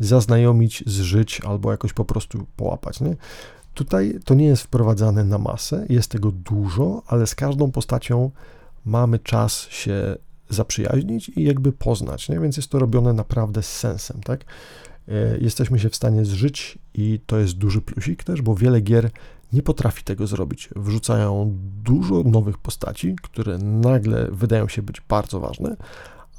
zaznajomić, 0.00 0.84
zżyć 0.86 1.40
albo 1.40 1.70
jakoś 1.70 1.92
po 1.92 2.04
prostu 2.04 2.46
połapać, 2.56 3.00
nie? 3.00 3.16
Tutaj 3.74 4.18
to 4.24 4.34
nie 4.34 4.46
jest 4.46 4.62
wprowadzane 4.62 5.24
na 5.24 5.38
masę, 5.38 5.86
jest 5.88 6.10
tego 6.10 6.30
dużo, 6.30 7.02
ale 7.06 7.26
z 7.26 7.34
każdą 7.34 7.70
postacią 7.70 8.30
mamy 8.84 9.18
czas 9.18 9.66
się 9.70 10.16
zaprzyjaźnić 10.48 11.28
i 11.28 11.42
jakby 11.42 11.72
poznać, 11.72 12.28
nie? 12.28 12.40
więc 12.40 12.56
jest 12.56 12.68
to 12.68 12.78
robione 12.78 13.12
naprawdę 13.12 13.62
z 13.62 13.76
sensem, 13.76 14.20
tak? 14.24 14.44
E, 15.08 15.38
jesteśmy 15.38 15.78
się 15.78 15.88
w 15.88 15.96
stanie 15.96 16.24
zżyć 16.24 16.78
i 16.94 17.20
to 17.26 17.38
jest 17.38 17.54
duży 17.54 17.80
plusik 17.80 18.24
też, 18.24 18.42
bo 18.42 18.54
wiele 18.54 18.80
gier 18.80 19.10
nie 19.52 19.62
potrafi 19.62 20.04
tego 20.04 20.26
zrobić. 20.26 20.68
Wrzucają 20.76 21.58
dużo 21.84 22.22
nowych 22.22 22.58
postaci, 22.58 23.16
które 23.22 23.58
nagle 23.58 24.28
wydają 24.30 24.68
się 24.68 24.82
być 24.82 25.00
bardzo 25.08 25.40
ważne, 25.40 25.76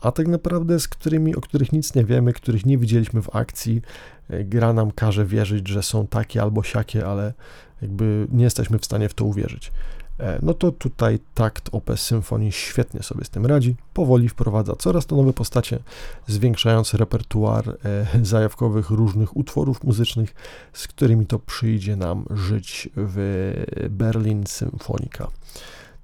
a 0.01 0.11
tak 0.11 0.27
naprawdę 0.27 0.79
z 0.79 0.87
którymi, 0.87 1.35
o 1.35 1.41
których 1.41 1.71
nic 1.71 1.95
nie 1.95 2.05
wiemy, 2.05 2.33
których 2.33 2.65
nie 2.65 2.77
widzieliśmy 2.77 3.21
w 3.21 3.35
akcji, 3.35 3.81
e, 4.29 4.43
gra 4.43 4.73
nam 4.73 4.91
każe 4.91 5.25
wierzyć, 5.25 5.67
że 5.67 5.83
są 5.83 6.07
takie 6.07 6.41
albo 6.41 6.63
siakie, 6.63 7.05
ale 7.05 7.33
jakby 7.81 8.27
nie 8.31 8.43
jesteśmy 8.43 8.79
w 8.79 8.85
stanie 8.85 9.09
w 9.09 9.13
to 9.13 9.25
uwierzyć. 9.25 9.71
E, 10.19 10.39
no 10.41 10.53
to 10.53 10.71
tutaj 10.71 11.19
takt 11.33 11.69
OP 11.71 11.91
Symfony 11.95 12.51
świetnie 12.51 13.03
sobie 13.03 13.25
z 13.25 13.29
tym 13.29 13.45
radzi, 13.45 13.75
powoli 13.93 14.29
wprowadza 14.29 14.75
coraz 14.75 15.05
to 15.05 15.15
nowe 15.15 15.33
postacie, 15.33 15.79
zwiększając 16.27 16.93
repertuar 16.93 17.69
e, 17.69 18.05
zajawkowych 18.25 18.89
różnych 18.89 19.37
utworów 19.37 19.83
muzycznych, 19.83 20.35
z 20.73 20.87
którymi 20.87 21.25
to 21.25 21.39
przyjdzie 21.39 21.95
nam 21.95 22.25
żyć 22.29 22.89
w 22.95 23.53
Berlin 23.89 24.47
Symfonika. 24.47 25.27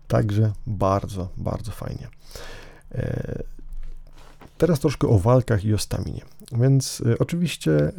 Także 0.07 0.53
bardzo, 0.67 1.29
bardzo 1.37 1.71
fajnie. 1.71 2.07
Teraz 4.57 4.79
troszkę 4.79 5.07
o 5.07 5.19
walkach 5.19 5.65
i 5.65 5.73
o 5.73 5.77
staminie. 5.77 6.21
Więc 6.51 6.99
y, 7.01 7.17
oczywiście 7.19 7.91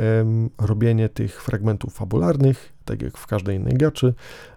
robienie 0.59 1.09
tych 1.09 1.43
fragmentów 1.43 1.95
fabularnych, 1.95 2.73
tak 2.85 3.03
jak 3.03 3.19
w 3.19 3.27
każdej 3.27 3.57
innej 3.57 3.75
gaczy, 3.75 4.15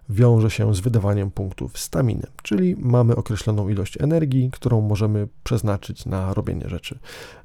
wiąże 0.10 0.50
się 0.50 0.76
z 0.76 0.80
wydawaniem 0.80 1.32
punktów 1.32 1.80
staminy, 1.80 2.28
czyli 2.44 2.76
mamy 2.80 3.16
określoną 3.16 3.70
ilość 3.70 4.02
energii, 4.02 4.50
którą 4.52 4.82
możemy 4.82 5.28
przeznaczyć 5.44 6.06
na 6.06 6.34
robienie 6.34 6.70
rzeczy. 6.70 7.00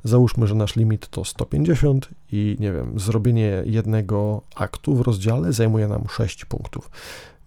Załóżmy, 0.05 0.47
że 0.47 0.55
nasz 0.55 0.77
limit 0.77 1.09
to 1.09 1.25
150 1.25 2.09
i 2.33 2.57
nie 2.61 2.73
wiem, 2.73 3.01
zrobienie 3.01 3.63
jednego 3.67 4.43
aktu 4.55 4.95
w 4.95 5.01
rozdziale 5.01 5.53
zajmuje 5.53 5.89
nam 5.89 6.05
6 6.09 6.45
punktów. 6.45 6.91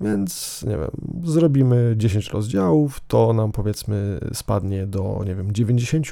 Więc, 0.02 0.64
nie 0.68 0.78
wiem, 0.78 0.92
zrobimy 1.24 1.94
10 1.98 2.30
rozdziałów, 2.30 3.00
to 3.08 3.34
nam 3.34 3.52
powiedzmy 3.52 4.20
spadnie 4.34 4.88
do, 4.88 5.24
nie 5.26 5.36
wiem, 5.36 5.52
90 5.52 6.08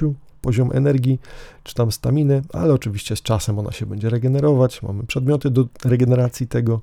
poziom 0.48 0.70
energii, 0.72 1.20
czy 1.64 1.74
tam 1.74 1.92
staminy, 1.92 2.42
ale 2.52 2.74
oczywiście 2.74 3.16
z 3.16 3.22
czasem 3.22 3.58
ona 3.58 3.72
się 3.72 3.86
będzie 3.86 4.10
regenerować, 4.10 4.82
mamy 4.82 5.04
przedmioty 5.04 5.50
do 5.50 5.66
regeneracji 5.84 6.46
tego, 6.46 6.80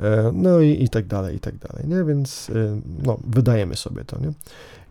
e, 0.00 0.30
no 0.34 0.60
i, 0.60 0.84
i 0.84 0.88
tak 0.88 1.06
dalej, 1.06 1.36
i 1.36 1.40
tak 1.40 1.54
dalej, 1.58 1.88
nie? 1.88 2.04
Więc 2.04 2.50
e, 2.50 2.80
no, 3.04 3.18
wydajemy 3.24 3.76
sobie 3.76 4.04
to, 4.04 4.20
nie? 4.20 4.32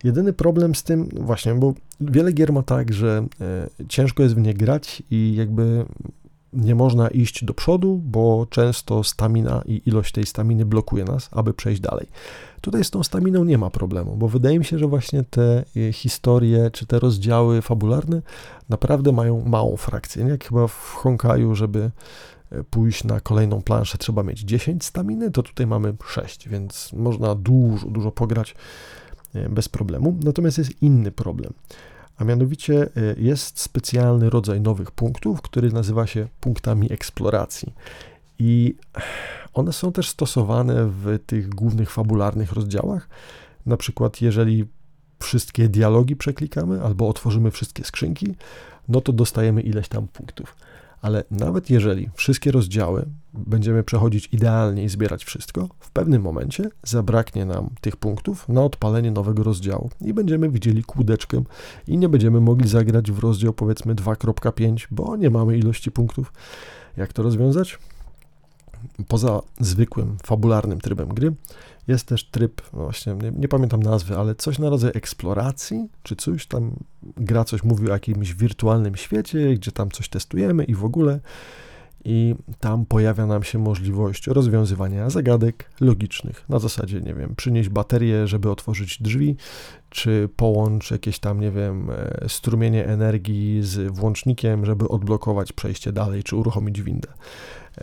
Jedyny 0.03 0.33
problem 0.33 0.75
z 0.75 0.83
tym, 0.83 1.09
właśnie, 1.13 1.55
bo 1.55 1.73
wiele 2.01 2.31
gier 2.31 2.53
ma 2.53 2.63
tak, 2.63 2.93
że 2.93 3.25
e, 3.41 3.85
ciężko 3.87 4.23
jest 4.23 4.35
w 4.35 4.41
nie 4.41 4.53
grać 4.53 5.03
i 5.11 5.35
jakby 5.35 5.85
nie 6.53 6.75
można 6.75 7.07
iść 7.07 7.45
do 7.45 7.53
przodu, 7.53 8.01
bo 8.03 8.47
często 8.49 9.03
stamina 9.03 9.61
i 9.65 9.81
ilość 9.85 10.11
tej 10.11 10.25
staminy 10.25 10.65
blokuje 10.65 11.03
nas, 11.03 11.29
aby 11.31 11.53
przejść 11.53 11.81
dalej. 11.81 12.07
Tutaj 12.61 12.83
z 12.83 12.89
tą 12.89 13.03
staminą 13.03 13.43
nie 13.43 13.57
ma 13.57 13.69
problemu, 13.69 14.15
bo 14.15 14.27
wydaje 14.27 14.59
mi 14.59 14.65
się, 14.65 14.79
że 14.79 14.87
właśnie 14.87 15.23
te 15.23 15.63
e, 15.77 15.93
historie 15.93 16.71
czy 16.71 16.85
te 16.85 16.99
rozdziały 16.99 17.61
fabularne 17.61 18.21
naprawdę 18.69 19.11
mają 19.11 19.45
małą 19.45 19.77
frakcję. 19.77 20.25
Jak 20.25 20.45
chyba 20.45 20.67
w 20.67 20.93
Honkaju, 20.93 21.55
żeby 21.55 21.91
e, 22.51 22.63
pójść 22.63 23.03
na 23.03 23.19
kolejną 23.19 23.61
planszę 23.61 23.97
trzeba 23.97 24.23
mieć 24.23 24.39
10 24.39 24.85
staminy, 24.85 25.31
to 25.31 25.43
tutaj 25.43 25.67
mamy 25.67 25.93
6, 26.07 26.49
więc 26.49 26.93
można 26.93 27.35
dużo, 27.35 27.87
dużo 27.87 28.11
pograć 28.11 28.55
e, 29.35 29.49
bez 29.49 29.69
problemu. 29.69 30.17
Natomiast 30.23 30.57
jest 30.57 30.81
inny 30.81 31.11
problem 31.11 31.53
a 32.17 32.23
mianowicie 32.23 32.89
jest 33.17 33.59
specjalny 33.59 34.29
rodzaj 34.29 34.61
nowych 34.61 34.91
punktów, 34.91 35.41
który 35.41 35.71
nazywa 35.71 36.07
się 36.07 36.27
punktami 36.41 36.93
eksploracji. 36.93 37.73
I 38.39 38.75
one 39.53 39.73
są 39.73 39.91
też 39.91 40.09
stosowane 40.09 40.87
w 40.87 41.19
tych 41.25 41.49
głównych 41.49 41.91
fabularnych 41.91 42.51
rozdziałach. 42.51 43.09
Na 43.65 43.77
przykład, 43.77 44.21
jeżeli 44.21 44.65
wszystkie 45.19 45.69
dialogi 45.69 46.15
przeklikamy 46.15 46.83
albo 46.83 47.09
otworzymy 47.09 47.51
wszystkie 47.51 47.83
skrzynki, 47.83 48.35
no 48.87 49.01
to 49.01 49.13
dostajemy 49.13 49.61
ileś 49.61 49.87
tam 49.87 50.07
punktów. 50.07 50.55
Ale 51.01 51.23
nawet 51.31 51.69
jeżeli 51.69 52.09
wszystkie 52.13 52.51
rozdziały 52.51 53.05
będziemy 53.33 53.83
przechodzić 53.83 54.29
idealnie 54.31 54.83
i 54.83 54.89
zbierać 54.89 55.23
wszystko, 55.23 55.69
w 55.79 55.91
pewnym 55.91 56.21
momencie 56.21 56.69
zabraknie 56.83 57.45
nam 57.45 57.69
tych 57.81 57.95
punktów 57.95 58.49
na 58.49 58.63
odpalenie 58.63 59.11
nowego 59.11 59.43
rozdziału 59.43 59.89
i 60.01 60.13
będziemy 60.13 60.49
widzieli 60.49 60.83
kłódeczkę 60.83 61.43
i 61.87 61.97
nie 61.97 62.09
będziemy 62.09 62.41
mogli 62.41 62.69
zagrać 62.69 63.11
w 63.11 63.19
rozdział 63.19 63.53
powiedzmy 63.53 63.95
2.5, 63.95 64.87
bo 64.91 65.15
nie 65.15 65.29
mamy 65.29 65.57
ilości 65.57 65.91
punktów. 65.91 66.33
Jak 66.97 67.13
to 67.13 67.23
rozwiązać? 67.23 67.77
Poza 69.07 69.41
zwykłym, 69.59 70.17
fabularnym 70.23 70.81
trybem 70.81 71.09
gry, 71.09 71.33
jest 71.87 72.05
też 72.05 72.23
tryb, 72.23 72.61
no 72.73 72.79
właśnie, 72.79 73.13
nie, 73.13 73.31
nie, 73.31 73.47
pamiętam 73.47 73.83
nazwy, 73.83 74.17
ale 74.17 74.35
coś 74.35 74.59
na 74.59 74.69
rodzaj 74.69 74.91
eksploracji, 74.93 75.89
czy 76.03 76.15
coś 76.15 76.47
tam, 76.47 76.71
gra 77.03 77.43
coś 77.43 77.63
mówi 77.63 77.89
o 77.89 77.93
jakimś 77.93 78.33
wirtualnym 78.33 78.95
świecie, 78.95 79.53
gdzie 79.53 79.71
tam 79.71 79.91
coś 79.91 80.09
testujemy 80.09 80.63
i 80.63 80.75
w 80.75 80.85
ogóle. 80.85 81.19
I 82.05 82.35
tam 82.59 82.85
pojawia 82.85 83.25
nam 83.25 83.43
się 83.43 83.59
możliwość 83.59 84.27
rozwiązywania 84.27 85.09
zagadek 85.09 85.69
logicznych. 85.79 86.45
Na 86.49 86.59
zasadzie, 86.59 87.01
nie 87.01 87.13
wiem, 87.13 87.35
przynieść 87.35 87.69
baterię, 87.69 88.27
żeby 88.27 88.51
otworzyć 88.51 89.01
drzwi, 89.01 89.35
czy 89.89 90.29
połącz 90.35 90.91
jakieś 90.91 91.19
tam, 91.19 91.39
nie 91.39 91.51
wiem, 91.51 91.89
e, 91.89 92.29
strumienie 92.29 92.85
energii 92.85 93.59
z 93.63 93.93
włącznikiem, 93.93 94.65
żeby 94.65 94.87
odblokować 94.87 95.53
przejście 95.53 95.91
dalej, 95.91 96.23
czy 96.23 96.35
uruchomić 96.35 96.81
windę. 96.81 97.07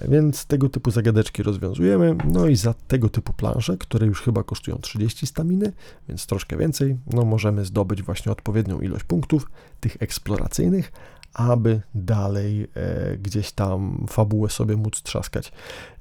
Więc 0.09 0.47
tego 0.47 0.69
typu 0.69 0.91
zagadeczki 0.91 1.43
rozwiązujemy. 1.43 2.17
No 2.25 2.47
i 2.47 2.57
za 2.57 2.75
tego 2.75 3.09
typu 3.09 3.33
plansze, 3.33 3.77
które 3.77 4.07
już 4.07 4.23
chyba 4.23 4.43
kosztują 4.43 4.79
30 4.79 5.27
staminy, 5.27 5.73
więc 6.09 6.27
troszkę 6.27 6.57
więcej, 6.57 6.97
no 7.13 7.25
możemy 7.25 7.65
zdobyć 7.65 8.03
właśnie 8.03 8.33
odpowiednią 8.33 8.81
ilość 8.81 9.05
punktów, 9.05 9.51
tych 9.81 9.97
eksploracyjnych, 10.01 10.93
aby 11.35 11.81
dalej 11.95 12.69
e, 12.75 13.17
gdzieś 13.17 13.53
tam 13.53 14.07
fabułę 14.09 14.51
sobie 14.51 14.77
móc 14.77 15.03
trzaskać. 15.03 15.53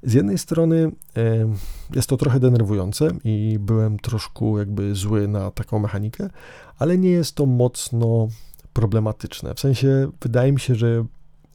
Z 0.02 0.12
jednej 0.12 0.38
strony 0.38 0.92
e, 1.16 1.54
jest 1.94 2.08
to 2.08 2.16
trochę 2.16 2.40
denerwujące 2.40 3.08
i 3.24 3.56
byłem 3.60 3.98
troszkę 3.98 4.44
jakby 4.58 4.94
zły 4.94 5.28
na 5.28 5.50
taką 5.50 5.78
mechanikę, 5.78 6.30
ale 6.78 6.98
nie 6.98 7.10
jest 7.10 7.34
to 7.34 7.46
mocno 7.46 8.28
problematyczne. 8.72 9.54
W 9.54 9.60
sensie 9.60 10.10
wydaje 10.22 10.52
mi 10.52 10.60
się, 10.60 10.74
że 10.74 11.04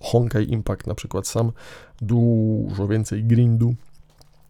Honkai 0.03 0.51
Impact 0.51 0.87
na 0.87 0.95
przykład 0.95 1.27
sam 1.27 1.51
dużo 2.01 2.87
więcej 2.87 3.23
grindu 3.23 3.75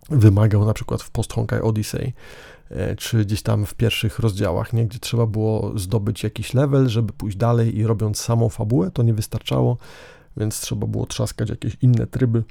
wymagał 0.10 0.66
na 0.66 0.74
przykład 0.74 1.02
w 1.02 1.12
Post 1.12 1.34
Honkai 1.34 1.62
Odyssey, 1.62 2.14
e, 2.70 2.96
czy 2.96 3.26
gdzieś 3.26 3.42
tam 3.42 3.66
w 3.66 3.74
pierwszych 3.74 4.20
rozdziałach, 4.20 4.74
nie? 4.74 4.86
gdzie 4.86 5.00
trzeba 5.00 5.26
było 5.26 5.80
zdobyć 5.80 6.24
jakiś 6.24 6.54
level, 6.54 6.90
żeby 6.90 7.14
pójść 7.14 7.38
dalej 7.38 7.78
i 7.78 7.88
robiąc 7.88 8.22
samą 8.22 8.50
fabułę, 8.50 8.92
to 8.92 9.04
nie 9.04 9.14
wystarczało, 9.14 9.78
więc 10.38 10.62
trzeba 10.62 10.88
było 10.88 11.06
trzaskać 11.06 11.50
jakieś 11.50 11.78
inne 11.82 12.08
tryby. 12.08 12.44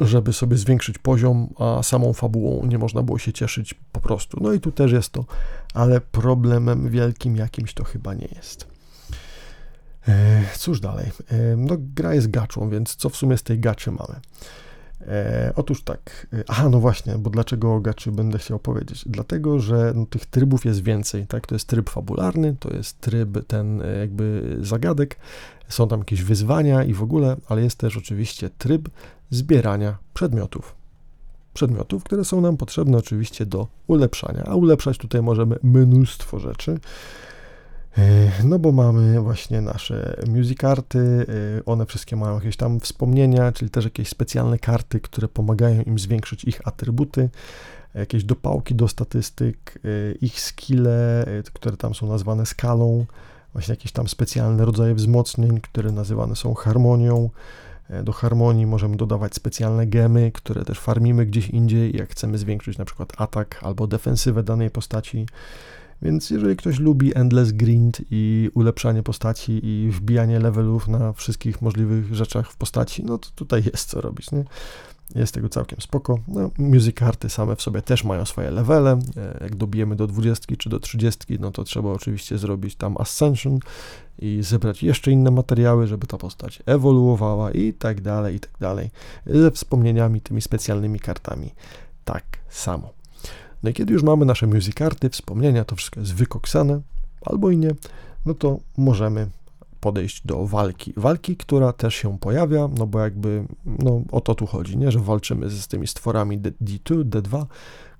żeby 0.00 0.32
sobie 0.32 0.56
zwiększyć 0.56 0.98
poziom, 0.98 1.48
a 1.58 1.82
samą 1.82 2.12
fabułą 2.12 2.66
nie 2.66 2.78
można 2.78 3.02
było 3.02 3.18
się 3.18 3.32
cieszyć 3.32 3.74
po 3.92 4.00
prostu. 4.00 4.38
No 4.40 4.52
i 4.52 4.60
tu 4.60 4.72
też 4.72 4.92
jest 4.92 5.12
to, 5.12 5.24
ale 5.74 6.00
problemem 6.00 6.90
wielkim 6.90 7.36
jakimś 7.36 7.74
to 7.74 7.84
chyba 7.84 8.14
nie 8.14 8.28
jest. 8.36 8.69
E, 10.10 10.44
cóż 10.58 10.80
dalej? 10.80 11.06
E, 11.28 11.56
no, 11.56 11.76
gra 11.78 12.14
jest 12.14 12.30
gaczą, 12.30 12.70
więc 12.70 12.96
co 12.96 13.08
w 13.08 13.16
sumie 13.16 13.36
z 13.36 13.42
tej 13.42 13.58
gaczy 13.58 13.90
mamy? 13.90 14.20
E, 15.00 15.52
otóż 15.56 15.82
tak, 15.82 16.26
aha, 16.48 16.68
no 16.68 16.80
właśnie, 16.80 17.18
bo 17.18 17.30
dlaczego 17.30 17.74
o 17.74 17.80
gaczy 17.80 18.12
będę 18.12 18.38
chciał 18.38 18.58
powiedzieć? 18.58 19.04
Dlatego, 19.06 19.60
że 19.60 19.92
no, 19.94 20.06
tych 20.06 20.26
trybów 20.26 20.64
jest 20.64 20.82
więcej, 20.82 21.26
tak? 21.26 21.46
To 21.46 21.54
jest 21.54 21.68
tryb 21.68 21.90
fabularny, 21.90 22.56
to 22.60 22.74
jest 22.76 23.00
tryb 23.00 23.46
ten 23.46 23.82
jakby 24.00 24.56
zagadek, 24.60 25.16
są 25.68 25.88
tam 25.88 25.98
jakieś 25.98 26.22
wyzwania 26.22 26.84
i 26.84 26.94
w 26.94 27.02
ogóle, 27.02 27.36
ale 27.48 27.62
jest 27.62 27.78
też 27.78 27.96
oczywiście 27.96 28.50
tryb 28.58 28.88
zbierania 29.30 29.98
przedmiotów. 30.14 30.74
Przedmiotów, 31.54 32.04
które 32.04 32.24
są 32.24 32.40
nam 32.40 32.56
potrzebne 32.56 32.98
oczywiście 32.98 33.46
do 33.46 33.66
ulepszania, 33.86 34.44
a 34.46 34.54
ulepszać 34.54 34.98
tutaj 34.98 35.22
możemy 35.22 35.58
mnóstwo 35.62 36.38
rzeczy. 36.38 36.78
E, 37.98 38.30
no 38.44 38.58
bo 38.58 38.72
mamy 38.72 39.20
właśnie 39.20 39.60
nasze 39.60 40.22
music 40.28 40.58
karty, 40.58 41.26
e, 41.58 41.64
one 41.64 41.86
wszystkie 41.86 42.16
mają 42.16 42.34
jakieś 42.34 42.56
tam 42.56 42.80
wspomnienia, 42.80 43.52
czyli 43.52 43.70
też 43.70 43.84
jakieś 43.84 44.08
specjalne 44.08 44.58
karty, 44.58 45.00
które 45.00 45.28
pomagają 45.28 45.82
im 45.82 45.98
zwiększyć 45.98 46.44
ich 46.44 46.68
atrybuty, 46.68 47.28
jakieś 47.94 48.24
dopałki 48.24 48.74
do 48.74 48.88
statystyk, 48.88 49.78
e, 49.84 50.12
ich 50.12 50.40
skille, 50.40 51.26
które 51.52 51.76
tam 51.76 51.94
są 51.94 52.08
nazwane 52.08 52.46
skalą, 52.46 53.06
właśnie 53.52 53.72
jakieś 53.72 53.92
tam 53.92 54.08
specjalne 54.08 54.64
rodzaje 54.64 54.94
wzmocnień, 54.94 55.60
które 55.60 55.92
nazywane 55.92 56.36
są 56.36 56.54
harmonią. 56.54 57.30
Do 58.04 58.12
harmonii 58.12 58.66
możemy 58.66 58.96
dodawać 58.96 59.34
specjalne 59.34 59.86
gemy, 59.86 60.32
które 60.32 60.64
też 60.64 60.80
farmimy 60.80 61.26
gdzieś 61.26 61.48
indziej, 61.48 61.96
jak 61.96 62.10
chcemy 62.10 62.38
zwiększyć 62.38 62.78
na 62.78 62.84
przykład 62.84 63.12
atak 63.16 63.60
albo 63.62 63.86
defensywę 63.86 64.42
danej 64.42 64.70
postaci. 64.70 65.26
Więc 66.02 66.30
jeżeli 66.30 66.56
ktoś 66.56 66.78
lubi 66.78 67.16
endless 67.16 67.52
grind 67.52 68.00
i 68.10 68.50
ulepszanie 68.54 69.02
postaci 69.02 69.60
i 69.66 69.90
wbijanie 69.90 70.38
levelów 70.38 70.88
na 70.88 71.12
wszystkich 71.12 71.62
możliwych 71.62 72.14
rzeczach 72.14 72.50
w 72.50 72.56
postaci, 72.56 73.04
no 73.04 73.18
to 73.18 73.28
tutaj 73.34 73.62
jest 73.72 73.88
co 73.88 74.00
robić, 74.00 74.30
nie? 74.30 74.44
Jest 75.14 75.34
tego 75.34 75.48
całkiem 75.48 75.80
spoko. 75.80 76.18
No, 76.28 76.50
music 76.58 76.96
karty 76.96 77.28
same 77.28 77.56
w 77.56 77.62
sobie 77.62 77.82
też 77.82 78.04
mają 78.04 78.24
swoje 78.24 78.50
levele. 78.50 78.98
E, 79.16 79.38
jak 79.40 79.56
dobijemy 79.56 79.96
do 79.96 80.06
20 80.06 80.56
czy 80.56 80.68
do 80.68 80.80
30, 80.80 81.38
no 81.40 81.50
to 81.50 81.64
trzeba 81.64 81.90
oczywiście 81.90 82.38
zrobić 82.38 82.74
tam 82.74 82.96
Ascension 82.98 83.58
i 84.18 84.38
zebrać 84.42 84.82
jeszcze 84.82 85.10
inne 85.10 85.30
materiały, 85.30 85.86
żeby 85.86 86.06
ta 86.06 86.18
postać 86.18 86.62
ewoluowała 86.66 87.50
i 87.50 87.72
tak 87.72 88.00
dalej, 88.00 88.36
i 88.36 88.40
tak 88.40 88.52
dalej. 88.60 88.90
Ze 89.26 89.50
wspomnieniami, 89.50 90.20
tymi 90.20 90.42
specjalnymi 90.42 91.00
kartami. 91.00 91.54
Tak 92.04 92.24
samo. 92.48 92.99
No 93.62 93.70
i 93.70 93.72
kiedy 93.72 93.92
już 93.92 94.02
mamy 94.02 94.24
nasze 94.24 94.46
music 94.46 94.74
karty, 94.74 95.10
wspomnienia, 95.10 95.64
to 95.64 95.76
wszystko 95.76 96.00
jest 96.00 96.14
wykoksane, 96.14 96.80
albo 97.26 97.50
i 97.50 97.56
nie, 97.56 97.70
no 98.26 98.34
to 98.34 98.58
możemy 98.76 99.26
podejść 99.80 100.26
do 100.26 100.46
walki. 100.46 100.92
Walki, 100.96 101.36
która 101.36 101.72
też 101.72 101.94
się 101.94 102.18
pojawia, 102.18 102.68
no 102.78 102.86
bo 102.86 103.00
jakby, 103.00 103.44
no 103.64 104.02
o 104.12 104.20
to 104.20 104.34
tu 104.34 104.46
chodzi, 104.46 104.78
nie, 104.78 104.90
że 104.90 104.98
walczymy 104.98 105.50
z 105.50 105.68
tymi 105.68 105.86
stworami 105.86 106.38
D2, 106.40 107.04
D2, 107.04 107.46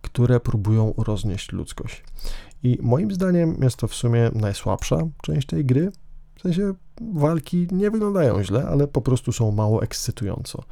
które 0.02 0.40
próbują 0.40 0.94
roznieść 0.96 1.52
ludzkość. 1.52 2.04
I 2.62 2.78
moim 2.82 3.12
zdaniem 3.12 3.56
jest 3.62 3.76
to 3.76 3.88
w 3.88 3.94
sumie 3.94 4.30
najsłabsza 4.34 4.98
część 5.22 5.46
tej 5.46 5.64
gry, 5.64 5.92
w 6.36 6.40
sensie 6.42 6.74
walki 7.14 7.68
nie 7.72 7.90
wyglądają 7.90 8.44
źle, 8.44 8.68
ale 8.68 8.88
po 8.88 9.00
prostu 9.02 9.32
są 9.32 9.50
mało 9.50 9.82
ekscytująco. 9.82 10.64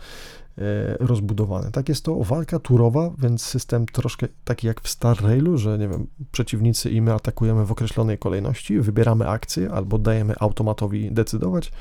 E, 0.59 0.97
rozbudowane. 1.01 1.71
Tak 1.71 1.89
jest 1.89 2.05
to 2.05 2.25
walka 2.25 2.59
turowa, 2.59 3.11
więc 3.19 3.43
system 3.43 3.87
troszkę 3.87 4.29
taki 4.45 4.67
jak 4.67 4.81
w 4.81 4.89
Star 4.89 5.23
Railu, 5.23 5.59
że 5.59 5.79
nie 5.79 5.89
wiem, 5.89 6.07
przeciwnicy 6.33 6.91
i 6.91 7.01
my 7.01 7.13
atakujemy 7.13 7.65
w 7.65 7.73
określonej 7.73 8.19
kolejności, 8.19 8.81
wybieramy 8.81 9.29
akcję 9.29 9.71
albo 9.71 9.99
dajemy 9.99 10.35
automatowi 10.41 11.13
decydować 11.13 11.73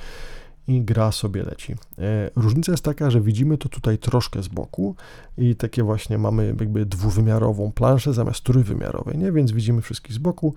i 0.68 0.82
gra 0.82 1.12
sobie 1.12 1.44
leci. 1.44 1.76
E, 1.98 2.30
różnica 2.36 2.72
jest 2.72 2.84
taka, 2.84 3.12
że 3.12 3.22
widzimy 3.22 3.58
to 3.58 3.70
tutaj 3.70 3.98
troszkę 3.98 4.44
z 4.44 4.48
boku 4.48 4.96
i 5.38 5.56
takie 5.56 5.84
właśnie 5.84 6.18
mamy 6.18 6.56
jakby 6.60 6.86
dwuwymiarową 6.86 7.72
planszę 7.72 8.14
zamiast 8.14 8.44
trójwymiarowej, 8.44 9.18
nie? 9.18 9.32
Więc 9.32 9.52
widzimy 9.52 9.82
wszystkich 9.82 10.14
z 10.14 10.18
boku, 10.18 10.54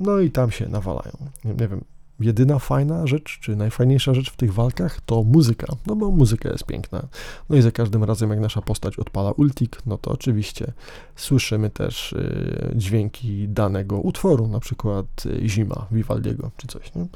no 0.00 0.18
i 0.18 0.30
tam 0.30 0.50
się 0.50 0.68
nawalają. 0.68 1.12
Nie, 1.44 1.54
nie 1.54 1.68
wiem, 1.68 1.84
jedyna 2.20 2.58
fajna 2.58 3.06
rzecz, 3.06 3.38
czy 3.40 3.56
najfajniejsza 3.56 4.14
rzecz 4.14 4.30
w 4.30 4.36
tych 4.36 4.54
walkach 4.54 5.00
to 5.00 5.22
muzyka, 5.22 5.66
no 5.86 5.96
bo 5.96 6.10
muzyka 6.10 6.48
jest 6.48 6.64
piękna. 6.64 7.06
No 7.50 7.56
i 7.56 7.62
za 7.62 7.70
każdym 7.70 8.04
razem, 8.04 8.30
jak 8.30 8.40
nasza 8.40 8.62
postać 8.62 8.98
odpala 8.98 9.30
ultik, 9.30 9.78
no 9.86 9.98
to 9.98 10.10
oczywiście 10.10 10.72
słyszymy 11.16 11.70
też 11.70 12.12
y, 12.12 12.72
dźwięki 12.76 13.48
danego 13.48 13.98
utworu, 13.98 14.48
na 14.48 14.60
przykład 14.60 15.06
y, 15.26 15.48
Zima 15.48 15.86
Vivaldiego, 15.90 16.50
czy 16.56 16.66
coś, 16.66 16.94
nie? 16.94 17.06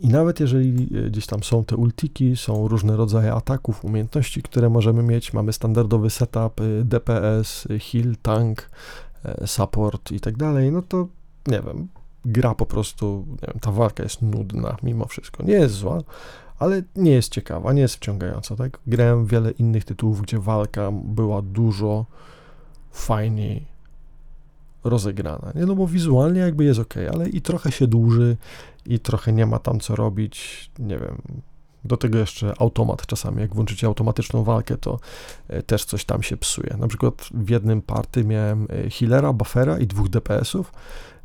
I 0.00 0.08
nawet 0.08 0.40
jeżeli 0.40 0.96
y, 0.96 1.10
gdzieś 1.10 1.26
tam 1.26 1.42
są 1.42 1.64
te 1.64 1.76
ultiki, 1.76 2.36
są 2.36 2.68
różne 2.68 2.96
rodzaje 2.96 3.32
ataków, 3.32 3.84
umiejętności, 3.84 4.42
które 4.42 4.70
możemy 4.70 5.02
mieć, 5.02 5.32
mamy 5.32 5.52
standardowy 5.52 6.10
setup, 6.10 6.60
DPS, 6.84 7.68
heal, 7.92 8.16
tank, 8.22 8.70
support 9.46 10.12
i 10.12 10.20
tak 10.20 10.36
dalej, 10.36 10.72
no 10.72 10.82
to 10.82 11.08
nie 11.46 11.60
wiem, 11.60 11.88
gra 12.24 12.54
po 12.54 12.66
prostu, 12.66 13.24
wiem, 13.42 13.60
ta 13.60 13.72
walka 13.72 14.02
jest 14.02 14.22
nudna 14.22 14.76
mimo 14.82 15.06
wszystko. 15.06 15.42
Nie 15.42 15.54
jest 15.54 15.74
zła, 15.74 16.02
ale 16.58 16.82
nie 16.96 17.10
jest 17.10 17.32
ciekawa, 17.32 17.72
nie 17.72 17.82
jest 17.82 17.96
wciągająca, 17.96 18.56
tak? 18.56 18.78
Grałem 18.86 19.26
wiele 19.26 19.50
innych 19.50 19.84
tytułów, 19.84 20.22
gdzie 20.22 20.38
walka 20.38 20.90
była 20.92 21.42
dużo 21.42 22.06
fajniej 22.92 23.66
rozegrana, 24.84 25.52
nie? 25.54 25.66
No 25.66 25.74
bo 25.74 25.86
wizualnie 25.86 26.40
jakby 26.40 26.64
jest 26.64 26.80
ok, 26.80 26.94
ale 27.12 27.28
i 27.28 27.40
trochę 27.40 27.72
się 27.72 27.86
dłuży 27.86 28.36
i 28.86 28.98
trochę 28.98 29.32
nie 29.32 29.46
ma 29.46 29.58
tam 29.58 29.80
co 29.80 29.96
robić, 29.96 30.70
nie 30.78 30.98
wiem, 30.98 31.22
do 31.84 31.96
tego 31.96 32.18
jeszcze 32.18 32.52
automat 32.58 33.06
czasami, 33.06 33.40
jak 33.40 33.54
włączycie 33.54 33.86
automatyczną 33.86 34.44
walkę, 34.44 34.76
to 34.76 34.98
e, 35.48 35.62
też 35.62 35.84
coś 35.84 36.04
tam 36.04 36.22
się 36.22 36.36
psuje. 36.36 36.76
Na 36.78 36.88
przykład 36.88 37.28
w 37.34 37.50
jednym 37.50 37.82
party 37.82 38.24
miałem 38.24 38.66
e, 38.70 38.90
healera, 38.90 39.32
buffera 39.32 39.78
i 39.78 39.86
dwóch 39.86 40.08
DPS-ów, 40.08 40.72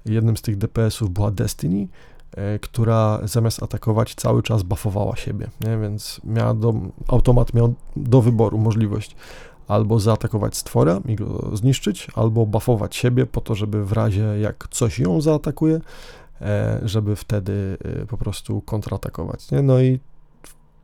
jednym 0.05 0.37
z 0.37 0.41
tych 0.41 0.57
DPS-ów 0.57 1.09
była 1.09 1.31
Destiny, 1.31 1.87
e, 2.31 2.59
która 2.59 3.19
zamiast 3.23 3.63
atakować 3.63 4.15
cały 4.15 4.43
czas 4.43 4.63
buffowała 4.63 5.15
siebie, 5.15 5.47
nie? 5.61 5.77
więc 5.77 6.21
miała 6.23 6.53
do, 6.53 6.73
automat 7.07 7.53
miał 7.53 7.73
do 7.95 8.21
wyboru 8.21 8.57
możliwość 8.57 9.15
albo 9.67 9.99
zaatakować 9.99 10.57
stwora 10.57 11.01
i 11.05 11.15
go 11.15 11.49
zniszczyć, 11.53 12.07
albo 12.15 12.45
buffować 12.45 12.95
siebie 12.95 13.25
po 13.25 13.41
to, 13.41 13.55
żeby 13.55 13.85
w 13.85 13.91
razie 13.91 14.23
jak 14.41 14.67
coś 14.71 14.99
ją 14.99 15.21
zaatakuje, 15.21 15.81
e, 16.41 16.79
żeby 16.83 17.15
wtedy 17.15 17.77
e, 18.01 18.05
po 18.05 18.17
prostu 18.17 18.61
kontratakować. 18.61 19.51
Nie? 19.51 19.61
No 19.61 19.81
i 19.81 19.99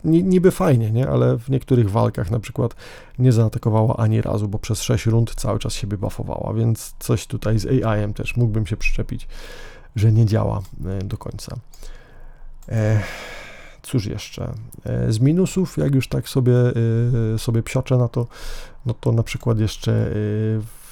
niby 0.05 0.51
fajnie, 0.51 0.91
nie? 0.91 1.09
ale 1.09 1.37
w 1.37 1.49
niektórych 1.49 1.91
walkach 1.91 2.31
na 2.31 2.39
przykład 2.39 2.75
nie 3.19 3.31
zaatakowała 3.31 3.97
ani 3.97 4.21
razu, 4.21 4.47
bo 4.47 4.59
przez 4.59 4.81
6 4.81 5.05
rund 5.05 5.35
cały 5.35 5.59
czas 5.59 5.73
siebie 5.73 5.97
buffowała, 5.97 6.53
więc 6.53 6.95
coś 6.99 7.27
tutaj 7.27 7.59
z 7.59 7.65
AI-em 7.65 8.13
też 8.13 8.37
mógłbym 8.37 8.65
się 8.65 8.77
przyczepić, 8.77 9.27
że 9.95 10.11
nie 10.11 10.25
działa 10.25 10.61
e, 10.85 11.03
do 11.03 11.17
końca. 11.17 11.55
E, 12.69 13.01
cóż 13.81 14.05
jeszcze? 14.05 14.53
E, 14.83 15.11
z 15.11 15.19
minusów, 15.19 15.77
jak 15.77 15.95
już 15.95 16.07
tak 16.07 16.29
sobie, 16.29 16.53
sobie 17.37 17.63
psioczę 17.63 17.97
na 17.97 18.07
to, 18.07 18.27
no 18.85 18.93
to 18.93 19.11
na 19.11 19.23
przykład 19.23 19.59
jeszcze 19.59 19.91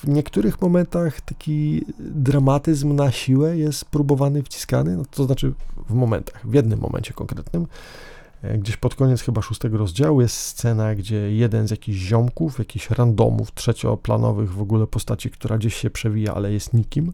w 0.04 0.08
niektórych 0.08 0.62
momentach 0.62 1.22
taki 1.22 1.86
dramatyzm 2.00 2.96
na 2.96 3.12
siłę 3.12 3.58
jest 3.58 3.86
próbowany, 3.86 4.44
wciskany, 4.44 4.98
no 4.98 5.04
to 5.12 5.24
znaczy 5.24 5.54
w 5.90 5.94
momentach, 5.94 6.48
w 6.48 6.54
jednym 6.54 6.80
momencie 6.80 7.14
konkretnym, 7.14 7.68
E, 7.68 7.68
gdzieś 8.58 8.78
pod 8.78 8.96
koniec 8.96 9.22
chyba 9.22 9.42
szóstego 9.42 9.78
rozdziału 9.78 10.22
jest 10.22 10.36
scena, 10.36 10.96
gdzie 10.96 11.36
jeden 11.36 11.68
z 11.68 11.72
jakichś 11.72 12.00
ziomków, 12.00 12.60
jakichś 12.60 12.90
randomów, 12.90 13.54
trzecioplanowych 13.54 14.54
w 14.54 14.62
ogóle 14.62 14.88
postaci, 14.88 15.30
która 15.30 15.58
gdzieś 15.58 15.76
się 15.76 15.90
przewija, 15.90 16.34
ale 16.34 16.54
jest 16.54 16.74
nikim, 16.74 17.12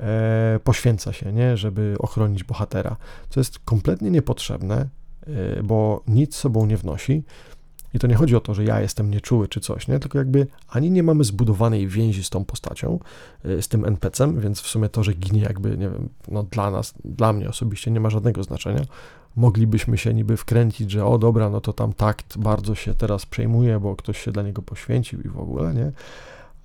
e, 0.00 0.60
poświęca 0.64 1.12
się, 1.12 1.32
nie, 1.32 1.56
żeby 1.56 1.96
ochronić 1.98 2.44
bohatera. 2.44 2.96
Co 3.30 3.40
jest 3.40 3.58
kompletnie 3.58 4.10
niepotrzebne, 4.10 4.88
e, 5.26 5.62
bo 5.62 6.02
nic 6.08 6.36
sobą 6.36 6.66
nie 6.66 6.76
wnosi. 6.76 7.22
I 7.94 7.98
to 7.98 8.06
nie 8.06 8.14
chodzi 8.14 8.36
o 8.36 8.40
to, 8.40 8.54
że 8.54 8.64
ja 8.64 8.80
jestem 8.80 9.10
nieczuły 9.10 9.48
czy 9.48 9.60
coś, 9.60 9.88
nie? 9.88 9.98
tylko 9.98 10.18
jakby 10.18 10.46
ani 10.68 10.90
nie 10.90 11.02
mamy 11.02 11.24
zbudowanej 11.24 11.88
więzi 11.88 12.24
z 12.24 12.30
tą 12.30 12.44
postacią, 12.44 12.98
z 13.44 13.68
tym 13.68 13.84
NPC-em, 13.84 14.40
więc 14.40 14.60
w 14.60 14.66
sumie 14.66 14.88
to, 14.88 15.02
że 15.02 15.14
ginie 15.14 15.40
jakby, 15.40 15.70
nie 15.70 15.88
wiem, 15.90 16.08
no 16.28 16.42
dla 16.42 16.70
nas, 16.70 16.94
dla 17.04 17.32
mnie 17.32 17.48
osobiście 17.48 17.90
nie 17.90 18.00
ma 18.00 18.10
żadnego 18.10 18.42
znaczenia 18.42 18.84
moglibyśmy 19.36 19.98
się 19.98 20.14
niby 20.14 20.36
wkręcić, 20.36 20.90
że 20.90 21.06
o 21.06 21.18
dobra, 21.18 21.50
no 21.50 21.60
to 21.60 21.72
tam 21.72 21.92
takt 21.92 22.38
bardzo 22.38 22.74
się 22.74 22.94
teraz 22.94 23.26
przejmuje, 23.26 23.80
bo 23.80 23.96
ktoś 23.96 24.24
się 24.24 24.32
dla 24.32 24.42
niego 24.42 24.62
poświęcił 24.62 25.20
i 25.20 25.28
w 25.28 25.38
ogóle, 25.38 25.74
nie? 25.74 25.92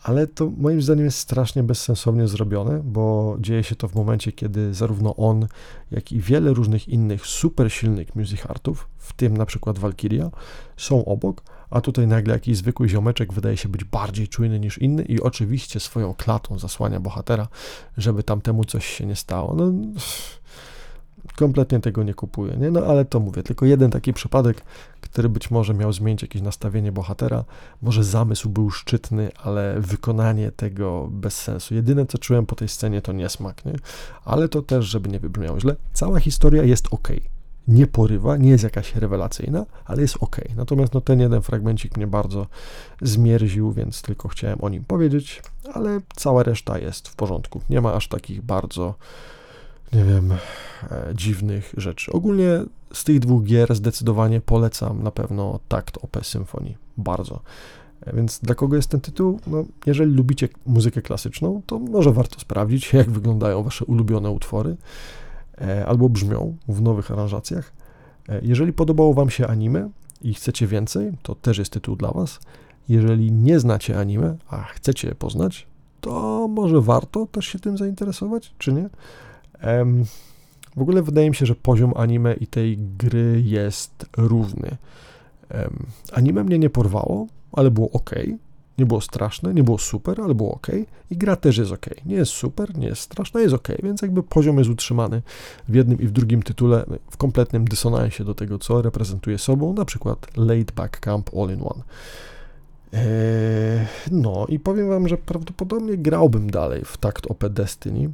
ale 0.06 0.28
to 0.28 0.52
moim 0.58 0.82
zdaniem 0.82 1.06
jest 1.06 1.18
strasznie 1.18 1.64
bezsensownie 1.64 2.28
zrobione, 2.28 2.82
bo 2.84 3.36
dzieje 3.40 3.64
się 3.64 3.76
to 3.76 3.88
w 3.88 3.96
momencie, 3.96 4.32
kiedy 4.32 4.74
zarówno 4.74 5.16
on, 5.16 5.48
jak 5.92 6.12
i 6.12 6.20
wiele 6.20 6.54
różnych 6.54 6.88
innych 6.88 7.26
super 7.26 7.72
silnych 7.72 8.16
music 8.16 8.46
artów, 8.46 8.88
w 8.98 9.14
tym 9.14 9.38
na 9.38 9.46
przykład 9.46 9.80
Valkyria, 9.80 10.32
są 10.78 11.06
obok, 11.06 11.44
a 11.70 11.82
tutaj 11.82 12.08
nagle 12.08 12.34
jakiś 12.34 12.58
zwykły 12.58 12.90
ziomeczek 12.90 13.34
wydaje 13.34 13.58
się 13.58 13.70
być 13.70 13.84
bardziej 13.84 14.28
czujny 14.28 14.60
niż 14.60 14.78
inny 14.78 15.04
i 15.04 15.22
oczywiście 15.22 15.80
swoją 15.80 16.14
klatą 16.14 16.60
zasłania 16.60 17.00
bohatera, 17.00 17.48
żeby 17.98 18.24
tamtemu 18.24 18.64
coś 18.64 18.86
się 18.86 19.06
nie 19.06 19.16
stało. 19.16 19.56
No, 19.56 19.72
kompletnie 21.36 21.80
tego 21.80 22.04
nie 22.04 22.14
kupuję, 22.14 22.58
nie? 22.58 22.72
No 22.72 22.80
ale 22.80 23.06
to 23.06 23.20
mówię, 23.20 23.44
tylko 23.44 23.66
jeden 23.66 23.92
taki 23.92 24.14
przypadek, 24.14 24.62
który 25.02 25.30
być 25.30 25.52
może 25.52 25.74
miał 25.74 25.94
zmienić 25.94 26.22
jakieś 26.22 26.42
nastawienie 26.42 26.92
bohatera, 26.92 27.44
może 27.82 28.04
zamysł 28.04 28.50
był 28.50 28.72
szczytny, 28.72 29.32
ale 29.44 29.76
wykonanie 29.80 30.52
tego 30.52 31.08
bez 31.12 31.42
sensu. 31.42 31.76
Jedyne, 31.76 32.06
co 32.06 32.18
czułem 32.18 32.46
po 32.46 32.56
tej 32.56 32.68
scenie, 32.68 33.02
to 33.02 33.14
niesmak, 33.14 33.66
nie? 33.66 33.74
Ale 34.26 34.50
to 34.50 34.62
też, 34.62 34.86
żeby 34.86 35.10
nie 35.10 35.20
wybrzmiało 35.20 35.60
źle, 35.60 35.76
cała 35.94 36.20
historia 36.20 36.64
jest 36.64 36.88
ok. 36.92 37.10
Nie 37.68 37.88
porywa, 37.88 38.38
nie 38.38 38.50
jest 38.50 38.64
jakaś 38.64 38.96
rewelacyjna, 38.96 39.66
ale 39.86 40.02
jest 40.02 40.18
ok. 40.20 40.42
Natomiast 40.56 40.94
no, 40.94 41.02
ten 41.02 41.20
jeden 41.20 41.42
fragmencik 41.42 41.98
mnie 41.98 42.08
bardzo 42.08 42.48
zmierził, 43.02 43.72
więc 43.72 44.02
tylko 44.02 44.28
chciałem 44.28 44.62
o 44.62 44.70
nim 44.70 44.84
powiedzieć, 44.84 45.42
ale 45.74 46.02
cała 46.16 46.44
reszta 46.44 46.80
jest 46.80 47.08
w 47.08 47.16
porządku. 47.16 47.62
Nie 47.70 47.82
ma 47.82 47.94
aż 47.94 48.08
takich 48.08 48.42
bardzo 48.42 48.96
nie 49.96 50.04
wiem, 50.04 50.32
e, 50.32 50.38
dziwnych 51.16 51.74
rzeczy. 51.78 52.12
Ogólnie 52.12 52.64
z 52.94 53.04
tych 53.04 53.20
dwóch 53.20 53.44
gier 53.44 53.76
zdecydowanie 53.76 54.42
polecam 54.42 55.04
na 55.04 55.12
pewno 55.12 55.60
Takt 55.68 55.98
OP 56.02 56.26
Symphony. 56.26 56.74
Bardzo. 56.98 57.42
E, 58.02 58.16
więc 58.16 58.40
dla 58.40 58.56
kogo 58.56 58.76
jest 58.76 58.90
ten 58.90 59.02
tytuł? 59.02 59.40
No, 59.48 59.66
jeżeli 59.86 60.12
lubicie 60.12 60.50
muzykę 60.66 61.02
klasyczną, 61.02 61.62
to 61.66 61.80
może 61.80 62.12
warto 62.12 62.40
sprawdzić, 62.40 62.94
jak 62.94 63.12
wyglądają 63.12 63.64
wasze 63.64 63.86
ulubione 63.86 64.32
utwory 64.32 64.78
e, 65.62 65.86
albo 65.86 66.10
brzmią 66.10 66.58
w 66.68 66.82
nowych 66.82 67.12
aranżacjach. 67.12 67.74
Jeżeli 68.42 68.74
podobało 68.74 69.14
wam 69.14 69.30
się 69.30 69.48
anime 69.48 69.90
i 70.22 70.34
chcecie 70.34 70.68
więcej, 70.68 71.12
to 71.22 71.36
też 71.36 71.58
jest 71.58 71.72
tytuł 71.72 71.96
dla 71.96 72.12
was. 72.12 72.40
Jeżeli 72.90 73.32
nie 73.32 73.60
znacie 73.60 74.00
anime, 74.00 74.36
a 74.50 74.64
chcecie 74.64 75.08
je 75.08 75.16
poznać, 75.16 75.68
to 76.02 76.48
może 76.48 76.82
warto 76.82 77.26
też 77.26 77.46
się 77.46 77.60
tym 77.60 77.78
zainteresować, 77.78 78.54
czy 78.58 78.74
nie? 78.74 78.90
W 80.76 80.82
ogóle 80.82 81.02
wydaje 81.02 81.30
mi 81.30 81.36
się, 81.36 81.46
że 81.46 81.56
poziom 81.56 81.94
anime 81.96 82.34
i 82.34 82.48
tej 82.48 82.78
gry 82.78 83.42
jest 83.46 84.06
równy. 84.18 84.78
Anime 86.14 86.44
mnie 86.44 86.60
nie 86.60 86.70
porwało, 86.70 87.28
ale 87.52 87.72
było 87.72 87.92
ok. 87.92 88.12
Nie 88.78 88.86
było 88.86 89.02
straszne, 89.02 89.54
nie 89.54 89.64
było 89.64 89.78
super, 89.78 90.22
ale 90.22 90.36
było 90.36 90.54
ok. 90.54 90.68
I 91.12 91.18
gra 91.18 91.36
też 91.36 91.58
jest 91.58 91.72
ok. 91.72 91.86
Nie 92.06 92.16
jest 92.16 92.32
super, 92.32 92.78
nie 92.78 92.88
jest 92.88 93.02
straszna, 93.02 93.42
jest 93.42 93.54
ok. 93.54 93.68
Więc 93.84 94.02
jakby 94.02 94.24
poziom 94.24 94.58
jest 94.58 94.70
utrzymany 94.70 95.22
w 95.70 95.76
jednym 95.76 96.02
i 96.02 96.08
w 96.08 96.12
drugim 96.12 96.44
tytule 96.44 96.86
w 97.12 97.18
kompletnym 97.18 97.66
dysonansie 97.66 98.24
do 98.24 98.34
tego, 98.36 98.60
co 98.60 98.82
reprezentuje 98.82 99.38
sobą, 99.38 99.74
na 99.74 99.86
przykład 99.86 100.38
Late 100.38 100.74
Back 100.76 101.00
Camp 101.00 101.30
All 101.38 101.50
in 101.50 101.62
One. 101.62 101.84
Eee, 102.94 103.86
no 104.12 104.46
i 104.50 104.60
powiem 104.60 104.90
wam, 104.90 105.08
że 105.08 105.18
prawdopodobnie 105.18 105.98
grałbym 105.98 106.50
dalej 106.50 106.86
w 106.86 106.98
takt 106.98 107.32
OP 107.32 107.50
Destiny, 107.50 108.10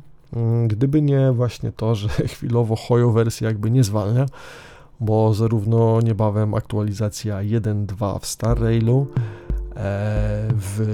gdyby 0.68 1.02
nie 1.02 1.32
właśnie 1.32 1.72
to, 1.72 1.96
że 1.96 2.10
chwilowo 2.34 2.76
Hoyo 2.76 3.12
wersja 3.12 3.48
jakby 3.48 3.72
nie 3.72 3.84
zwalnia, 3.84 4.26
bo 5.00 5.34
zarówno 5.34 6.02
niebawem 6.02 6.54
aktualizacja 6.54 7.38
1.2 7.38 8.20
w 8.20 8.26
Star 8.26 8.62
Railu, 8.62 9.08
e, 9.12 10.48
w 10.54 10.86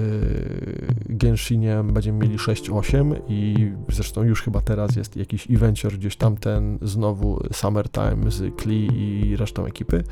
Genshinie 1.09 1.83
będziemy 1.83 2.19
mieli 2.19 2.37
6.8 2.37 3.15
i 3.27 3.71
zresztą 3.89 4.23
już 4.23 4.41
chyba 4.41 4.61
teraz 4.61 4.95
jest 4.95 5.15
jakiś 5.15 5.51
eventure 5.51 5.97
gdzieś 5.97 6.15
tamten 6.15 6.77
znowu 6.81 7.39
Summertime 7.53 8.31
z 8.31 8.55
Klee 8.55 8.87
i 8.95 9.35
resztą 9.35 9.65
ekipy. 9.65 10.03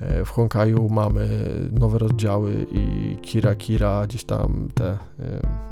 E, 0.00 0.24
w 0.24 0.30
Honkaju 0.30 0.88
mamy 0.88 1.28
nowe 1.72 1.98
rozdziały 1.98 2.66
i 2.72 3.16
Kira 3.22 3.54
Kira, 3.54 4.06
gdzieś 4.06 4.24
tam 4.24 4.68
te 4.74 4.90
e, 4.90 4.98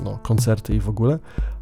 no, 0.05 0.19
koncerty 0.23 0.75
i 0.75 0.81
w 0.81 0.89
ogóle, 0.89 1.19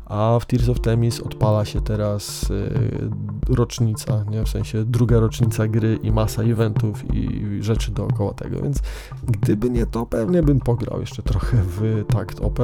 a 0.07 0.39
w 0.41 0.47
Tears 0.47 0.69
of 0.69 0.81
Temis 0.81 1.21
odpala 1.21 1.65
się 1.65 1.81
teraz 1.81 2.51
y, 2.51 3.11
rocznica, 3.49 4.25
nie? 4.31 4.45
w 4.45 4.49
sensie 4.49 4.85
druga 4.85 5.21
rocznica 5.21 5.69
gry 5.69 5.99
i 6.03 6.13
masa 6.13 6.43
eventów 6.43 7.15
i 7.15 7.59
rzeczy 7.61 7.93
dookoła 7.93 8.35
tego, 8.35 8.63
więc 8.63 8.79
gdyby 9.27 9.71
nie 9.71 9.87
to, 9.87 10.07
pewnie 10.07 10.43
bym 10.43 10.61
pograł 10.61 11.01
jeszcze 11.01 11.23
trochę 11.23 11.57
w 11.57 12.05
takt 12.09 12.41
OP, 12.41 12.61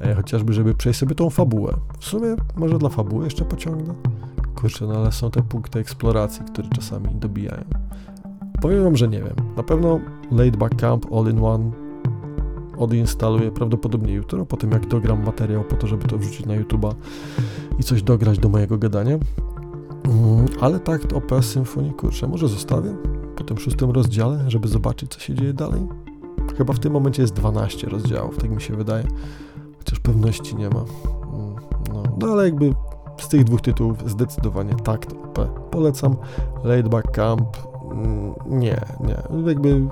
e, 0.00 0.14
chociażby 0.14 0.52
żeby 0.52 0.74
przejść 0.74 0.98
sobie 0.98 1.14
tą 1.14 1.30
fabułę. 1.30 1.74
W 1.98 2.04
sumie 2.04 2.36
może 2.56 2.78
dla 2.78 2.88
fabuły 2.88 3.24
jeszcze 3.24 3.44
pociągnę? 3.44 3.94
Kurczę, 4.54 4.86
no 4.86 4.94
ale 4.94 5.12
są 5.12 5.30
te 5.30 5.42
punkty 5.42 5.78
eksploracji, 5.78 6.44
które 6.44 6.68
czasami 6.68 7.14
dobijają. 7.14 7.64
Powiem 8.60 8.84
wam, 8.84 8.96
że 8.96 9.08
nie 9.08 9.18
wiem. 9.18 9.36
Na 9.56 9.62
pewno 9.62 10.00
Laid 10.30 10.56
Back 10.56 10.76
Camp 10.76 11.06
All 11.12 11.30
in 11.30 11.44
One 11.44 11.85
odinstaluję 12.78 13.50
prawdopodobnie 13.50 14.14
jutro, 14.14 14.46
po 14.46 14.56
tym 14.56 14.70
jak 14.70 14.86
dogram 14.86 15.24
materiał 15.24 15.64
po 15.64 15.76
to, 15.76 15.86
żeby 15.86 16.08
to 16.08 16.18
wrzucić 16.18 16.46
na 16.46 16.54
YouTube'a 16.54 16.94
i 17.78 17.82
coś 17.82 18.02
dograć 18.02 18.38
do 18.38 18.48
mojego 18.48 18.78
gadania. 18.78 19.18
Mm, 20.04 20.46
ale 20.60 20.80
tak, 20.80 21.00
OP 21.14 21.44
Symfonii, 21.44 21.92
kurczę, 21.92 22.28
może 22.28 22.48
zostawię 22.48 22.94
po 23.36 23.44
tym 23.44 23.58
szóstym 23.58 23.90
rozdziale, 23.90 24.44
żeby 24.48 24.68
zobaczyć, 24.68 25.10
co 25.10 25.20
się 25.20 25.34
dzieje 25.34 25.52
dalej. 25.52 25.80
Chyba 26.58 26.72
w 26.72 26.78
tym 26.78 26.92
momencie 26.92 27.22
jest 27.22 27.34
12 27.34 27.88
rozdziałów, 27.88 28.38
tak 28.38 28.50
mi 28.50 28.62
się 28.62 28.76
wydaje, 28.76 29.04
chociaż 29.78 30.00
pewności 30.00 30.56
nie 30.56 30.68
ma. 30.68 30.80
Mm, 30.80 31.54
no, 31.92 32.02
no 32.20 32.32
ale 32.32 32.44
jakby 32.44 32.74
z 33.18 33.28
tych 33.28 33.44
dwóch 33.44 33.60
tytułów 33.60 34.10
zdecydowanie 34.10 34.74
tak, 34.74 35.06
OP 35.24 35.48
polecam. 35.70 36.16
Laid 36.64 36.88
Back 36.88 37.10
Camp, 37.10 37.56
mm, 37.92 38.34
nie, 38.46 38.80
nie, 39.00 39.46
jakby 39.46 39.88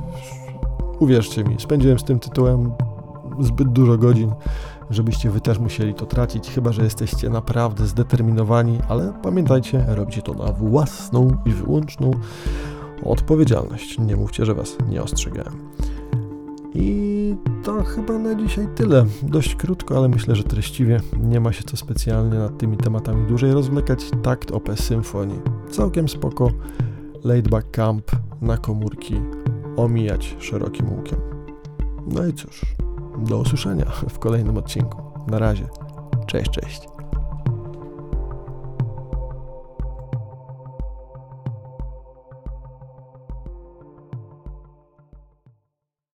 Uwierzcie 1.05 1.45
mi, 1.45 1.57
spędziłem 1.59 1.99
z 1.99 2.05
tym 2.05 2.19
tytułem 2.19 2.73
zbyt 3.41 3.69
dużo 3.69 3.99
godzin, 3.99 4.33
żebyście 4.91 5.31
wy 5.31 5.41
też 5.41 5.59
musieli 5.59 5.95
to 5.95 6.07
tracić, 6.07 6.51
chyba 6.51 6.73
że 6.73 6.85
jesteście 6.85 7.31
naprawdę 7.31 7.87
zdeterminowani, 7.87 8.79
ale 8.89 9.13
pamiętajcie, 9.23 9.85
robicie 9.89 10.23
to 10.23 10.35
na 10.35 10.53
własną 10.53 11.37
i 11.47 11.51
wyłączną 11.51 12.11
odpowiedzialność. 13.05 13.99
Nie 13.99 14.17
mówcie, 14.17 14.45
że 14.45 14.55
was 14.55 14.77
nie 14.91 15.03
ostrzegałem. 15.03 15.55
I 16.75 17.37
to 17.65 17.83
chyba 17.83 18.19
na 18.19 18.35
dzisiaj 18.35 18.69
tyle. 18.75 19.07
Dość 19.23 19.55
krótko, 19.55 19.97
ale 19.97 20.09
myślę, 20.09 20.37
że 20.37 20.43
treściwie. 20.43 21.01
Nie 21.23 21.41
ma 21.41 21.53
się 21.53 21.63
co 21.63 21.77
specjalnie 21.77 22.39
nad 22.39 22.59
tymi 22.59 22.77
tematami 22.77 23.27
dłużej 23.27 23.53
rozwlekać. 23.53 24.11
Takt 24.23 24.51
OP 24.51 24.69
Symfonii. 24.79 25.41
Całkiem 25.71 26.09
spoko. 26.09 26.51
Laidback 27.25 27.71
Camp 27.71 28.11
na 28.43 28.57
komórki 28.57 29.21
omijać 29.77 30.37
szerokim 30.39 30.93
łukiem. 30.93 31.19
No 32.07 32.27
i 32.27 32.33
cóż, 32.33 32.61
do 33.19 33.39
usłyszenia 33.39 33.85
w 34.09 34.19
kolejnym 34.19 34.57
odcinku. 34.57 35.03
Na 35.27 35.39
razie. 35.39 35.69
Cześć, 36.27 36.51
cześć. 36.51 36.94